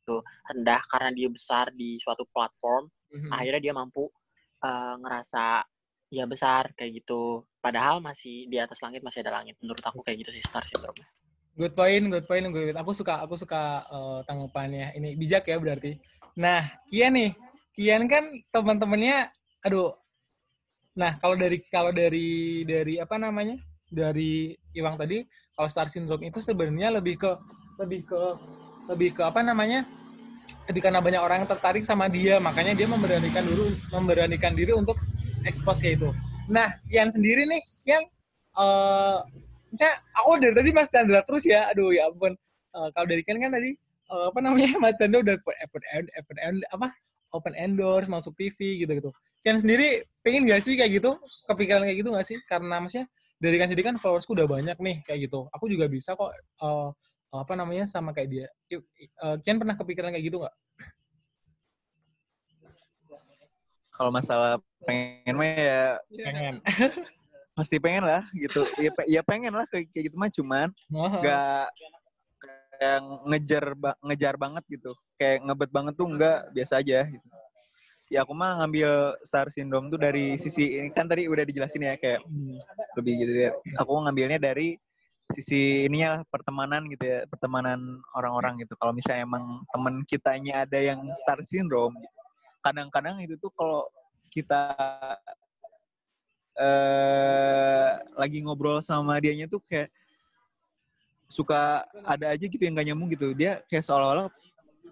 itu 0.00 0.16
rendah 0.48 0.80
karena 0.88 1.10
dia 1.12 1.28
besar 1.28 1.68
di 1.76 2.00
suatu 2.00 2.24
platform 2.32 2.88
Mhm. 3.10 3.30
akhirnya 3.34 3.60
dia 3.60 3.74
mampu 3.74 4.06
uh, 4.62 4.94
ngerasa 5.02 5.66
ya 6.14 6.24
besar 6.30 6.70
kayak 6.78 7.02
gitu 7.02 7.42
padahal 7.58 7.98
masih 7.98 8.46
di 8.46 8.54
atas 8.54 8.78
langit 8.78 9.02
masih 9.02 9.26
ada 9.26 9.42
langit 9.42 9.58
menurut 9.58 9.82
aku 9.82 9.98
kayak 10.06 10.22
gitu 10.22 10.38
sih 10.38 10.42
star 10.46 10.62
syndrome 10.64 11.02
Good 11.58 11.74
point, 11.76 12.06
good 12.08 12.24
point, 12.30 12.46
good 12.54 12.72
point. 12.72 12.78
Aku 12.78 12.94
suka, 12.94 13.20
aku 13.26 13.34
suka 13.36 13.82
eh, 13.84 14.20
tanggapannya. 14.24 14.96
Ini 14.96 15.18
bijak 15.18 15.44
ya 15.50 15.58
berarti. 15.58 15.92
Nah, 16.38 16.62
Kian 16.88 17.12
nih, 17.12 17.34
Kian 17.80 18.04
kan 18.12 18.28
teman-temannya, 18.52 19.32
aduh. 19.64 19.96
Nah, 21.00 21.16
kalau 21.16 21.32
dari 21.32 21.64
kalau 21.72 21.96
dari 21.96 22.60
dari 22.68 23.00
apa 23.00 23.16
namanya? 23.16 23.56
Dari 23.88 24.52
Iwang 24.76 25.00
tadi, 25.00 25.24
kalau 25.56 25.64
star 25.72 25.88
syndrome 25.88 26.28
itu 26.28 26.44
sebenarnya 26.44 26.92
lebih 27.00 27.16
ke 27.16 27.32
lebih 27.80 28.04
ke 28.04 28.20
lebih 28.92 29.16
ke 29.16 29.22
apa 29.24 29.40
namanya? 29.40 29.88
Lebih 30.68 30.84
karena 30.84 31.00
banyak 31.00 31.24
orang 31.24 31.48
tertarik 31.48 31.88
sama 31.88 32.12
dia, 32.12 32.36
makanya 32.36 32.76
dia 32.76 32.84
memberanikan 32.84 33.48
dulu 33.48 33.72
memberanikan 33.96 34.52
diri 34.52 34.76
untuk 34.76 35.00
expose 35.48 35.96
itu. 35.96 36.12
Nah, 36.52 36.76
Kian 36.84 37.08
sendiri 37.08 37.48
nih, 37.48 37.62
Kian 37.88 38.04
eh 38.60 39.18
Maksudnya, 39.70 39.92
aku 40.18 40.30
dari 40.42 40.54
tadi 40.58 40.70
Mas 40.74 40.90
Chandra 40.90 41.22
terus 41.22 41.46
ya. 41.46 41.70
Aduh, 41.70 41.94
ya 41.94 42.10
ampun. 42.10 42.34
Eh, 42.74 42.88
kalau 42.90 43.06
dari 43.06 43.22
Ken 43.22 43.38
kan 43.38 43.54
tadi, 43.54 43.70
eh, 44.10 44.24
apa 44.28 44.38
namanya, 44.42 44.74
Mas 44.82 44.98
Chandra 44.98 45.22
udah 45.22 45.34
open, 45.40 45.82
end- 45.94 46.12
open, 46.18 46.36
end- 46.42 46.66
apa, 46.74 46.90
open 47.30 47.54
endorse, 47.54 48.10
masuk 48.10 48.34
TV, 48.34 48.82
gitu-gitu. 48.84 49.10
Ken 49.40 49.56
sendiri 49.56 50.04
pengen 50.20 50.44
gak 50.50 50.60
sih 50.62 50.76
kayak 50.76 51.00
gitu? 51.00 51.16
Kepikiran 51.48 51.86
kayak 51.86 51.98
gitu 52.02 52.10
gak 52.12 52.26
sih? 52.26 52.38
Karena 52.44 52.82
maksudnya, 52.82 53.06
dari 53.40 53.56
kan 53.56 53.66
sendiri 53.70 53.84
kan 53.86 53.96
followersku 53.96 54.36
udah 54.36 54.46
banyak 54.46 54.76
nih, 54.76 54.96
kayak 55.06 55.30
gitu. 55.30 55.48
Aku 55.54 55.64
juga 55.70 55.88
bisa 55.88 56.12
kok, 56.12 56.30
eh, 56.36 56.88
apa 57.30 57.52
namanya, 57.56 57.86
sama 57.88 58.12
kayak 58.12 58.28
dia. 58.28 58.46
Yuk, 58.68 58.82
eh, 59.00 59.36
Ken 59.46 59.56
pernah 59.56 59.74
kepikiran 59.78 60.12
kayak 60.12 60.26
gitu 60.28 60.42
gak? 60.44 60.54
Kalau 63.94 64.08
masalah 64.08 64.56
pengen 64.88 65.36
mah 65.36 65.44
ya 65.44 66.00
Pengen. 66.08 66.64
pasti 67.52 67.76
pengen 67.76 68.08
lah 68.08 68.24
gitu. 68.32 68.64
Ya, 68.80 68.90
pe- 68.96 69.08
ya 69.12 69.20
pengen 69.20 69.52
lah 69.52 69.68
kayak 69.68 69.92
kayak 69.92 70.04
gitu 70.08 70.16
mah 70.16 70.32
cuman 70.32 70.72
nggak 71.20 71.68
kayak 72.80 72.98
ngejar 73.28 73.64
ba- 73.76 73.98
ngejar 74.00 74.34
banget 74.40 74.64
gitu. 74.72 74.96
Kayak 75.20 75.44
ngebet 75.44 75.70
banget 75.70 75.94
tuh 76.00 76.08
enggak 76.08 76.48
biasa 76.56 76.80
aja 76.80 77.04
gitu. 77.04 77.26
Ya 78.10 78.24
aku 78.24 78.32
mah 78.34 78.58
ngambil 78.64 79.20
star 79.22 79.52
syndrome 79.52 79.92
tuh 79.92 80.00
dari 80.00 80.34
sisi 80.40 80.80
ini 80.80 80.90
kan 80.90 81.06
tadi 81.06 81.28
udah 81.28 81.44
dijelasin 81.44 81.84
ya 81.84 81.94
kayak 82.00 82.24
Hmm. 82.24 82.56
lebih 82.96 83.22
gitu 83.22 83.32
ya. 83.36 83.50
Aku 83.78 83.92
ngambilnya 84.00 84.40
dari 84.40 84.80
sisi 85.30 85.86
ininya 85.86 86.18
lah 86.18 86.20
pertemanan 86.26 86.90
gitu 86.90 87.06
ya, 87.06 87.22
pertemanan 87.30 87.78
orang-orang 88.18 88.66
gitu. 88.66 88.74
Kalau 88.74 88.90
misalnya 88.90 89.22
emang 89.22 89.62
temen 89.70 90.02
kitanya 90.02 90.66
ada 90.66 90.80
yang 90.80 91.06
star 91.14 91.38
syndrome, 91.46 91.94
gitu. 92.02 92.18
kadang-kadang 92.66 93.22
itu 93.22 93.38
tuh 93.38 93.54
kalau 93.54 93.86
kita 94.26 94.74
eh 96.58 97.90
lagi 98.18 98.42
ngobrol 98.42 98.82
sama 98.82 99.22
dianya 99.22 99.46
tuh 99.46 99.62
kayak 99.62 99.86
suka 101.30 101.86
ada 102.02 102.34
aja 102.34 102.44
gitu 102.44 102.58
yang 102.60 102.74
gak 102.74 102.86
nyambung 102.90 103.08
gitu. 103.14 103.30
Dia 103.32 103.62
kayak 103.70 103.86
seolah-olah 103.86 104.26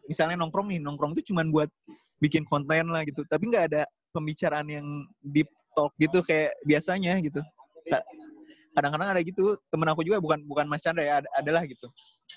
misalnya 0.07 0.39
nongkrong 0.39 0.71
nih, 0.71 0.81
nongkrong 0.81 1.13
tuh 1.19 1.25
cuman 1.27 1.51
buat 1.51 1.69
bikin 2.23 2.47
konten 2.47 2.89
lah 2.89 3.03
gitu. 3.05 3.27
Tapi 3.27 3.51
nggak 3.51 3.65
ada 3.75 3.83
pembicaraan 4.15 4.71
yang 4.71 4.87
deep 5.21 5.51
talk 5.77 5.93
gitu 5.99 6.23
kayak 6.25 6.55
biasanya 6.65 7.19
gitu. 7.21 7.43
Ka- 8.79 8.87
Kadang-kadang 8.87 9.11
ada 9.11 9.23
gitu, 9.27 9.59
temen 9.75 9.91
aku 9.91 10.07
juga 10.07 10.23
bukan 10.23 10.39
bukan 10.47 10.71
Mas 10.71 10.87
Chandra 10.87 11.03
ya, 11.03 11.15
ada, 11.19 11.29
adalah 11.35 11.67
gitu. 11.67 11.91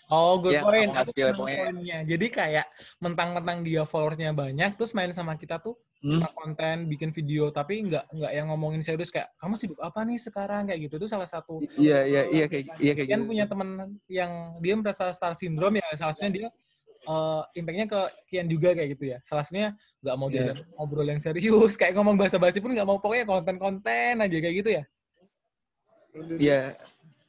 Oh, 0.09 0.41
good 0.41 0.57
Ya, 0.57 0.65
point. 0.65 0.89
aku 0.89 1.13
spill 1.13 1.29
ya, 1.29 1.33
pokoknya. 1.37 1.59
poinnya. 1.69 1.99
Jadi 2.01 2.25
kayak 2.33 2.65
mentang-mentang 2.97 3.61
dia 3.61 3.85
followersnya 3.85 4.33
banyak, 4.33 4.73
terus 4.73 4.97
main 4.97 5.13
sama 5.13 5.37
kita 5.37 5.61
tuh 5.61 5.77
Hmm. 6.01 6.25
konten, 6.33 6.89
bikin 6.89 7.13
video, 7.13 7.53
tapi 7.53 7.77
nggak 7.85 8.09
nggak 8.09 8.31
yang 8.33 8.49
ngomongin 8.49 8.81
serius 8.81 9.13
kayak 9.13 9.29
kamu 9.37 9.53
sibuk 9.53 9.77
apa 9.85 10.01
nih 10.01 10.17
sekarang 10.17 10.65
kayak 10.65 10.89
gitu. 10.89 10.97
Itu 10.97 11.05
salah 11.05 11.29
satu. 11.29 11.61
Iya, 11.77 12.01
iya, 12.09 12.21
iya 12.25 12.45
kayak 12.49 12.81
iya 12.81 12.91
kayak 12.97 13.05
Kian 13.13 13.21
gitu. 13.21 13.29
punya 13.29 13.45
teman 13.45 13.69
yang 14.09 14.57
dia 14.65 14.73
merasa 14.73 15.13
star 15.13 15.37
syndrome 15.37 15.77
ya, 15.77 15.85
salah 15.93 16.17
satunya 16.17 16.33
dia 16.33 16.47
eh 17.01 17.41
impactnya 17.61 17.85
ke 17.85 17.99
Kian 18.25 18.49
juga 18.49 18.73
kayak 18.73 18.89
gitu 18.97 19.13
ya. 19.13 19.17
Salah 19.21 19.45
satunya 19.45 19.77
nggak 20.01 20.15
mau 20.17 20.25
Iya. 20.33 20.57
diajak 20.57 20.57
ngobrol 20.73 21.05
yang 21.05 21.21
serius, 21.21 21.73
kayak 21.79 21.93
ngomong 21.93 22.17
bahasa-basi 22.17 22.57
pun 22.57 22.73
nggak 22.73 22.87
mau, 22.89 22.97
pokoknya 22.97 23.29
konten-konten 23.29 24.25
aja 24.25 24.37
kayak 24.41 24.55
gitu 24.65 24.69
ya. 24.81 24.83
Iya. 26.39 26.75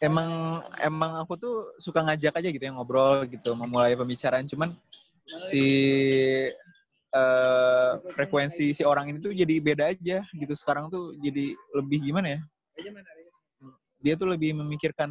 Emang 0.03 0.63
emang 0.83 1.23
aku 1.23 1.39
tuh 1.39 1.55
suka 1.79 2.03
ngajak 2.03 2.35
aja 2.35 2.49
gitu 2.51 2.65
ya 2.67 2.75
ngobrol 2.75 3.23
gitu, 3.31 3.55
memulai 3.55 3.95
pembicaraan. 3.95 4.51
Cuman 4.51 4.75
si 5.31 5.67
eh, 7.13 7.93
frekuensi 8.11 8.75
si 8.75 8.83
orang 8.83 9.15
ini 9.15 9.23
tuh 9.23 9.31
jadi 9.31 9.55
beda 9.63 9.95
aja 9.95 10.27
gitu. 10.35 10.55
Sekarang 10.59 10.91
tuh 10.91 11.15
jadi 11.23 11.55
lebih 11.79 12.03
gimana 12.03 12.35
ya? 12.35 12.41
Dia 14.03 14.19
tuh 14.19 14.35
lebih 14.35 14.59
memikirkan 14.59 15.11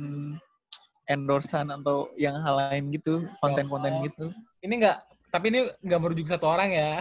endorsan 1.07 1.71
atau 1.71 2.11
yang 2.19 2.35
hal 2.43 2.55
lain 2.71 2.91
gitu, 2.91 3.23
konten-konten 3.39 4.03
gitu. 4.03 4.31
Ini 4.59 4.73
nggak, 4.75 4.97
tapi 5.31 5.55
ini 5.55 5.71
nggak 5.83 5.99
merujuk 6.03 6.27
satu 6.27 6.51
orang 6.51 6.71
ya. 6.71 6.99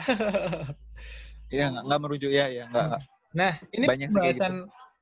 Iya, 1.51 1.67
nggak 1.75 1.85
nggak 1.91 2.01
merujuk 2.07 2.31
ya, 2.31 2.47
ya 2.47 2.71
nggak. 2.71 2.87
nggak. 2.87 3.03
Nah, 3.35 3.53
ini 3.75 3.85
Banyak 3.91 4.07
gitu. 4.07 4.15
pembahasan 4.15 4.53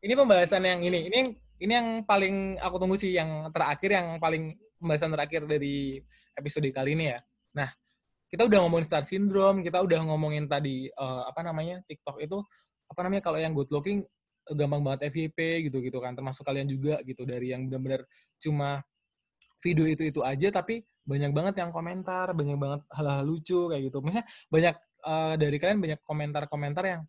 ini 0.01 0.13
pembahasan 0.17 0.63
yang 0.65 0.81
ini. 0.81 1.01
Ini 1.13 1.17
yang 1.17 1.31
ini 1.59 1.73
yang 1.75 1.89
paling 2.07 2.59
aku 2.63 2.77
tunggu 2.79 2.97
sih 2.99 3.15
yang 3.15 3.51
terakhir 3.51 3.91
yang 3.91 4.17
paling 4.23 4.55
pembahasan 4.79 5.11
terakhir 5.11 5.43
dari 5.45 5.99
episode 6.39 6.71
kali 6.71 6.95
ini 6.95 7.11
ya. 7.11 7.19
Nah, 7.59 7.69
kita 8.31 8.47
udah 8.47 8.59
ngomongin 8.63 8.87
star 8.87 9.03
syndrome, 9.03 9.67
kita 9.67 9.83
udah 9.83 10.01
ngomongin 10.07 10.47
tadi 10.47 10.87
uh, 10.95 11.27
apa 11.27 11.43
namanya 11.43 11.83
TikTok 11.85 12.23
itu 12.23 12.39
apa 12.89 13.01
namanya 13.05 13.23
kalau 13.27 13.39
yang 13.43 13.53
good 13.53 13.69
looking 13.75 14.07
gampang 14.55 14.81
banget 14.81 15.11
FYP 15.11 15.69
gitu-gitu 15.69 15.99
kan. 15.99 16.15
Termasuk 16.15 16.47
kalian 16.47 16.71
juga 16.71 17.03
gitu. 17.03 17.27
Dari 17.27 17.53
yang 17.53 17.67
benar-benar 17.67 18.07
cuma 18.39 18.81
video 19.59 19.91
itu 19.91 20.07
itu 20.07 20.23
aja 20.23 20.55
tapi 20.55 20.87
banyak 21.03 21.35
banget 21.35 21.55
yang 21.59 21.75
komentar 21.75 22.31
banyak 22.31 22.55
banget 22.55 22.81
hal-hal 22.95 23.27
lucu 23.27 23.67
kayak 23.67 23.83
gitu. 23.91 23.99
Misalnya 24.05 24.27
banyak 24.47 24.77
uh, 25.03 25.35
dari 25.35 25.57
kalian 25.59 25.79
banyak 25.83 26.01
komentar-komentar 26.07 26.85
yang 26.87 27.03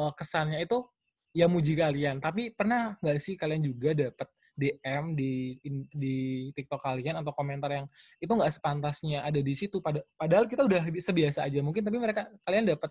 uh, 0.00 0.12
kesannya 0.16 0.64
itu 0.64 0.82
ya 1.34 1.50
muji 1.50 1.74
kalian 1.74 2.22
tapi 2.22 2.54
pernah 2.54 2.94
nggak 3.02 3.18
sih 3.18 3.34
kalian 3.34 3.66
juga 3.66 3.90
dapat 3.92 4.30
DM 4.54 5.18
di 5.18 5.58
di 5.90 6.16
TikTok 6.54 6.78
kalian 6.78 7.18
atau 7.18 7.34
komentar 7.34 7.74
yang 7.74 7.86
itu 8.22 8.30
nggak 8.30 8.54
sepantasnya 8.54 9.26
ada 9.26 9.42
di 9.42 9.54
situ. 9.54 9.82
padahal 9.82 10.46
kita 10.46 10.62
udah 10.62 10.86
sebiasa 10.94 11.42
aja 11.42 11.58
mungkin, 11.58 11.82
tapi 11.82 11.98
mereka 11.98 12.30
kalian 12.46 12.70
dapat 12.70 12.90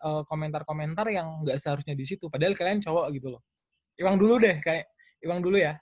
uh, 0.00 0.24
komentar-komentar 0.24 1.04
yang 1.12 1.44
nggak 1.44 1.60
seharusnya 1.60 1.92
di 1.92 2.08
situ. 2.08 2.32
Padahal 2.32 2.56
kalian 2.56 2.80
cowok 2.80 3.06
gitu 3.12 3.28
loh. 3.36 3.44
Iwang 4.00 4.16
dulu 4.16 4.40
deh, 4.40 4.56
kayak 4.64 4.88
Iwang 5.20 5.44
dulu 5.44 5.60
ya. 5.60 5.76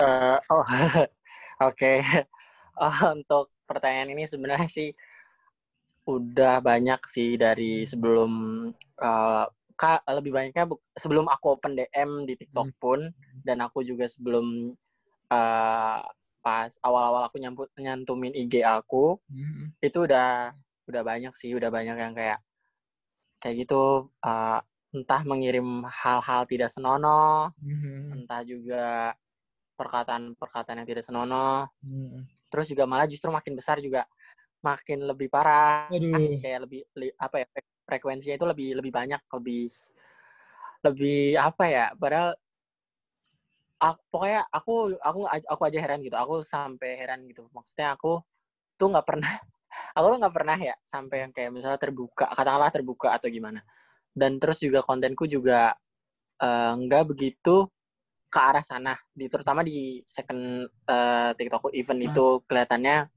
Uh, 0.00 0.36
oh, 0.52 0.64
oke. 0.68 1.08
Okay. 1.60 2.00
Uh, 2.80 3.12
untuk 3.12 3.52
pertanyaan 3.68 4.16
ini 4.16 4.24
sebenarnya 4.24 4.64
sih 4.64 4.88
udah 6.08 6.64
banyak 6.64 7.04
sih 7.04 7.36
dari 7.36 7.84
sebelum 7.84 8.32
uh, 8.96 9.44
Kak, 9.80 10.04
lebih 10.12 10.36
banyaknya 10.36 10.68
sebelum 10.92 11.24
aku 11.24 11.56
open 11.56 11.72
DM 11.72 12.28
di 12.28 12.36
TikTok 12.36 12.68
hmm. 12.68 12.76
pun 12.76 13.00
dan 13.40 13.64
aku 13.64 13.80
juga 13.80 14.04
sebelum 14.12 14.76
uh, 15.32 16.00
pas 16.44 16.70
awal-awal 16.84 17.28
aku 17.28 17.40
nyamput 17.40 17.72
nyantumin 17.80 18.36
IG 18.36 18.60
aku 18.60 19.16
hmm. 19.28 19.76
itu 19.80 20.04
udah 20.04 20.52
udah 20.88 21.02
banyak 21.04 21.32
sih 21.36 21.52
udah 21.56 21.72
banyak 21.72 21.96
yang 21.96 22.12
kayak 22.16 22.40
kayak 23.40 23.64
gitu 23.64 24.12
uh, 24.24 24.60
entah 24.90 25.22
mengirim 25.22 25.84
hal-hal 25.86 26.44
tidak 26.48 26.72
senonoh 26.72 27.52
hmm. 27.60 28.20
entah 28.20 28.42
juga 28.42 29.14
perkataan-perkataan 29.78 30.84
yang 30.84 30.88
tidak 30.88 31.04
senonoh 31.04 31.68
hmm. 31.84 32.26
terus 32.52 32.68
juga 32.68 32.84
malah 32.84 33.08
justru 33.08 33.32
makin 33.32 33.56
besar 33.56 33.80
juga 33.80 34.04
makin 34.60 35.08
lebih 35.08 35.32
parah 35.32 35.88
Aduh. 35.88 36.36
kayak 36.40 36.68
lebih 36.68 36.84
li, 37.00 37.08
apa 37.16 37.40
ya 37.40 37.46
frekuensinya 37.90 38.38
itu 38.38 38.46
lebih 38.46 38.68
lebih 38.78 38.92
banyak 38.94 39.20
lebih 39.34 39.74
lebih 40.86 41.34
apa 41.36 41.64
ya 41.66 41.86
padahal 41.98 42.38
aku, 43.80 44.00
pokoknya 44.12 44.40
aku 44.52 44.72
aku 45.00 45.20
aku 45.26 45.62
aja 45.66 45.78
heran 45.80 46.00
gitu 46.04 46.16
aku 46.20 46.44
sampai 46.44 47.00
heran 47.00 47.24
gitu. 47.26 47.48
Maksudnya 47.50 47.96
aku 47.96 48.20
tuh 48.76 48.88
nggak 48.92 49.06
pernah 49.08 49.32
aku 49.96 50.06
tuh 50.14 50.18
nggak 50.20 50.34
pernah 50.36 50.58
ya 50.60 50.74
sampai 50.84 51.16
yang 51.26 51.32
kayak 51.32 51.50
misalnya 51.50 51.80
terbuka 51.80 52.28
katakanlah 52.30 52.70
terbuka 52.70 53.08
atau 53.16 53.28
gimana. 53.32 53.64
Dan 54.12 54.36
terus 54.42 54.60
juga 54.60 54.84
kontenku 54.84 55.24
juga 55.24 55.72
uh, 56.42 56.72
nggak 56.76 57.04
begitu 57.08 57.66
ke 58.30 58.38
arah 58.38 58.62
sana 58.62 58.94
di 59.10 59.26
terutama 59.26 59.66
di 59.66 59.98
second 60.06 60.62
uh, 60.86 61.34
TikTok 61.34 61.74
event 61.74 62.00
itu 62.06 62.26
kelihatannya 62.46 63.10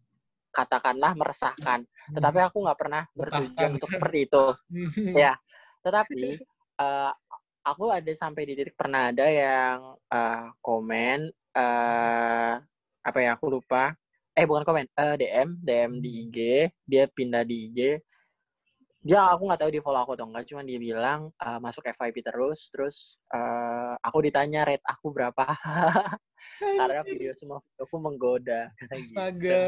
katakanlah 0.54 1.18
meresahkan. 1.18 1.84
Tetapi 2.14 2.40
aku 2.46 2.62
nggak 2.62 2.80
pernah 2.80 3.04
bertujuan 3.18 3.82
untuk 3.82 3.90
seperti 3.90 4.30
itu. 4.30 4.46
Ya 5.18 5.34
tetapi 5.84 6.40
uh, 6.80 7.12
aku 7.70 7.92
ada 7.92 8.12
sampai 8.16 8.48
di 8.48 8.54
titik 8.56 8.76
pernah 8.76 9.12
ada 9.12 9.28
yang 9.28 10.00
uh, 10.10 10.48
komen 10.64 11.30
uh, 11.54 12.54
apa 13.04 13.20
ya 13.20 13.36
aku 13.36 13.60
lupa. 13.60 13.94
Eh 14.34 14.50
bukan 14.50 14.66
komen 14.66 14.90
uh, 14.98 15.14
DM 15.14 15.62
DM 15.62 15.92
di 16.02 16.10
hmm. 16.10 16.22
IG 16.26 16.38
dia 16.90 17.04
pindah 17.06 17.44
di 17.46 17.70
IG 17.70 17.80
dia 19.04 19.20
aku 19.28 19.52
nggak 19.52 19.62
tahu 19.62 19.72
di 19.76 19.82
follow 19.84 20.00
aku 20.00 20.16
atau 20.16 20.26
enggak 20.32 20.48
cuman 20.48 20.64
dia 20.64 20.80
bilang 20.80 21.28
uh, 21.36 21.60
masuk 21.60 21.84
FYP 21.92 22.24
terus 22.24 22.72
terus 22.72 23.20
uh, 23.36 24.00
aku 24.00 24.24
ditanya 24.24 24.64
rate 24.64 24.86
aku 24.88 25.12
berapa 25.12 25.44
karena 26.80 27.04
video 27.04 27.36
semua 27.36 27.60
aku 27.76 27.96
menggoda 28.00 28.72
gitu. 28.80 28.96
astaga 28.96 29.36
gitu. 29.44 29.64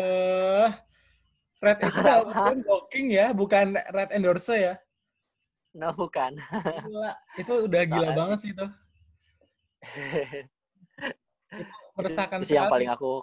rate 1.60 1.82
itu 1.84 2.02
bukan 2.32 2.58
blocking 2.64 3.08
ya 3.12 3.28
bukan 3.36 3.76
rate 3.92 4.16
endorse 4.16 4.56
ya 4.56 4.76
No, 5.76 5.92
bukan. 5.92 6.40
Gila. 6.88 7.12
Itu 7.36 7.68
udah 7.68 7.82
gila 7.84 8.08
Bahkan. 8.08 8.16
banget 8.16 8.38
sih 8.40 8.52
itu. 8.56 8.66
itu 11.56 11.64
meresahkan 11.94 12.42
itu 12.42 12.58
yang 12.58 12.72
paling 12.72 12.90
aku 12.90 13.22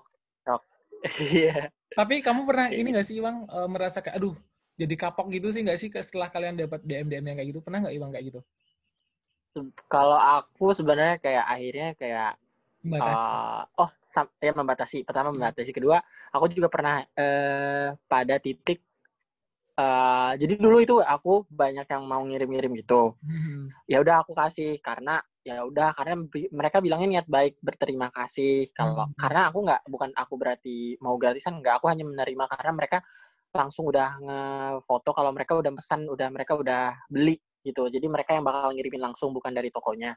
Iya. 1.19 1.73
Tapi 1.93 2.23
kamu 2.23 2.47
pernah 2.47 2.71
ini 2.71 2.95
gak 2.95 3.09
sih, 3.09 3.19
Bang, 3.19 3.43
e, 3.51 3.59
merasa 3.67 3.99
kayak, 3.99 4.23
aduh, 4.23 4.37
jadi 4.83 4.95
kapok 4.99 5.30
gitu 5.30 5.49
sih 5.55 5.62
gak 5.62 5.78
sih 5.78 5.89
setelah 5.89 6.28
kalian 6.28 6.59
dapat 6.59 6.83
DM-DM 6.83 7.24
yang 7.24 7.37
kayak 7.39 7.49
gitu? 7.55 7.61
Pernah 7.62 7.87
gak, 7.87 7.93
Bang, 7.97 8.12
kayak 8.12 8.26
gitu? 8.35 8.41
Kalau 9.87 10.18
aku 10.18 10.72
sebenarnya 10.74 11.16
kayak 11.22 11.45
akhirnya 11.47 11.91
kayak 11.97 12.33
Uh, 12.83 13.62
oh, 13.78 13.91
ya 14.43 14.51
membatasi. 14.51 15.07
Pertama 15.07 15.30
membatasi. 15.30 15.70
Kedua, 15.70 16.03
aku 16.35 16.51
juga 16.51 16.66
pernah 16.66 16.99
uh, 16.99 17.95
pada 18.11 18.43
titik 18.43 18.83
Uh, 19.72 20.37
jadi 20.37 20.61
dulu 20.61 20.85
itu 20.85 21.01
aku 21.01 21.49
banyak 21.49 21.89
yang 21.89 22.05
mau 22.05 22.20
ngirim-ngirim 22.28 22.76
gitu. 22.85 23.16
Hmm. 23.24 23.72
Ya 23.89 24.05
udah 24.05 24.20
aku 24.20 24.37
kasih 24.37 24.76
karena 24.85 25.16
ya 25.43 25.64
udah 25.64 25.97
karena 25.97 26.14
mereka 26.53 26.78
bilangnya 26.78 27.09
niat 27.09 27.26
baik 27.26 27.59
berterima 27.59 28.12
kasih 28.14 28.70
kalau 28.76 29.11
hmm. 29.11 29.18
karena 29.18 29.51
aku 29.51 29.59
nggak 29.64 29.83
bukan 29.91 30.11
aku 30.14 30.35
berarti 30.39 30.95
mau 31.03 31.18
gratisan 31.18 31.59
nggak 31.59 31.83
aku 31.83 31.91
hanya 31.91 32.07
menerima 32.07 32.45
karena 32.47 32.72
mereka 32.76 32.99
langsung 33.53 33.89
udah 33.89 34.09
ngefoto 34.21 35.13
kalau 35.13 35.31
mereka 35.31 35.53
udah 35.57 35.73
pesan 35.77 36.09
udah 36.09 36.29
mereka 36.33 36.57
udah 36.57 36.97
beli 37.09 37.37
gitu 37.63 37.87
jadi 37.93 38.05
mereka 38.09 38.35
yang 38.35 38.43
bakal 38.43 38.73
ngirimin 38.73 39.13
langsung 39.13 39.31
bukan 39.31 39.53
dari 39.53 39.69
tokonya 39.69 40.17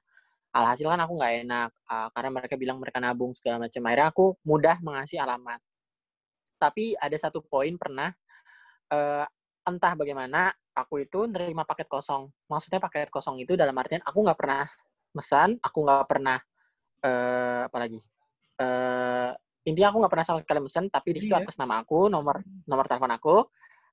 alhasil 0.56 0.88
kan 0.88 1.04
aku 1.04 1.14
nggak 1.20 1.34
enak 1.46 1.70
uh, 1.92 2.08
karena 2.16 2.30
mereka 2.32 2.56
bilang 2.56 2.78
mereka 2.80 2.98
nabung 3.04 3.36
segala 3.36 3.68
macam 3.68 3.82
akhirnya 3.86 4.08
aku 4.10 4.26
mudah 4.48 4.80
mengasih 4.80 5.20
alamat 5.20 5.60
tapi 6.56 6.96
ada 6.96 7.18
satu 7.20 7.44
poin 7.44 7.76
pernah 7.76 8.16
uh, 8.90 9.28
entah 9.68 9.94
bagaimana 9.98 10.54
aku 10.76 11.08
itu 11.08 11.26
nerima 11.26 11.64
paket 11.64 11.88
kosong. 11.88 12.30
Maksudnya 12.52 12.84
paket 12.84 13.10
kosong 13.10 13.40
itu 13.42 13.56
dalam 13.56 13.74
artian 13.80 14.04
aku 14.04 14.22
nggak 14.22 14.38
pernah 14.38 14.68
mesan, 15.16 15.56
aku 15.64 15.78
nggak 15.88 16.06
pernah 16.06 16.38
uh, 17.02 17.62
apa 17.72 17.78
lagi. 17.80 18.00
Uh, 18.56 19.32
intinya 19.66 19.90
aku 19.92 19.98
nggak 20.06 20.14
pernah 20.14 20.28
sama 20.28 20.40
sekali 20.46 20.60
mesan, 20.62 20.86
tapi 20.88 21.10
di 21.18 21.20
situ 21.26 21.34
iya. 21.34 21.42
atas 21.42 21.58
nama 21.58 21.82
aku, 21.82 22.08
nomor 22.08 22.46
nomor 22.70 22.86
telepon 22.86 23.12
aku, 23.12 23.36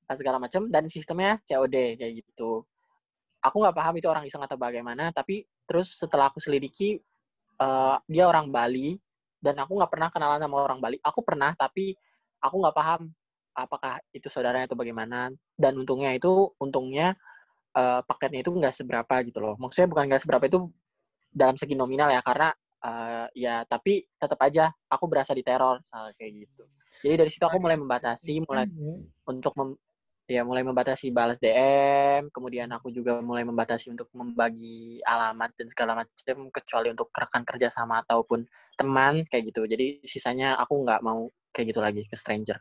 eh, 0.07 0.17
segala 0.17 0.37
macam 0.37 0.69
dan 0.69 0.85
sistemnya 0.93 1.41
COD 1.43 1.97
kayak 1.97 2.13
gitu. 2.23 2.63
Aku 3.43 3.57
nggak 3.59 3.75
paham 3.75 3.95
itu 3.99 4.07
orang 4.07 4.25
iseng 4.29 4.45
atau 4.45 4.55
bagaimana, 4.61 5.11
tapi 5.11 5.43
terus 5.67 5.97
setelah 5.97 6.31
aku 6.31 6.39
selidiki 6.39 7.01
uh, 7.59 7.99
dia 8.07 8.29
orang 8.29 8.53
Bali 8.53 8.95
dan 9.43 9.59
aku 9.59 9.75
nggak 9.81 9.91
pernah 9.91 10.09
kenalan 10.15 10.39
sama 10.39 10.57
orang 10.63 10.79
Bali. 10.79 10.97
Aku 11.03 11.27
pernah, 11.27 11.51
tapi 11.59 11.97
aku 12.39 12.57
nggak 12.63 12.77
paham 12.77 13.11
apakah 13.53 14.01
itu 14.17 14.27
saudaranya 14.33 14.67
atau 14.69 14.79
bagaimana 14.79 15.29
dan 15.55 15.73
untungnya 15.77 16.17
itu 16.17 16.51
untungnya 16.57 17.15
uh, 17.77 18.01
paketnya 18.05 18.41
itu 18.45 18.51
nggak 18.53 18.75
seberapa 18.75 19.15
gitu 19.29 19.39
loh 19.45 19.55
maksudnya 19.61 19.89
bukan 19.93 20.05
nggak 20.09 20.23
seberapa 20.25 20.45
itu 20.49 20.59
dalam 21.33 21.57
segi 21.57 21.77
nominal 21.77 22.09
ya 22.13 22.21
karena 22.25 22.53
uh, 22.83 23.27
ya 23.33 23.63
tapi 23.65 24.05
tetap 24.19 24.39
aja 24.43 24.75
aku 24.91 25.07
berasa 25.07 25.33
diteror 25.33 25.81
soal 25.87 26.11
kayak 26.19 26.47
gitu. 26.47 26.65
Jadi 27.03 27.15
dari 27.19 27.31
situ 27.31 27.43
aku 27.43 27.59
mulai 27.59 27.79
membatasi 27.79 28.47
mulai 28.47 28.67
untuk 29.27 29.53
mem, 29.59 29.75
ya 30.31 30.47
mulai 30.47 30.63
membatasi 30.63 31.11
balas 31.11 31.43
DM 31.43 32.31
kemudian 32.31 32.71
aku 32.71 32.95
juga 32.95 33.19
mulai 33.19 33.43
membatasi 33.43 33.91
untuk 33.91 34.07
membagi 34.15 35.03
alamat 35.03 35.51
dan 35.59 35.67
segala 35.67 35.93
macam 35.99 36.37
kecuali 36.55 36.89
untuk 36.95 37.11
rekan 37.11 37.43
kerjasama 37.43 38.07
ataupun 38.07 38.47
teman 38.79 39.27
kayak 39.27 39.51
gitu. 39.51 39.67
Jadi 39.67 40.03
sisanya 40.07 40.55
aku 40.59 40.83
nggak 40.87 41.01
mau 41.03 41.27
kayak 41.51 41.75
gitu 41.75 41.81
lagi 41.83 42.03
ke 42.07 42.15
stranger. 42.15 42.59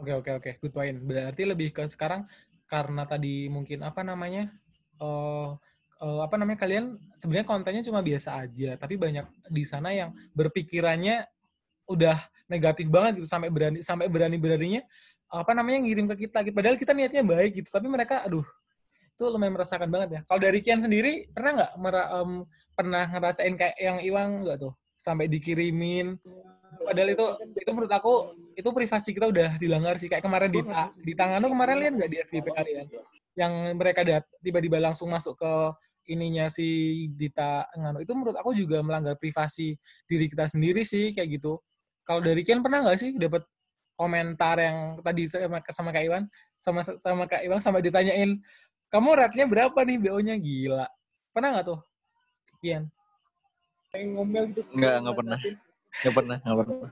Oke 0.00 0.16
oke 0.16 0.30
oke, 0.40 0.50
good 0.64 0.72
point. 0.72 0.96
Berarti 0.96 1.44
lebih 1.44 1.76
ke 1.76 1.84
sekarang 1.86 2.24
karena 2.70 3.02
tadi 3.04 3.50
mungkin 3.50 3.82
apa 3.82 4.00
namanya 4.06 4.48
uh, 5.02 5.58
uh, 6.00 6.20
apa 6.24 6.34
namanya 6.40 6.58
kalian 6.64 6.96
sebenarnya 7.14 7.46
kontennya 7.46 7.82
cuma 7.86 8.00
biasa 8.00 8.40
aja, 8.40 8.74
tapi 8.80 8.96
banyak 8.96 9.24
di 9.52 9.64
sana 9.68 9.92
yang 9.92 10.10
berpikirannya 10.34 11.28
udah 11.86 12.16
negatif 12.50 12.86
banget 12.90 13.22
gitu 13.22 13.28
sampai 13.30 13.50
berani 13.50 13.78
sampai 13.82 14.06
berani 14.06 14.38
beraninya 14.38 14.82
apa 15.30 15.54
namanya 15.54 15.86
ngirim 15.86 16.06
ke 16.10 16.26
kita. 16.26 16.42
Gitu. 16.42 16.54
Padahal 16.56 16.76
kita 16.80 16.92
niatnya 16.96 17.22
baik 17.22 17.62
gitu, 17.62 17.68
tapi 17.70 17.86
mereka 17.86 18.24
aduh 18.26 18.46
itu 19.14 19.24
lumayan 19.28 19.52
merasakan 19.52 19.92
banget 19.92 20.08
ya. 20.16 20.20
Kalau 20.24 20.40
dari 20.40 20.58
Kian 20.64 20.80
sendiri 20.80 21.28
pernah 21.30 21.60
nggak 21.60 21.72
um, 22.16 22.48
pernah 22.72 23.04
ngerasain 23.12 23.54
kayak 23.54 23.76
yang 23.76 23.98
Iwang 24.00 24.48
nggak 24.48 24.58
tuh 24.64 24.72
sampai 25.00 25.28
dikirimin 25.32 26.20
padahal 26.84 27.08
itu 27.12 27.26
itu 27.56 27.70
menurut 27.72 27.92
aku 27.92 28.14
itu 28.54 28.68
privasi 28.70 29.10
kita 29.16 29.26
udah 29.32 29.56
dilanggar 29.56 29.96
sih 29.96 30.06
kayak 30.06 30.24
kemarin 30.24 30.50
di 30.52 30.60
di 31.02 31.12
tangan 31.16 31.42
kemarin 31.42 31.76
lihat 31.80 31.92
nggak 31.98 32.10
di 32.10 32.18
FVP 32.28 32.46
kalian 32.52 32.86
yang 33.38 33.52
mereka 33.78 34.04
tiba-tiba 34.42 34.82
langsung 34.82 35.08
masuk 35.08 35.38
ke 35.38 35.52
ininya 36.10 36.50
si 36.50 36.66
Dita 37.14 37.70
nganu 37.78 38.02
itu 38.02 38.12
menurut 38.18 38.34
aku 38.34 38.50
juga 38.52 38.82
melanggar 38.82 39.14
privasi 39.14 39.78
diri 40.10 40.26
kita 40.26 40.50
sendiri 40.50 40.82
sih 40.82 41.14
kayak 41.14 41.38
gitu. 41.38 41.62
Kalau 42.02 42.18
dari 42.18 42.42
Kian 42.42 42.60
pernah 42.60 42.82
nggak 42.82 42.98
sih 42.98 43.14
dapat 43.14 43.46
komentar 43.94 44.58
yang 44.58 44.98
tadi 45.04 45.30
sama 45.30 45.62
sama 45.70 45.90
Kak 45.94 46.04
Iwan 46.04 46.24
sama 46.58 46.80
sama 46.82 47.24
Kak 47.30 47.46
Iwan 47.46 47.60
sampai 47.62 47.84
ditanyain 47.84 48.40
kamu 48.90 49.08
rate-nya 49.14 49.46
berapa 49.46 49.78
nih 49.86 49.96
BO-nya 50.02 50.34
gila. 50.34 50.86
Pernah 51.30 51.48
nggak 51.54 51.66
tuh? 51.70 51.80
Kian. 52.58 52.90
Ngomel 53.94 54.50
gitu. 54.50 54.66
Nggak, 54.74 54.94
nggak 55.06 55.16
pernah. 55.16 55.38
Nggak 56.02 56.14
pernah, 56.14 56.36
nggak 56.42 56.58
pernah. 56.58 56.90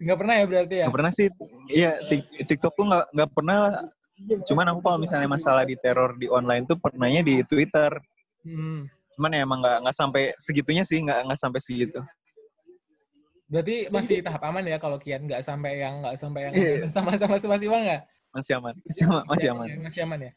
Nggak 0.00 0.18
pernah 0.20 0.34
ya 0.36 0.44
berarti 0.44 0.74
ya? 0.76 0.84
Nggak 0.84 0.96
pernah 0.96 1.12
sih. 1.12 1.26
Iya, 1.72 1.92
Tik- 2.04 2.30
TikTok 2.44 2.72
tuh 2.76 2.84
nggak 2.88 3.04
nggak 3.16 3.30
pernah. 3.32 3.58
Cuman 4.44 4.66
aku 4.68 4.80
kalau 4.84 4.98
misalnya 5.00 5.28
masalah 5.32 5.64
di 5.64 5.76
teror 5.80 6.12
di 6.20 6.28
online 6.28 6.68
tuh 6.68 6.76
pernahnya 6.76 7.24
di 7.24 7.40
Twitter. 7.48 7.96
Hmm. 8.42 8.88
Cuman 9.16 9.30
ya 9.36 9.40
emang 9.44 9.58
nggak 9.60 9.76
nggak 9.84 9.96
sampai 9.96 10.22
segitunya 10.40 10.84
sih, 10.86 11.00
nggak 11.04 11.28
nggak 11.28 11.40
sampai 11.40 11.60
segitu. 11.60 12.00
Berarti 13.50 13.90
masih 13.90 14.22
tahap 14.22 14.46
aman 14.46 14.62
ya 14.62 14.78
kalau 14.78 14.96
Kian 14.96 15.26
nggak 15.26 15.42
sampai 15.42 15.82
yang 15.82 16.00
nggak 16.06 16.14
sampai 16.16 16.40
yang 16.48 16.52
Iya. 16.54 16.86
sama-sama 16.86 17.34
sama 17.42 17.58
Iwan 17.58 17.82
nggak? 17.82 18.02
Masih 18.30 18.52
aman, 18.56 18.74
masih 18.86 19.04
aman, 19.10 19.24
masih 19.26 19.48
aman. 19.50 19.66
Ya, 19.66 19.76
masih 19.82 20.00
aman 20.06 20.18
ya. 20.22 20.32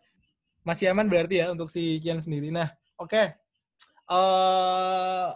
Masih 0.65 0.85
aman 0.89 1.05
berarti 1.05 1.35
ya 1.39 1.53
untuk 1.53 1.69
si 1.69 2.01
Kian 2.01 2.17
sendiri. 2.17 2.49
Nah, 2.49 2.73
oke. 2.97 3.23
Eh 4.09 5.27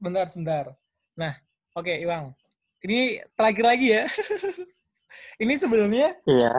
bentar 0.00 0.26
sebentar. 0.26 0.64
Nah, 1.14 1.38
oke 1.72 1.92
Iwang. 1.94 2.34
Ini 2.82 3.22
terakhir 3.38 3.64
lagi 3.64 3.88
ya. 3.94 4.04
ini 5.42 5.54
sebelumnya 5.56 6.16
Iya. 6.26 6.52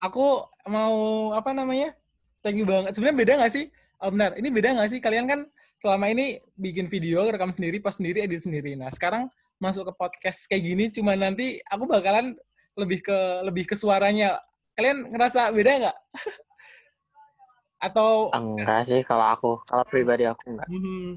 aku 0.00 0.48
mau 0.64 0.94
apa 1.36 1.52
namanya? 1.52 1.92
Thank 2.40 2.56
you 2.56 2.66
banget. 2.66 2.96
Sebenarnya 2.96 3.18
beda 3.20 3.32
nggak 3.42 3.52
sih? 3.52 3.66
Oh, 4.04 4.12
benar. 4.12 4.36
Ini 4.36 4.52
beda 4.52 4.76
nggak 4.76 4.90
sih? 4.92 5.00
Kalian 5.00 5.24
kan 5.24 5.40
selama 5.80 6.12
ini 6.12 6.36
bikin 6.60 6.92
video, 6.92 7.24
rekam 7.24 7.48
sendiri, 7.48 7.80
post 7.80 8.04
sendiri, 8.04 8.20
edit 8.20 8.44
sendiri. 8.44 8.76
Nah, 8.76 8.92
sekarang 8.92 9.32
masuk 9.56 9.88
ke 9.88 9.92
podcast 9.96 10.44
kayak 10.44 10.60
gini, 10.60 10.84
cuma 10.92 11.16
nanti 11.16 11.56
aku 11.64 11.88
bakalan 11.88 12.36
lebih 12.76 13.00
ke 13.00 13.18
lebih 13.48 13.64
ke 13.64 13.72
suaranya. 13.72 14.36
Kalian 14.76 15.08
ngerasa 15.08 15.48
beda 15.56 15.88
nggak? 15.88 15.96
Atau 17.88 18.28
Enggak 18.36 18.84
sih 18.84 19.00
kalau 19.00 19.24
aku. 19.24 19.52
Kalau 19.64 19.84
pribadi 19.88 20.28
aku 20.28 20.52
enggak. 20.52 20.68
hmm, 20.68 21.16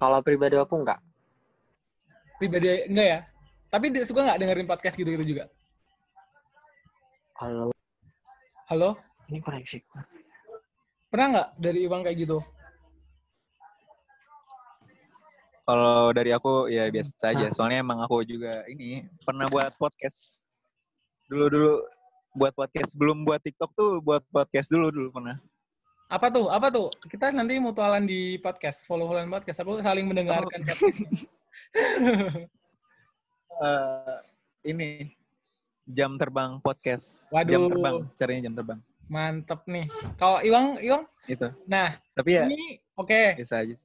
Kalau 0.00 0.18
pribadi 0.24 0.56
aku 0.56 0.74
enggak. 0.80 1.00
pribadi 2.40 2.88
enggak 2.88 3.08
ya? 3.12 3.20
Tapi 3.68 3.92
dia 3.92 4.04
suka 4.08 4.24
nggak 4.24 4.40
dengerin 4.40 4.68
podcast 4.68 4.96
gitu-gitu 4.96 5.36
juga? 5.36 5.44
Kalau 7.36 7.68
Halo? 8.72 8.96
ini 9.28 9.36
koneksiku. 9.36 10.15
Pernah 11.06 11.26
nggak 11.32 11.48
dari 11.58 11.78
Iwang 11.86 12.02
kayak 12.02 12.18
gitu? 12.26 12.38
Kalau 15.66 16.14
dari 16.14 16.30
aku 16.30 16.70
ya 16.70 16.86
biasa 16.90 17.34
aja. 17.34 17.46
Soalnya 17.50 17.82
emang 17.82 17.98
aku 17.98 18.22
juga 18.22 18.62
ini 18.70 19.02
pernah 19.26 19.50
buat 19.50 19.74
podcast. 19.78 20.46
Dulu-dulu 21.26 21.82
buat 22.36 22.52
podcast 22.52 22.92
belum 22.94 23.24
buat 23.24 23.40
TikTok 23.40 23.72
tuh 23.72 23.98
buat 24.04 24.22
podcast 24.30 24.70
dulu 24.70 24.94
dulu 24.94 25.08
pernah. 25.10 25.40
Apa 26.06 26.30
tuh? 26.30 26.46
Apa 26.46 26.70
tuh? 26.70 26.86
Kita 27.10 27.34
nanti 27.34 27.58
mutualan 27.58 28.06
di 28.06 28.38
podcast, 28.38 28.86
follow-followan 28.86 29.26
podcast. 29.26 29.58
Aku 29.66 29.82
saling 29.82 30.06
mendengarkan 30.06 30.62
podcast. 30.62 31.00
Eh, 33.56 34.16
ini 34.68 35.16
jam 35.88 36.20
terbang 36.20 36.60
podcast. 36.60 37.24
Waduh. 37.32 37.56
Jam 37.56 37.62
terbang, 37.72 37.96
caranya 38.12 38.40
jam 38.44 38.54
terbang. 38.60 38.80
Mantep 39.06 39.62
nih. 39.70 39.86
Kalau 40.18 40.42
Iwang, 40.42 40.82
Iwang, 40.82 41.04
Itu. 41.30 41.48
nah 41.66 41.98
Tapi 42.14 42.30
ya 42.38 42.44
ini 42.46 42.82
oke. 42.98 43.38
biasa 43.38 43.62
aja. 43.62 43.76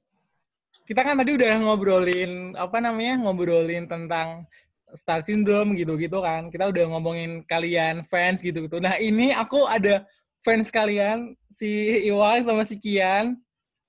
Kita 0.88 1.04
kan 1.04 1.20
tadi 1.20 1.36
udah 1.36 1.52
ngobrolin 1.62 2.56
apa 2.58 2.80
namanya? 2.80 3.20
Ngobrolin 3.22 3.86
tentang 3.86 4.48
star 4.96 5.20
syndrome 5.24 5.76
gitu-gitu 5.76 6.20
kan. 6.20 6.48
Kita 6.48 6.68
udah 6.72 6.84
ngomongin 6.90 7.44
kalian 7.44 8.04
fans 8.08 8.40
gitu-gitu. 8.40 8.80
Nah, 8.80 8.96
ini 8.98 9.32
aku 9.36 9.68
ada 9.68 10.04
fans 10.42 10.72
kalian 10.72 11.36
si 11.52 12.02
Iwang 12.08 12.44
sama 12.44 12.62
si 12.64 12.80
Kian. 12.80 13.36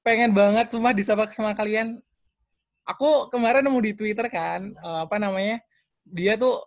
Pengen 0.03 0.35
banget 0.35 0.67
semua 0.69 0.91
disapa 0.91 1.31
sama 1.31 1.55
kalian. 1.55 1.99
Aku 2.83 3.31
kemarin 3.31 3.63
nemu 3.63 3.79
di 3.79 3.91
Twitter 3.95 4.27
kan, 4.27 4.75
eh, 4.75 4.99
apa 5.07 5.15
namanya? 5.15 5.63
Dia 6.03 6.35
tuh 6.35 6.59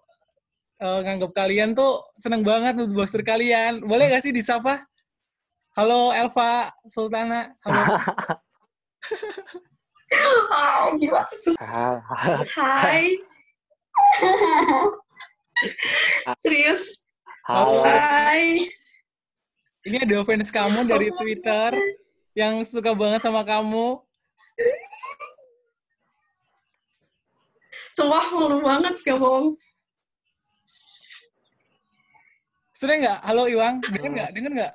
eh, 0.80 0.98
nganggap 1.04 1.32
kalian 1.32 1.72
tuh 1.72 2.04
seneng 2.20 2.42
banget 2.44 2.76
mood 2.76 2.92
booster 2.92 3.22
kalian. 3.24 3.80
Boleh 3.84 4.12
gak 4.12 4.24
sih 4.24 4.32
disapa? 4.32 4.84
Halo 5.76 6.12
Elva 6.16 6.72
Sultana. 6.88 7.52
Halo. 7.64 7.82
Oh, 10.54 10.94
gimana 10.96 11.34
sih? 11.34 11.54
Hai. 12.54 13.18
Serius? 16.42 17.04
Halo. 17.44 17.84
Hai. 17.84 18.70
Ini 19.86 20.02
ada 20.02 20.24
fans 20.26 20.50
kamu 20.50 20.86
dari 20.86 21.14
Twitter 21.14 21.70
yang 22.34 22.64
suka 22.66 22.90
banget 22.96 23.22
sama 23.22 23.46
kamu. 23.46 24.02
Sumpah 27.94 28.26
malu 28.34 28.60
banget 28.60 28.94
gak 29.04 29.16
bohong. 29.16 29.56
Sering 32.76 33.08
nggak? 33.08 33.24
Halo 33.24 33.48
Iwang, 33.48 33.80
denger 33.88 34.10
nggak? 34.12 34.30
Denger 34.36 34.52
nggak? 34.52 34.72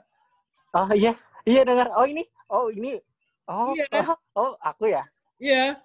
Oh 0.74 0.90
iya, 0.90 1.14
iya 1.46 1.62
dengar. 1.62 1.94
Oh 1.94 2.02
ini, 2.02 2.26
oh 2.50 2.74
ini. 2.74 2.98
Oh, 3.46 3.78
Iya. 3.78 3.86
oh, 4.02 4.18
oh, 4.42 4.52
aku 4.58 4.90
ya. 4.90 5.06
Iya. 5.38 5.78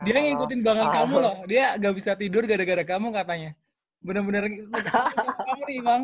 Dia 0.00 0.16
Oh, 0.16 0.22
ngikutin 0.24 0.60
banget 0.64 0.86
oh. 0.88 0.92
kamu 0.96 1.16
loh. 1.20 1.36
Dia 1.44 1.76
gak 1.76 1.92
bisa 1.92 2.16
tidur 2.16 2.48
gara-gara 2.48 2.80
kamu 2.88 3.12
katanya. 3.12 3.52
Bener-bener 4.00 4.48
kamu 4.48 5.62
nih 5.68 5.76
Iwang. 5.84 6.02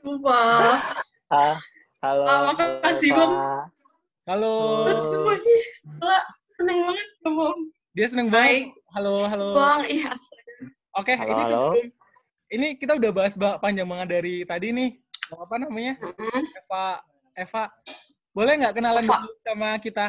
Sumpah. 0.00 0.80
Ah, 1.28 1.56
halo. 2.00 2.24
Ah, 2.24 2.40
makasih, 2.50 3.12
halo, 3.12 3.20
Bang. 3.20 3.32
Halo. 4.24 4.54
Gila. 5.44 6.18
Seneng 6.56 6.78
banget 6.88 7.08
bohong. 7.20 7.60
Dia 7.92 8.06
seneng 8.08 8.28
Hai. 8.32 8.32
banget. 8.32 8.64
Halo, 8.96 9.14
halo. 9.28 9.48
Bang, 9.52 9.80
ih 9.84 10.02
astaga. 10.08 10.42
Oke, 10.98 11.12
Halo, 11.14 11.28
ini 11.28 11.42
sebelum 11.46 11.99
ini 12.50 12.74
kita 12.74 12.98
udah 12.98 13.10
bahas 13.10 13.34
ba- 13.34 13.58
panjang 13.58 13.86
banget 13.86 14.08
dari 14.10 14.42
tadi 14.42 14.74
nih. 14.74 14.90
Apa 15.30 15.56
namanya? 15.56 15.94
Mm-mm. 16.02 16.42
Eva 16.58 16.98
Eva. 17.32 17.64
Boleh 18.30 18.52
nggak 18.58 18.74
kenalan 18.74 19.06
Eva. 19.06 19.16
dulu 19.22 19.34
sama 19.42 19.70
kita? 19.78 20.06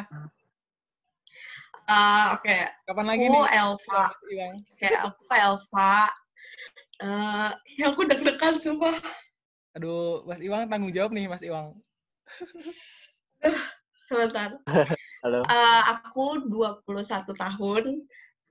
Ah, 1.84 2.38
Oke, 2.38 2.62
Kapan 2.86 3.06
lagi 3.06 3.26
aku 3.26 3.34
nih? 3.34 3.44
Elva. 3.58 4.02
Iwang. 4.30 4.54
Kayak 4.78 5.00
aku 5.10 5.22
Elva. 5.30 5.94
Eh, 7.02 7.48
ya 7.78 7.86
aku 7.90 8.00
deg-degan 8.06 8.54
sumpah. 8.54 8.94
Aduh, 9.74 10.22
Mas 10.22 10.38
Iwang 10.38 10.70
tanggung 10.70 10.94
jawab 10.94 11.10
nih, 11.10 11.26
Mas 11.26 11.42
Iwang. 11.42 11.74
Sebentar. 14.06 14.62
Halo. 15.22 15.40
Eh, 15.42 15.82
aku 15.90 16.46
21 16.46 17.34
tahun. 17.34 17.84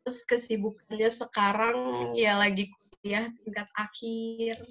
Terus 0.02 0.18
kesibukannya 0.26 1.10
sekarang 1.14 1.78
ya 2.18 2.34
lagi 2.36 2.74
kuliah 3.02 3.26
tingkat 3.42 3.68
akhir. 3.74 4.62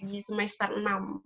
Lagi 0.00 0.18
semester 0.24 0.68
6. 0.72 1.20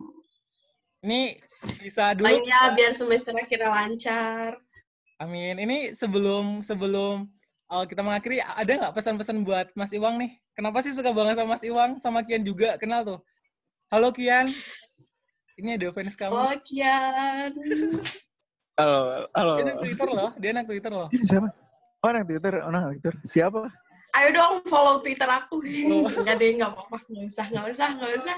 Ini 1.07 1.39
bisa 1.81 2.19
dulu. 2.19 2.27
Lainnya 2.27 2.75
biar 2.75 2.93
semester 2.99 3.31
akhirnya 3.31 3.71
lancar. 3.71 4.59
Amin. 5.23 5.55
Ini 5.63 5.95
sebelum 5.95 6.67
sebelum 6.67 7.31
uh, 7.71 7.87
kita 7.87 8.03
mengakhiri, 8.03 8.43
ada 8.43 8.69
nggak 8.69 8.95
pesan-pesan 8.99 9.47
buat 9.47 9.71
Mas 9.79 9.95
Iwang 9.95 10.19
nih? 10.19 10.35
Kenapa 10.59 10.83
sih 10.83 10.93
suka 10.93 11.15
banget 11.15 11.39
sama 11.39 11.55
Mas 11.55 11.63
Iwang? 11.63 12.03
Sama 12.03 12.27
Kian 12.27 12.43
juga 12.43 12.75
kenal 12.77 13.07
tuh. 13.07 13.21
Halo 13.89 14.11
Kian. 14.11 14.51
Ini 15.57 15.79
ada 15.79 15.95
fans 15.95 16.19
kamu. 16.19 16.35
Oh, 16.37 16.53
Kian. 16.67 17.55
Halo, 18.77 19.31
halo. 19.33 19.55
Dia 19.57 19.65
anak 19.73 19.79
Twitter 19.81 20.09
loh. 20.11 20.31
Dia 20.37 20.51
anak 20.53 20.67
Twitter 20.69 20.93
loh. 20.93 21.09
Ini 21.15 21.25
siapa? 21.25 21.49
Oh, 22.05 22.09
anak 22.13 22.25
Twitter, 22.29 22.53
oh, 22.61 22.69
anak 22.69 22.83
Twitter. 22.93 23.15
Siapa? 23.25 23.86
Ayo 24.15 24.29
dong 24.33 24.55
follow 24.65 25.03
Twitter 25.03 25.27
aku. 25.27 25.59
Oh. 25.61 26.07
Enggak 26.07 26.37
deh, 26.39 26.55
enggak 26.55 26.71
apa-apa. 26.73 27.03
Enggak 27.11 27.27
usah, 27.29 27.47
enggak 27.51 27.67
usah, 27.75 27.89
enggak 27.93 28.13
usah. 28.17 28.37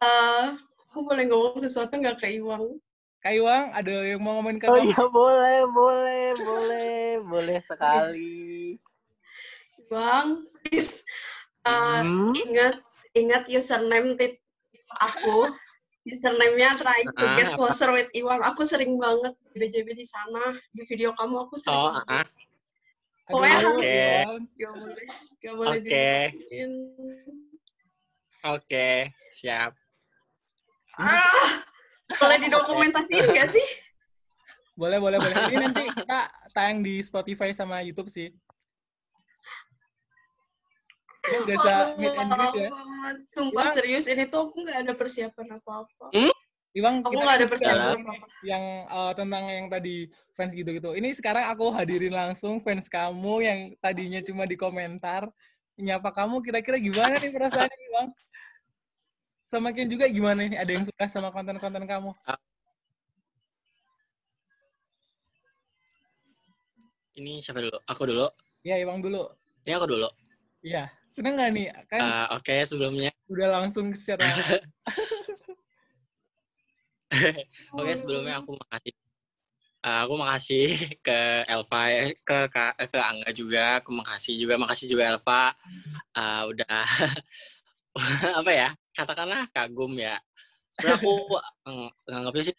Eh, 0.00 0.44
aku 0.88 0.98
boleh 1.04 1.24
ngomong 1.28 1.60
sesuatu 1.60 1.92
nggak 1.94 2.18
ke 2.18 2.40
Iwang? 2.40 2.80
Kak 3.20 3.36
Iwang, 3.36 3.68
ada 3.76 3.92
yang 4.00 4.24
mau 4.24 4.40
ngomongin 4.40 4.56
ke 4.56 4.64
Oh 4.64 4.80
kamu? 4.80 4.88
iya 4.88 5.02
boleh, 5.06 5.58
boleh, 5.68 6.24
boleh, 6.40 7.04
boleh 7.20 7.58
sekali. 7.60 8.80
Iwang, 9.76 10.48
please. 10.64 11.04
eh, 11.60 12.00
Hmm? 12.00 12.32
ingat 12.32 12.80
ingat 13.12 13.44
username 13.46 14.16
tit 14.16 14.40
aku 14.96 15.52
username-nya 16.02 16.80
try 16.80 17.00
to 17.04 17.12
Ah, 17.20 17.36
get 17.36 17.48
apa? 17.52 17.56
closer 17.56 17.92
with 17.92 18.08
Iwan 18.12 18.40
aku 18.40 18.64
sering 18.64 18.96
banget 18.96 19.36
di 19.52 19.60
BJB 19.60 19.92
di 19.92 20.06
sana 20.06 20.56
di 20.72 20.82
video 20.88 21.12
kamu 21.12 21.44
aku 21.44 21.60
sering 21.60 21.76
Oh, 21.76 21.92
banget. 21.92 22.08
ah. 22.08 22.26
Pokoknya 23.30 23.56
Aduh, 23.60 23.68
harus- 23.70 23.86
gak 24.56 24.72
boleh 24.74 25.06
gak 25.38 25.54
boleh 25.54 25.78
Oke. 25.78 25.86
dimatiin. 25.86 26.72
Oke, 28.42 28.88
siap. 29.30 29.76
ah 30.96 31.48
Boleh 32.10 32.36
didokumentasiin 32.42 33.30
nggak 33.30 33.48
sih? 33.48 33.68
Boleh, 34.74 34.98
boleh, 34.98 35.20
boleh. 35.20 35.36
Ini 35.46 35.56
nanti 35.60 35.84
kita 35.94 36.26
tayang 36.50 36.80
di 36.80 36.98
Spotify 36.98 37.52
sama 37.52 37.84
YouTube 37.84 38.08
sih. 38.08 38.32
Ini 41.30 41.36
udah 41.46 41.56
bisa 41.62 41.70
Aku 41.70 42.00
meet 42.02 42.14
and 42.18 42.30
greet 42.34 42.54
ya. 42.58 42.68
Sumpah 43.38 43.54
Iwang. 43.54 43.74
serius, 43.78 44.04
ini 44.10 44.24
tuh 44.26 44.50
aku 44.50 44.56
nggak 44.66 44.78
ada 44.82 44.92
persiapan 44.98 45.46
apa-apa. 45.62 46.06
Iwang, 46.74 46.94
Aku 47.06 47.10
kita 47.14 47.22
nggak 47.22 47.38
ada 47.38 47.46
kan 47.46 47.52
persiapan 47.54 47.98
apa-apa. 48.02 48.26
yang 48.42 48.64
eh, 48.90 49.12
tentang 49.14 49.44
yang 49.46 49.66
tadi 49.70 49.96
fans 50.34 50.52
gitu-gitu. 50.54 50.90
Ini 50.98 51.08
sekarang 51.14 51.44
aku 51.54 51.70
hadirin 51.70 52.14
langsung 52.14 52.58
fans 52.58 52.90
kamu 52.90 53.34
yang 53.46 53.58
tadinya 53.78 54.20
cuma 54.26 54.42
di 54.42 54.58
komentar. 54.58 55.30
Nyapa 55.80 56.10
kamu 56.12 56.42
kira-kira 56.44 56.76
gimana 56.82 57.14
nih 57.16 57.30
perasaannya, 57.30 57.88
Bang? 57.94 58.08
Sama 59.48 59.74
Ken 59.74 59.88
juga 59.88 60.06
gimana 60.06 60.46
nih? 60.46 60.58
Ada 60.58 60.70
yang 60.76 60.84
suka 60.86 61.06
sama 61.08 61.30
konten-konten 61.30 61.86
kamu? 61.88 62.10
Ini 67.18 67.42
siapa 67.42 67.58
dulu? 67.64 67.78
Aku 67.86 68.02
dulu. 68.06 68.26
Iya, 68.62 68.78
Iwang 68.82 69.00
dulu. 69.02 69.26
Ini 69.66 69.72
aku 69.74 69.86
dulu. 69.88 70.08
Iya. 70.62 70.99
Seneng 71.10 71.34
nggak 71.34 71.50
nih? 71.50 71.66
Kan 71.90 72.00
Eh, 72.06 72.26
Oke, 72.38 72.54
sebelumnya. 72.70 73.10
udah 73.26 73.48
langsung 73.50 73.90
secara... 73.98 74.30
Oke, 77.74 77.92
sebelumnya 77.98 78.38
aku 78.38 78.54
makasih. 78.54 78.94
Eh, 79.80 79.98
aku 80.06 80.14
makasih 80.14 80.64
ke 81.02 81.18
Elva, 81.50 81.82
eh, 81.90 82.14
ke, 82.22 82.38
ke 82.52 82.62
ke 82.94 82.98
Angga 83.02 83.30
juga. 83.34 83.82
Aku 83.82 83.90
makasih 83.90 84.38
juga, 84.38 84.54
makasih 84.54 84.86
juga 84.86 85.04
Elva. 85.18 85.42
Eh, 86.14 86.42
udah 86.54 86.82
apa 88.40 88.50
ya? 88.54 88.68
Katakanlah 88.94 89.50
kagum 89.50 89.98
ya. 89.98 90.14
Sebenarnya 90.70 91.02
aku 91.02 91.14
ng- 91.66 91.90
nganggapnya 92.08 92.44
sih 92.54 92.56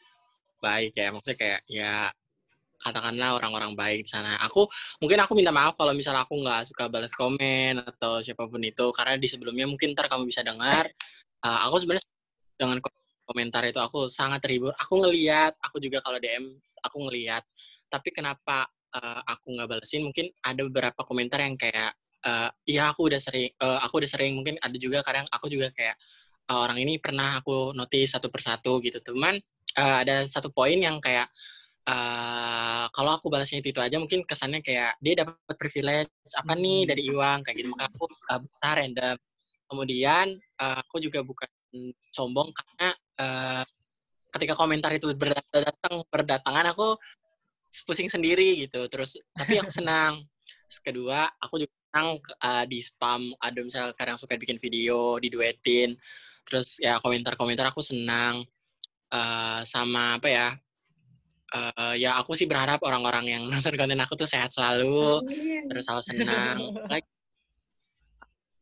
baik 0.59 0.91
ya. 0.91 1.07
Maksudnya 1.15 1.37
kayak 1.39 1.61
ya 1.71 1.93
katakanlah 2.81 3.37
orang-orang 3.37 3.77
baik 3.77 4.05
di 4.05 4.09
sana. 4.09 4.37
Aku 4.49 4.65
mungkin 5.01 5.21
aku 5.21 5.33
minta 5.37 5.53
maaf 5.53 5.77
kalau 5.77 5.93
misalnya 5.93 6.25
aku 6.25 6.35
nggak 6.41 6.61
suka 6.73 6.89
balas 6.89 7.13
komen 7.13 7.81
atau 7.85 8.19
siapa 8.25 8.49
pun 8.49 8.61
itu 8.65 8.89
karena 8.93 9.15
di 9.21 9.27
sebelumnya 9.29 9.65
mungkin 9.69 9.93
ntar 9.93 10.09
kamu 10.09 10.25
bisa 10.27 10.41
dengar. 10.41 10.89
Eh, 11.41 11.59
aku 11.69 11.75
sebenarnya 11.81 12.05
dengan 12.57 12.77
ko- 12.83 12.93
komentar 13.25 13.63
itu 13.69 13.79
aku 13.81 14.09
sangat 14.11 14.43
terhibur. 14.43 14.73
Aku 14.77 14.99
ngeliat, 15.01 15.55
aku 15.61 15.77
juga 15.81 16.01
kalau 16.03 16.17
DM 16.21 16.45
aku 16.85 16.97
ngeliat. 17.09 17.43
Tapi 17.89 18.09
kenapa 18.13 18.67
eh, 18.97 19.21
aku 19.23 19.45
nggak 19.55 19.67
balesin? 19.71 20.01
Mungkin 20.05 20.27
ada 20.43 20.61
beberapa 20.67 21.01
komentar 21.07 21.39
yang 21.45 21.55
kayak, 21.55 21.95
eh, 22.25 22.49
iya 22.69 22.91
aku 22.91 23.07
udah 23.09 23.19
sering, 23.21 23.49
eh, 23.53 23.79
aku 23.85 24.03
udah 24.03 24.09
sering. 24.09 24.33
Mungkin 24.37 24.57
ada 24.61 24.77
juga 24.77 24.99
kadang 25.05 25.25
aku 25.31 25.47
juga 25.47 25.69
kayak 25.73 25.95
eh, 26.49 26.57
orang 26.59 26.77
ini 26.83 26.97
pernah 27.01 27.39
aku 27.39 27.73
notice 27.77 28.17
satu 28.17 28.27
persatu 28.33 28.81
gitu. 28.83 28.99
Cuman 29.13 29.37
eh, 29.77 29.95
ada 30.03 30.25
satu 30.27 30.49
poin 30.53 30.75
yang 30.77 30.99
kayak 30.99 31.29
eh 31.81 32.85
kalau 32.93 33.11
aku 33.17 33.27
balasnya 33.33 33.59
itu 33.61 33.73
itu 33.73 33.81
aja 33.81 33.97
mungkin 33.97 34.21
kesannya 34.27 34.61
kayak 34.61 34.97
dia 35.01 35.13
dapat 35.25 35.55
privilege 35.57 36.11
apa 36.37 36.53
nih 36.53 36.85
dari 36.85 37.01
Iwang 37.09 37.41
kayak 37.45 37.55
gitu. 37.57 37.69
Maka 37.73 37.89
aku 37.89 38.05
uh, 38.05 38.39
berusaha 38.41 38.73
random. 38.77 39.17
Kemudian 39.71 40.27
eh, 40.35 40.77
aku 40.83 40.99
juga 40.99 41.23
bukan 41.23 41.47
sombong 42.11 42.51
karena 42.51 42.89
eh, 43.23 43.63
ketika 44.35 44.53
komentar 44.59 44.91
itu 44.91 45.07
berdatang 45.15 46.03
berdatangan 46.11 46.75
aku 46.75 46.99
pusing 47.87 48.11
sendiri 48.11 48.67
gitu. 48.67 48.85
Terus 48.91 49.17
tapi 49.31 49.59
aku 49.63 49.71
senang. 49.79 50.27
Terus 50.67 50.79
kedua 50.83 51.31
aku 51.39 51.63
juga 51.63 51.73
senang 51.87 52.07
eh, 52.19 52.65
di 52.67 52.79
spam 52.83 53.21
ada 53.39 53.59
misalnya 53.63 53.95
kadang 53.95 54.17
suka 54.19 54.35
bikin 54.35 54.59
video 54.59 55.15
diduetin. 55.23 55.95
Terus 56.43 56.77
ya 56.83 56.99
komentar-komentar 56.99 57.71
aku 57.71 57.79
senang 57.79 58.43
Eh, 59.11 59.61
sama 59.67 60.15
apa 60.15 60.27
ya 60.31 60.47
eh, 61.51 61.95
ya 62.01 62.19
aku 62.19 62.31
sih 62.37 62.47
berharap 62.47 62.79
orang-orang 62.83 63.25
yang 63.27 63.43
nonton 63.51 63.75
konten 63.75 63.99
aku 63.99 64.13
tuh 64.15 64.29
sehat 64.29 64.51
selalu 64.55 65.21
Amin. 65.23 65.67
terus 65.67 65.83
selalu 65.87 66.03
senang. 66.03 66.57
Like 66.91 67.07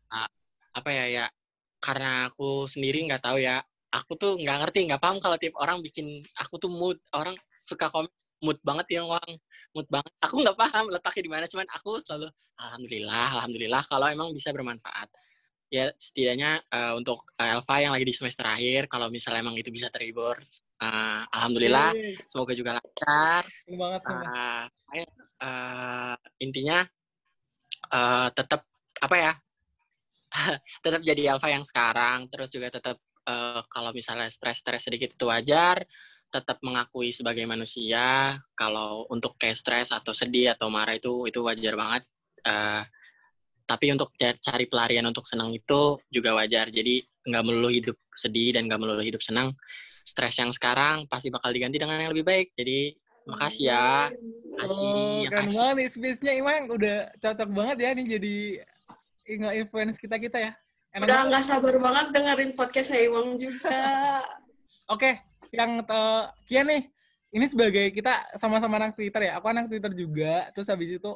ah, 0.09 0.29
apa 0.75 0.89
ya 0.89 1.05
ya 1.07 1.25
karena 1.79 2.27
aku 2.29 2.67
sendiri 2.67 3.05
nggak 3.07 3.23
tahu 3.23 3.39
ya 3.39 3.61
aku 3.89 4.13
tuh 4.19 4.31
nggak 4.37 4.57
ngerti 4.65 4.79
nggak 4.89 5.01
paham 5.01 5.17
kalau 5.17 5.37
tiap 5.39 5.55
orang 5.57 5.81
bikin 5.81 6.21
aku 6.37 6.61
tuh 6.61 6.69
mood 6.69 6.97
orang 7.15 7.33
suka 7.61 7.89
komen 7.89 8.11
mood 8.39 8.59
banget 8.63 8.99
ya 8.99 9.01
orang 9.03 9.35
mood 9.75 9.87
banget. 9.91 10.11
Aku 10.25 10.41
nggak 10.41 10.57
paham 10.57 10.89
letaknya 10.89 11.23
di 11.25 11.31
mana 11.31 11.45
cuman 11.45 11.67
aku 11.75 12.01
selalu 12.01 12.27
alhamdulillah 12.59 13.27
alhamdulillah 13.39 13.83
kalau 13.87 14.07
emang 14.09 14.29
bisa 14.35 14.49
bermanfaat 14.51 15.07
ya 15.69 15.93
setidaknya 15.93 16.65
eh, 16.65 16.93
untuk 16.97 17.29
eh, 17.37 17.53
Elva 17.53 17.75
yang 17.77 17.93
lagi 17.93 18.05
di 18.09 18.15
semester 18.17 18.45
akhir 18.45 18.89
kalau 18.89 19.13
misalnya 19.13 19.45
emang 19.45 19.57
itu 19.57 19.69
bisa 19.69 19.93
terhibur 19.93 20.41
eh, 20.81 21.21
alhamdulillah 21.29 21.93
Yeay, 21.93 22.17
semoga 22.25 22.53
juga 22.57 22.81
lancar. 22.81 23.45
Banget 23.69 24.01
ayo, 24.89 25.05
eh, 25.45 26.15
intinya 26.41 26.81
eh, 27.93 28.29
tetap 28.33 28.65
apa 28.99 29.15
ya 29.15 29.33
tetap 30.85 31.01
jadi 31.05 31.37
alpha 31.37 31.49
yang 31.53 31.65
sekarang 31.65 32.25
terus 32.33 32.49
juga 32.49 32.73
tetap 32.73 32.97
eh, 33.29 33.61
kalau 33.69 33.93
misalnya 33.93 34.27
stres-stres 34.27 34.89
sedikit 34.89 35.13
itu 35.13 35.25
wajar 35.29 35.85
tetap 36.29 36.61
mengakui 36.61 37.09
sebagai 37.09 37.45
manusia 37.49 38.37
kalau 38.53 39.09
untuk 39.09 39.33
kayak 39.37 39.57
stres 39.57 39.89
atau 39.89 40.13
sedih 40.13 40.53
atau 40.53 40.69
marah 40.69 40.93
itu 40.93 41.25
itu 41.25 41.41
wajar 41.41 41.73
banget. 41.73 42.03
Eh, 42.45 42.83
tapi 43.69 43.93
untuk 43.93 44.09
ca- 44.17 44.41
cari 44.41 44.65
pelarian 44.65 45.05
untuk 45.05 45.29
senang 45.29 45.53
itu 45.53 46.01
juga 46.09 46.33
wajar 46.33 46.73
jadi 46.73 47.05
nggak 47.29 47.43
melulu 47.45 47.69
hidup 47.69 47.97
sedih 48.17 48.57
dan 48.57 48.65
nggak 48.65 48.81
melulu 48.81 49.05
hidup 49.05 49.21
senang 49.21 49.53
stres 50.01 50.41
yang 50.41 50.49
sekarang 50.49 51.05
pasti 51.05 51.29
bakal 51.29 51.53
diganti 51.53 51.77
dengan 51.77 52.01
yang 52.01 52.09
lebih 52.09 52.25
baik 52.25 52.47
jadi 52.57 52.97
makasih 53.29 53.65
ya 53.69 54.09
Makasih, 54.59 54.91
Oh, 54.91 55.23
keren 55.31 55.47
makasih. 55.47 55.55
banget 55.55 55.75
nih 55.79 55.87
space-nya 55.87 56.33
Imang 56.35 56.67
udah 56.67 56.97
cocok 57.15 57.49
banget 57.55 57.77
ya 57.79 57.89
nih 57.95 58.05
jadi 58.19 58.35
nge-influence 59.39 59.97
kita-kita 60.01 60.37
ya. 60.41 60.51
Enak 60.91 61.05
Udah 61.05 61.19
nggak 61.29 61.43
sabar 61.45 61.75
banget 61.79 62.05
dengerin 62.11 62.51
podcastnya 62.57 62.99
Iwang 63.07 63.39
juga. 63.39 63.71
Oke, 64.93 65.21
yang 65.53 65.79
eh, 65.85 66.23
Kian 66.49 66.65
nih, 66.67 66.83
ini 67.31 67.45
sebagai 67.45 67.93
kita 67.93 68.11
sama-sama 68.41 68.81
anak 68.81 68.97
Twitter 68.97 69.29
ya. 69.29 69.37
Aku 69.37 69.47
anak 69.47 69.69
Twitter 69.69 69.93
juga. 69.93 70.49
Terus 70.51 70.67
habis 70.67 70.89
itu 70.97 71.11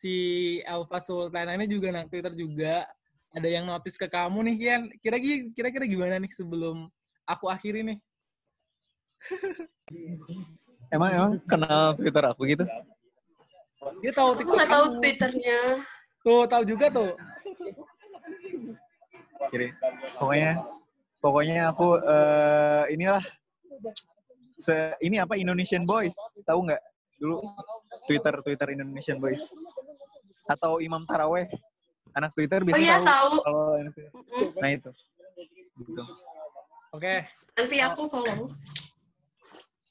si 0.00 0.16
Elva 0.64 0.96
Sultana 0.96 1.52
ini 1.60 1.68
juga 1.68 1.92
anak 1.92 2.08
Twitter 2.08 2.32
juga. 2.32 2.88
Ada 3.30 3.46
yang 3.46 3.68
notice 3.68 4.00
ke 4.00 4.08
kamu 4.08 4.48
nih 4.48 4.56
Kian. 4.56 4.82
Kira-kira 5.04 5.36
kira-kira 5.52 5.84
gimana 5.84 6.16
nih 6.16 6.32
sebelum 6.32 6.88
aku 7.28 7.52
akhiri 7.52 7.84
nih? 7.84 7.98
Emang 10.90 11.10
emang 11.14 11.32
kenal 11.46 11.94
Twitter 11.94 12.24
aku 12.26 12.50
gitu? 12.50 12.66
Dia 14.02 14.10
tahu 14.10 14.34
Aku 14.34 14.38
TikTok 14.42 14.56
nggak 14.58 14.70
tahu. 14.74 14.84
Twitternya. 14.98 15.60
Tuh, 16.26 16.42
tahu 16.50 16.62
juga 16.66 16.86
tuh. 16.90 17.14
Kiri. 19.54 19.70
Pokoknya 20.18 20.58
pokoknya 21.22 21.70
aku 21.70 21.94
eh, 22.02 22.84
inilah 22.90 23.22
se 24.58 24.98
ini 25.00 25.22
apa 25.22 25.38
Indonesian 25.38 25.86
Boys 25.86 26.18
tahu 26.42 26.66
nggak 26.66 26.82
dulu 27.22 27.38
Twitter 28.04 28.34
Twitter 28.44 28.68
Indonesian 28.74 29.22
Boys 29.22 29.48
atau 30.50 30.82
Imam 30.82 31.06
Taraweh 31.06 31.46
anak 32.10 32.34
Twitter 32.34 32.58
Oh 32.58 32.66
biasanya 32.66 32.82
iya 32.82 32.96
tahu 32.98 33.06
tahu. 33.06 33.34
kalau 33.40 33.62
anak 33.76 33.92
Twitter. 33.94 34.12
Mm-mm. 34.18 34.50
nah 34.58 34.70
itu 34.70 34.90
gitu 35.78 36.02
Oke, 36.90 37.22
Nanti 37.54 37.78
aku 37.78 38.10
follow. 38.10 38.50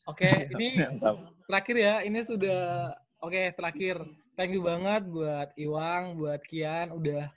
oke. 0.03 0.27
Ini 0.51 0.67
Mantap. 0.99 1.15
terakhir 1.47 1.75
ya 1.79 1.93
ini 2.03 2.19
sudah 2.21 2.91
oke 3.23 3.55
terakhir 3.55 3.95
thank 4.35 4.51
you 4.51 4.59
banget 4.59 5.07
buat 5.07 5.47
Iwang 5.55 6.19
buat 6.19 6.43
Kian 6.43 6.91
udah 6.91 7.31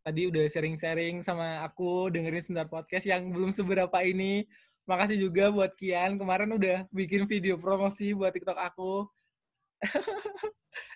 tadi 0.00 0.30
udah 0.30 0.46
sharing-sharing 0.46 1.20
sama 1.20 1.58
aku 1.60 2.06
dengerin 2.08 2.38
sebentar 2.38 2.70
podcast 2.70 3.02
yang 3.02 3.34
belum 3.34 3.50
seberapa 3.50 3.98
ini 4.00 4.46
makasih 4.86 5.18
juga 5.20 5.50
buat 5.50 5.74
Kian 5.74 6.14
kemarin 6.14 6.54
udah 6.54 6.86
bikin 6.88 7.26
video 7.26 7.58
promosi 7.58 8.14
buat 8.14 8.30
TikTok 8.30 8.56
aku 8.56 9.10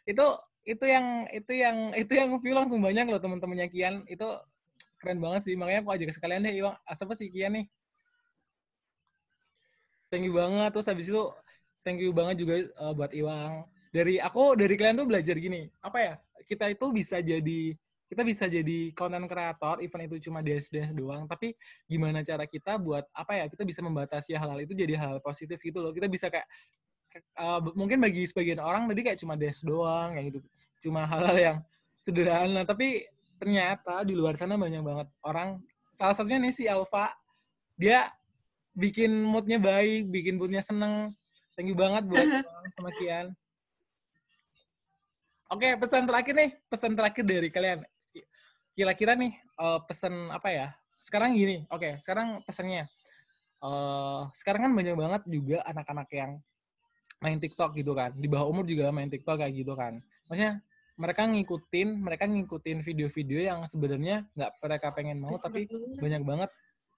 itu 0.07 0.27
itu 0.65 0.85
yang 0.85 1.07
itu 1.31 1.53
yang 1.53 1.77
itu 2.03 2.13
yang 2.13 2.29
view 2.41 2.57
langsung 2.57 2.81
banyak 2.81 3.07
loh 3.09 3.21
teman-temannya 3.21 3.69
Kian 3.69 4.05
itu 4.09 4.27
keren 4.99 5.21
banget 5.21 5.49
sih 5.49 5.55
makanya 5.55 5.85
aku 5.85 5.93
ajak 5.97 6.11
sekalian 6.17 6.45
deh 6.45 6.55
Iwang 6.57 6.77
siapa 6.89 7.13
sih 7.13 7.29
Kian 7.29 7.61
nih 7.61 7.67
thank 10.09 10.25
you 10.25 10.35
banget 10.35 10.73
terus 10.73 10.89
habis 10.89 11.13
itu 11.13 11.23
thank 11.85 12.01
you 12.01 12.11
banget 12.11 12.41
juga 12.41 12.55
uh, 12.81 12.97
buat 12.97 13.13
Iwang. 13.13 13.69
Dari 13.95 14.19
aku 14.19 14.59
dari 14.59 14.75
kalian 14.75 14.99
tuh 14.99 15.07
belajar 15.07 15.37
gini, 15.39 15.71
apa 15.85 15.99
ya? 16.01 16.15
Kita 16.49 16.67
itu 16.73 16.91
bisa 16.91 17.21
jadi 17.23 17.77
kita 18.11 18.23
bisa 18.27 18.45
jadi 18.51 18.91
konten 18.95 19.27
kreator, 19.27 19.81
event 19.83 20.05
itu 20.07 20.29
cuma 20.29 20.39
dance 20.45 20.69
dance 20.71 20.93
doang, 20.93 21.25
tapi 21.27 21.57
gimana 21.87 22.21
cara 22.25 22.49
kita 22.49 22.75
buat 22.81 23.07
apa 23.15 23.39
ya? 23.39 23.45
Kita 23.47 23.63
bisa 23.63 23.85
membatasi 23.85 24.35
hal-hal 24.35 24.59
itu 24.65 24.75
jadi 24.75 24.99
hal 24.99 25.23
positif 25.23 25.61
gitu 25.63 25.79
loh. 25.79 25.95
Kita 25.95 26.11
bisa 26.11 26.27
kayak 26.33 26.49
uh, 27.39 27.61
mungkin 27.75 28.03
bagi 28.03 28.27
sebagian 28.27 28.59
orang 28.63 28.91
tadi 28.91 29.01
kayak 29.07 29.19
cuma 29.21 29.35
dance 29.39 29.63
doang 29.63 30.15
kayak 30.15 30.27
gitu. 30.35 30.41
Cuma 30.89 31.07
hal-hal 31.07 31.37
yang 31.37 31.57
sederhana, 32.05 32.63
tapi 32.67 33.07
ternyata 33.39 34.03
di 34.07 34.15
luar 34.15 34.39
sana 34.39 34.55
banyak 34.55 34.83
banget 34.85 35.09
orang 35.27 35.59
salah 35.95 36.15
satunya 36.15 36.39
nih 36.43 36.55
si 36.55 36.65
Alfa 36.67 37.11
dia 37.75 38.07
bikin 38.75 39.11
moodnya 39.23 39.59
baik, 39.59 40.11
bikin 40.11 40.39
moodnya 40.39 40.63
seneng. 40.63 41.15
Thank 41.55 41.71
you 41.71 41.79
banget 41.79 42.03
buat 42.11 42.27
sama 42.75 42.91
Kian. 42.99 43.31
Oke, 45.55 45.79
pesan 45.79 46.09
terakhir 46.09 46.35
nih, 46.35 46.51
pesan 46.67 46.93
terakhir 46.99 47.23
dari 47.23 47.49
kalian. 47.53 47.87
Kira-kira 48.75 49.15
nih 49.15 49.33
eh, 49.39 49.81
pesan 49.87 50.35
apa 50.35 50.49
ya? 50.51 50.67
Sekarang 50.99 51.37
gini, 51.37 51.63
oke, 51.71 52.03
sekarang 52.03 52.43
pesannya. 52.43 52.91
eh 53.65 54.23
sekarang 54.37 54.69
kan 54.69 54.73
banyak 54.77 54.93
banget 54.93 55.23
juga 55.25 55.65
anak-anak 55.65 56.09
yang 56.13 56.37
main 57.25 57.41
TikTok 57.41 57.73
gitu 57.81 57.97
kan. 57.97 58.13
Di 58.13 58.29
bawah 58.29 58.53
umur 58.53 58.69
juga 58.69 58.93
main 58.93 59.09
TikTok 59.09 59.41
kayak 59.41 59.57
gitu 59.57 59.73
kan. 59.73 60.05
Maksudnya 60.29 60.61
mereka 61.01 61.25
ngikutin, 61.25 61.89
mereka 62.05 62.25
ngikutin 62.29 62.79
video-video 62.85 63.41
yang 63.41 63.65
sebenarnya 63.65 64.29
nggak 64.37 64.53
mereka 64.61 64.87
pengen 64.93 65.19
mau, 65.25 65.41
tapi 65.41 65.65
banyak 65.99 66.23
banget 66.23 66.51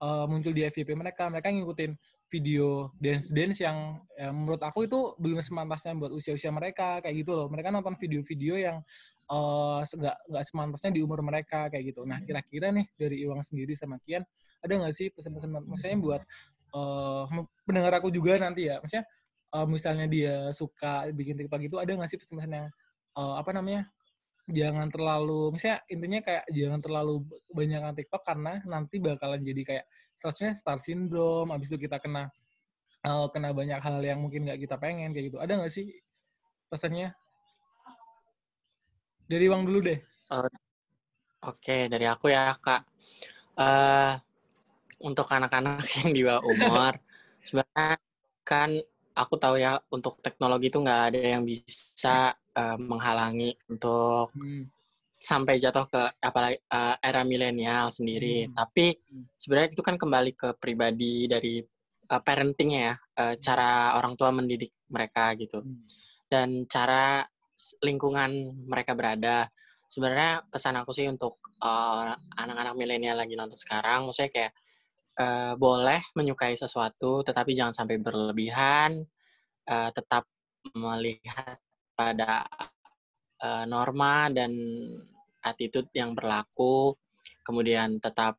eh, 0.02 0.24
muncul 0.26 0.50
di 0.50 0.66
FYP 0.66 0.98
mereka. 0.98 1.30
Mereka 1.30 1.54
ngikutin 1.54 1.94
video 2.26 2.90
dance-dance 2.98 3.62
yang 3.62 4.02
ya, 4.18 4.34
menurut 4.34 4.58
aku 4.66 4.90
itu 4.90 5.14
belum 5.22 5.38
semantasnya 5.38 5.94
buat 5.94 6.10
usia-usia 6.10 6.50
mereka 6.50 6.98
kayak 6.98 7.22
gitu 7.22 7.38
loh. 7.38 7.46
Mereka 7.46 7.70
nonton 7.70 7.94
video-video 7.94 8.58
yang 8.58 8.76
eh, 9.30 9.80
nggak 9.80 10.16
nggak 10.26 10.44
semantasnya 10.44 10.90
di 10.90 11.00
umur 11.06 11.22
mereka 11.22 11.70
kayak 11.70 11.94
gitu. 11.94 12.02
Nah 12.02 12.18
kira-kira 12.26 12.74
nih 12.74 12.90
dari 12.98 13.22
Iwang 13.22 13.46
sendiri 13.46 13.78
sama 13.78 14.02
Kian 14.02 14.26
ada 14.58 14.72
nggak 14.74 14.92
sih 14.92 15.08
pesan-pesan 15.14 15.54
maksudnya 15.70 15.96
buat 16.02 16.22
eh, 16.74 17.24
pendengar 17.64 17.94
aku 18.02 18.10
juga 18.10 18.36
nanti 18.42 18.68
ya, 18.68 18.82
maksudnya 18.82 19.06
eh, 19.55 19.66
misalnya 19.68 20.07
dia 20.11 20.34
suka 20.51 21.11
bikin 21.14 21.38
TikTok 21.38 21.61
gitu, 21.62 21.76
ada 21.78 21.92
nggak 21.94 22.11
sih 22.11 22.18
pesan-pesan 22.18 22.53
yang 22.53 22.68
eh, 23.18 23.34
apa 23.38 23.51
namanya 23.55 23.86
jangan 24.47 24.86
terlalu 24.94 25.59
misalnya 25.59 25.82
intinya 25.90 26.22
kayak 26.22 26.47
jangan 26.55 26.78
terlalu 26.78 27.26
banyak 27.51 27.82
TikTok 27.99 28.22
karena 28.22 28.62
nanti 28.62 29.03
bakalan 29.03 29.42
jadi 29.42 29.62
kayak 29.66 29.84
seharusnya 30.14 30.55
star 30.55 30.78
syndrome 30.78 31.51
habis 31.51 31.66
itu 31.74 31.82
kita 31.82 31.99
kena 31.99 32.30
eh, 33.07 33.26
kena 33.34 33.51
banyak 33.51 33.78
hal 33.82 33.99
yang 34.03 34.22
mungkin 34.22 34.47
nggak 34.47 34.61
kita 34.66 34.76
pengen 34.78 35.11
kayak 35.14 35.34
gitu. 35.34 35.38
Ada 35.42 35.53
nggak 35.59 35.72
sih 35.72 35.86
pesannya? 36.70 37.14
Dari 39.26 39.47
Wang 39.51 39.66
dulu 39.66 39.82
deh. 39.82 39.99
Oke, 41.47 41.90
dari 41.90 42.07
aku 42.07 42.30
ya, 42.30 42.55
Kak. 42.59 42.82
eh 43.57 44.14
untuk 45.01 45.28
anak-anak 45.28 45.82
yang 46.03 46.11
di 46.12 46.22
bawah 46.24 46.42
umur, 46.44 46.92
sebenarnya 47.47 47.99
kan 48.47 48.70
aku 49.16 49.34
tahu 49.40 49.56
ya, 49.56 49.80
untuk 49.88 50.20
teknologi 50.20 50.68
itu 50.68 50.78
nggak 50.84 51.00
ada 51.12 51.20
yang 51.20 51.42
bisa 51.48 52.36
eh, 52.56 52.76
menghalangi 52.80 53.56
untuk 53.72 54.32
Hmm. 54.36 54.68
sampai 55.16 55.56
jatuh 55.56 55.88
ke 55.88 56.02
apalagi 56.20 56.60
eh, 56.60 56.96
era 57.00 57.24
milenial 57.24 57.88
sendiri. 57.88 58.46
Hmm. 58.48 58.54
Tapi 58.54 58.86
Hmm. 58.96 59.24
sebenarnya 59.34 59.72
itu 59.72 59.82
kan 59.84 59.96
kembali 59.96 60.32
ke 60.36 60.48
pribadi 60.60 61.24
dari 61.26 61.64
eh, 62.06 62.22
parentingnya 62.22 62.80
ya, 62.92 62.94
eh, 63.24 63.34
cara 63.40 63.96
orang 63.98 64.14
tua 64.14 64.30
mendidik 64.30 64.72
mereka 64.92 65.32
gitu 65.34 65.64
Hmm. 65.64 65.82
dan 66.30 66.48
cara 66.70 67.24
lingkungan 67.80 68.30
mereka 68.68 68.92
berada. 68.92 69.48
Sebenarnya 69.88 70.44
pesan 70.50 70.76
aku 70.82 70.90
sih 70.90 71.06
untuk 71.06 71.38
uh, 71.62 72.10
anak-anak 72.36 72.74
milenial 72.74 73.16
lagi 73.22 73.38
nonton 73.38 73.54
sekarang, 73.56 74.02
maksudnya 74.04 74.30
kayak 74.34 74.52
uh, 75.20 75.52
boleh 75.56 76.00
menyukai 76.16 76.54
sesuatu, 76.56 77.24
tetapi 77.26 77.52
jangan 77.56 77.74
sampai 77.74 77.96
berlebihan. 78.00 79.04
uh, 79.66 79.90
tetap 79.90 80.24
melihat 80.74 81.58
pada 81.94 82.46
uh, 83.42 83.64
norma 83.66 84.30
dan 84.30 84.50
attitude 85.42 85.90
yang 85.94 86.14
berlaku, 86.14 86.94
kemudian 87.46 88.02
tetap 88.02 88.38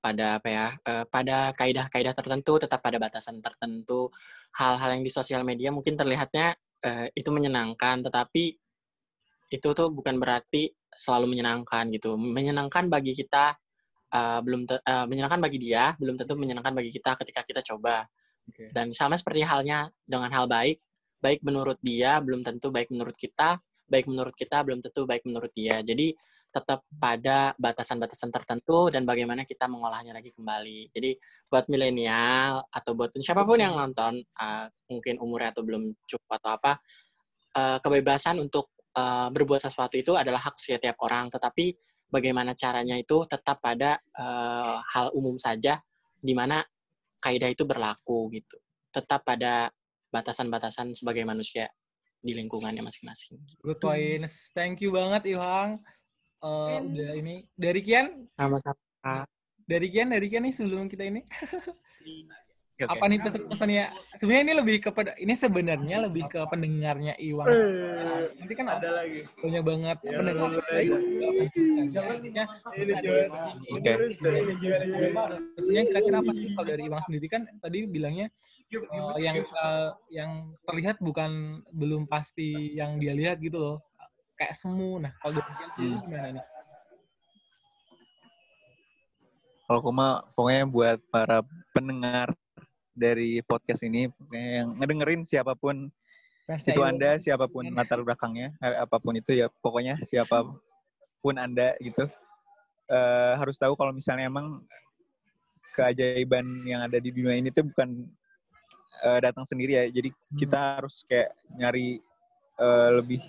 pada 0.00 0.40
apa 0.40 0.48
ya, 0.48 0.68
uh, 0.88 1.04
pada 1.06 1.52
kaidah-kaidah 1.54 2.14
tertentu, 2.16 2.56
tetap 2.56 2.80
pada 2.80 2.96
batasan 2.96 3.38
tertentu. 3.44 4.08
Hal-hal 4.56 4.96
yang 4.98 5.04
di 5.04 5.12
sosial 5.12 5.44
media 5.44 5.70
mungkin 5.70 5.94
terlihatnya 5.94 6.56
uh, 6.82 7.06
itu 7.12 7.30
menyenangkan, 7.30 8.02
tetapi 8.08 8.56
itu 9.50 9.68
tuh 9.74 9.88
bukan 9.92 10.16
berarti 10.16 10.72
selalu 10.90 11.36
menyenangkan 11.36 11.90
gitu. 11.94 12.16
Menyenangkan 12.16 12.88
bagi 12.88 13.12
kita 13.14 13.59
uh, 14.12 14.40
belum 14.42 14.66
te- 14.66 14.82
uh, 14.82 15.06
menyenangkan 15.06 15.40
bagi 15.40 15.58
dia 15.58 15.94
belum 15.96 16.18
tentu 16.18 16.34
menyenangkan 16.36 16.74
bagi 16.74 16.90
kita 16.90 17.16
ketika 17.24 17.40
kita 17.46 17.60
coba. 17.64 18.06
Oke. 18.50 18.74
Dan 18.74 18.90
sama 18.90 19.14
seperti 19.14 19.46
halnya 19.46 19.90
dengan 20.02 20.30
hal 20.34 20.50
baik, 20.50 20.82
baik 21.22 21.40
menurut 21.46 21.78
dia 21.80 22.18
belum 22.18 22.42
tentu 22.42 22.74
baik 22.74 22.90
menurut 22.90 23.14
kita, 23.14 23.62
baik 23.86 24.10
menurut 24.10 24.34
kita 24.34 24.62
belum 24.66 24.82
tentu 24.82 25.06
baik 25.06 25.22
menurut 25.26 25.52
dia. 25.54 25.78
Jadi 25.84 26.14
tetap 26.50 26.82
pada 26.98 27.54
batasan-batasan 27.54 28.34
tertentu 28.34 28.90
dan 28.90 29.06
bagaimana 29.06 29.46
kita 29.46 29.70
mengolahnya 29.70 30.10
lagi 30.10 30.34
kembali. 30.34 30.90
Jadi 30.90 31.14
buat 31.46 31.70
milenial 31.70 32.66
atau 32.74 32.92
buat 32.98 33.14
siapa 33.22 33.46
pun 33.46 33.58
yang 33.62 33.78
nonton, 33.78 34.18
uh, 34.18 34.66
mungkin 34.90 35.22
umurnya 35.22 35.54
atau 35.54 35.62
belum 35.62 35.94
cukup 36.10 36.30
atau 36.42 36.50
apa, 36.58 36.72
uh, 37.54 37.78
kebebasan 37.78 38.42
untuk 38.42 38.74
uh, 38.98 39.30
berbuat 39.30 39.62
sesuatu 39.62 39.94
itu 39.94 40.18
adalah 40.18 40.42
hak 40.42 40.58
setiap 40.58 40.98
orang. 41.06 41.30
Tetapi 41.30 41.70
bagaimana 42.10 42.52
caranya 42.52 42.98
itu 42.98 43.24
tetap 43.24 43.62
pada 43.62 43.96
uh, 44.18 44.82
hal 44.84 45.14
umum 45.14 45.38
saja, 45.38 45.78
di 46.18 46.34
mana 46.34 46.60
kaidah 47.18 47.48
itu 47.48 47.62
berlaku 47.64 48.28
gitu. 48.34 48.58
Tetap 48.90 49.22
pada 49.22 49.70
batasan-batasan 50.10 50.92
sebagai 50.92 51.22
manusia 51.22 51.70
di 52.20 52.36
lingkungannya 52.36 52.84
masing-masing. 52.84 53.40
good 53.64 53.80
points 53.80 54.52
thank 54.52 54.82
you 54.84 54.92
banget 54.92 55.32
Iwang 55.32 55.80
Eh, 56.40 56.48
Kian. 56.48 56.82
udah 56.92 57.10
ini 57.16 57.34
dari 57.52 57.80
Kian 57.80 58.28
Sama-sama. 58.32 59.24
dari 59.64 59.88
Kian 59.88 60.08
dari 60.08 60.24
Kian 60.28 60.44
nih 60.44 60.52
sebelum 60.52 60.88
kita 60.88 61.04
ini 61.04 61.20
Oke. 62.80 62.96
apa 62.96 63.04
nih 63.12 63.18
pesan-pesannya? 63.20 63.84
Sebenarnya 64.16 64.44
ini 64.48 64.54
lebih 64.56 64.76
kepada 64.80 65.12
ini 65.20 65.34
sebenarnya 65.36 65.96
lebih 66.08 66.24
ke 66.32 66.40
pendengarnya 66.48 67.12
Iwang 67.20 67.52
nanti 68.40 68.54
kan 68.56 68.66
ada 68.72 68.88
lagi. 69.04 69.28
banyak 69.36 69.62
banget 69.62 69.96
pendengar 70.00 70.48
kan. 70.56 70.64
Maksudnya, 72.24 72.44
Oke. 73.76 73.92
pesannya 75.52 75.82
kira-kira 75.92 76.16
apa 76.24 76.32
sih 76.32 76.48
kalau 76.56 76.66
dari 76.72 76.82
Iwang 76.88 77.02
sendiri? 77.04 77.26
Kan 77.28 77.42
tadi 77.60 77.84
bilangnya 77.84 78.32
eh, 78.72 79.18
yang 79.20 79.36
eh, 79.44 79.90
yang 80.08 80.30
terlihat 80.64 80.96
bukan 81.04 81.60
belum 81.68 82.08
pasti 82.08 82.80
yang 82.80 82.96
dia 82.96 83.12
lihat 83.12 83.44
gitu 83.44 83.60
loh. 83.60 83.76
Kayak 84.40 84.56
semu. 84.56 84.96
Nah 85.04 85.12
kalau 85.20 85.36
dari 85.36 85.52
Kian 85.52 85.70
sendiri 85.76 85.96
gimana 86.08 86.28
nih? 86.32 86.44
Kalau 89.68 89.78
aku 89.86 89.90
mah 89.94 90.26
pokoknya 90.34 90.64
buat 90.66 90.98
para 91.14 91.46
pendengar 91.70 92.34
dari 92.94 93.40
podcast 93.46 93.86
ini 93.86 94.10
yang 94.34 94.76
ngedengerin 94.78 95.22
siapa 95.24 95.54
pun 95.54 95.90
Fansnya 96.44 96.74
itu. 96.74 96.82
Anda, 96.82 97.10
siapa 97.22 97.46
pun 97.46 97.62
latar 97.70 98.02
belakangnya, 98.02 98.50
eh, 98.58 98.82
apa 98.82 98.98
pun 98.98 99.14
itu 99.14 99.38
ya 99.38 99.46
pokoknya 99.62 100.02
siapa 100.02 100.42
pun 101.22 101.34
Anda 101.38 101.78
gitu 101.78 102.10
eh, 102.90 103.32
harus 103.38 103.56
tahu 103.56 103.78
kalau 103.78 103.94
misalnya 103.94 104.26
emang 104.26 104.60
keajaiban 105.70 106.66
yang 106.66 106.82
ada 106.82 106.98
di 106.98 107.14
dunia 107.14 107.38
ini 107.38 107.54
tuh 107.54 107.70
bukan 107.70 108.10
eh, 109.06 109.18
datang 109.22 109.46
sendiri 109.46 109.78
ya. 109.78 109.84
Jadi 109.86 110.10
kita 110.34 110.82
harus 110.82 111.06
kayak 111.06 111.30
nyari 111.54 112.02
eh, 112.58 112.90
lebih 112.98 113.22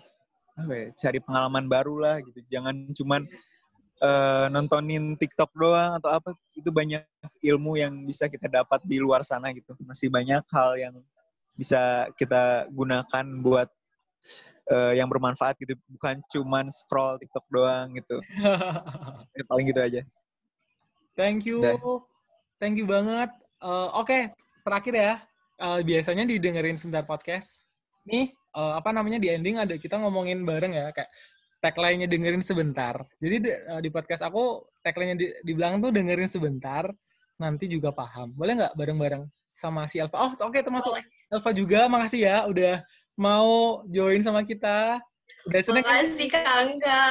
apa 0.57 0.73
ya, 0.73 0.87
cari 0.97 1.19
pengalaman 1.21 1.65
baru 1.69 1.95
lah 2.01 2.15
gitu. 2.25 2.41
Jangan 2.49 2.91
cuman 2.97 3.21
eh, 4.01 4.45
nontonin 4.49 5.15
TikTok 5.15 5.53
doang 5.53 6.01
atau 6.01 6.09
apa 6.17 6.33
itu 6.57 6.73
banyak 6.73 7.05
ilmu 7.45 7.77
yang 7.77 7.93
bisa 8.03 8.25
kita 8.25 8.49
dapat 8.49 8.81
di 8.83 8.97
luar 8.97 9.21
sana 9.21 9.53
gitu. 9.53 9.77
Masih 9.85 10.09
banyak 10.09 10.41
hal 10.49 10.69
yang 10.77 10.95
bisa 11.53 12.09
kita 12.17 12.65
gunakan 12.73 13.25
buat 13.45 13.69
eh, 14.73 14.93
yang 14.97 15.07
bermanfaat 15.07 15.61
gitu. 15.61 15.77
Bukan 15.93 16.25
cuman 16.33 16.73
scroll 16.73 17.21
TikTok 17.21 17.45
doang 17.53 17.93
gitu. 17.95 18.17
Ya, 19.37 19.43
paling 19.47 19.65
gitu 19.71 19.79
aja. 19.79 20.01
Thank 21.15 21.47
you. 21.47 21.63
Udah. 21.63 21.77
Thank 22.59 22.77
you 22.77 22.85
banget. 22.85 23.29
Eh, 23.61 23.89
Oke, 23.97 24.33
terakhir 24.65 24.93
ya. 24.93 25.13
Eh, 25.61 25.81
biasanya 25.85 26.25
didengerin 26.25 26.77
sebentar 26.77 27.05
podcast. 27.05 27.65
Nih, 28.09 28.33
eh, 28.33 28.73
apa 28.73 28.89
namanya 28.89 29.21
di 29.21 29.29
ending 29.29 29.61
ada 29.61 29.77
kita 29.77 30.01
ngomongin 30.01 30.41
bareng 30.41 30.73
ya 30.73 30.89
kayak 30.89 31.09
tagline-nya 31.61 32.09
dengerin 32.09 32.41
sebentar. 32.41 33.05
Jadi 33.21 33.35
di, 33.45 33.49
eh, 33.53 33.79
di 33.85 33.89
podcast 33.93 34.25
aku 34.25 34.65
tagline-nya 34.81 35.17
di, 35.17 35.27
dibilang 35.45 35.77
tuh 35.77 35.93
dengerin 35.93 36.27
sebentar, 36.27 36.89
nanti 37.37 37.69
juga 37.69 37.93
paham. 37.93 38.33
Boleh 38.33 38.57
nggak 38.57 38.73
bareng-bareng 38.73 39.23
sama 39.53 39.85
si 39.85 40.01
Elva? 40.01 40.17
Oh, 40.17 40.31
oke 40.49 40.57
termasuk 40.57 40.97
Elva 41.29 41.51
juga. 41.53 41.85
Makasih 41.85 42.21
ya 42.25 42.37
udah 42.49 42.81
mau 43.13 43.85
join 43.87 44.19
sama 44.25 44.41
kita. 44.41 44.97
Udah 45.45 45.61
seneng. 45.61 45.85
Makasih 45.85 46.27
Kak 46.33 46.45
Angga. 46.49 47.03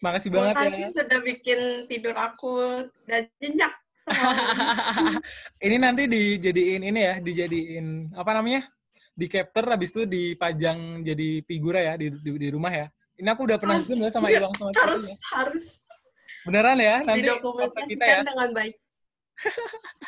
Makasih 0.00 0.28
banget 0.32 0.54
ya. 0.56 0.60
Makasih 0.60 0.86
sudah 0.92 1.18
bikin 1.24 1.60
tidur 1.88 2.16
aku 2.16 2.88
dan 3.08 3.28
nyenyak. 3.40 3.72
ini 5.64 5.76
nanti 5.80 6.04
dijadiin 6.04 6.84
ini 6.84 7.00
ya, 7.08 7.14
dijadiin 7.24 8.12
apa 8.12 8.36
namanya? 8.36 8.68
Di 9.14 9.30
capture 9.30 9.70
habis 9.70 9.94
itu 9.94 10.02
dipajang 10.10 11.06
jadi 11.06 11.46
figura 11.46 11.78
ya 11.78 11.94
di, 11.94 12.10
di, 12.10 12.30
di 12.34 12.48
rumah 12.50 12.70
ya. 12.74 12.86
Ini 13.14 13.30
aku 13.30 13.46
udah 13.46 13.58
pernah 13.62 13.78
zoom 13.78 14.02
ya 14.02 14.10
sama 14.10 14.26
Iya, 14.26 14.42
Iwang 14.42 14.54
sama 14.58 14.74
harus 14.74 15.06
ya. 15.06 15.16
harus 15.38 15.64
Beneran 16.44 16.76
ya, 16.76 17.00
nanti 17.06 17.30
kita 17.88 18.04
ya. 18.04 18.20
dengan 18.26 18.50
baik. 18.52 18.74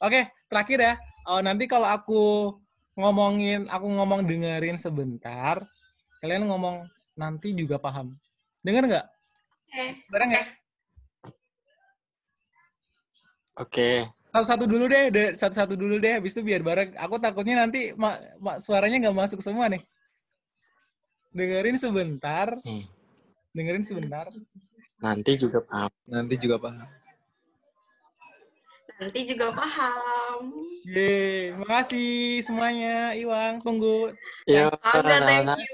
Oke, 0.00 0.32
terakhir 0.48 0.78
ya. 0.80 0.94
Oh, 1.28 1.44
nanti 1.44 1.68
kalau 1.68 1.86
aku 1.86 2.56
ngomongin, 2.96 3.68
aku 3.68 3.86
ngomong 3.86 4.24
dengerin 4.24 4.80
sebentar, 4.80 5.60
kalian 6.24 6.48
ngomong 6.48 6.88
nanti 7.14 7.52
juga 7.52 7.76
paham. 7.76 8.16
Dengar 8.64 8.88
nggak? 8.88 9.06
Eh, 9.76 10.02
Bareng 10.08 10.32
ya? 10.34 10.44
Oke. 13.60 14.08
Satu-satu 14.30 14.64
dulu 14.70 14.86
deh, 14.86 15.10
de- 15.10 15.34
satu-satu 15.34 15.74
dulu 15.74 15.98
deh, 15.98 16.14
habis 16.22 16.32
itu 16.38 16.42
biar 16.46 16.62
bareng. 16.62 16.94
Aku 16.94 17.18
takutnya 17.18 17.66
nanti 17.66 17.90
ma- 17.98 18.18
ma- 18.38 18.62
suaranya 18.62 18.96
nggak 19.02 19.16
masuk 19.18 19.42
semua 19.42 19.66
nih. 19.66 19.82
Dengerin 21.34 21.78
sebentar, 21.78 22.54
Hmm. 22.62 22.86
dengerin 23.50 23.82
sebentar. 23.82 24.30
Nanti 25.02 25.34
juga 25.34 25.58
paham. 25.66 25.90
Nanti 26.06 26.34
juga 26.38 26.56
paham. 26.58 26.86
nanti 29.00 29.24
juga 29.24 29.48
paham. 29.56 30.52
Yeay, 30.84 31.56
makasih 31.56 32.44
semuanya, 32.44 33.16
Iwang. 33.16 33.56
Tunggu 33.64 34.12
Yo, 34.44 34.68
Bangga, 34.76 35.16
thank 35.24 35.48
you. 35.56 35.64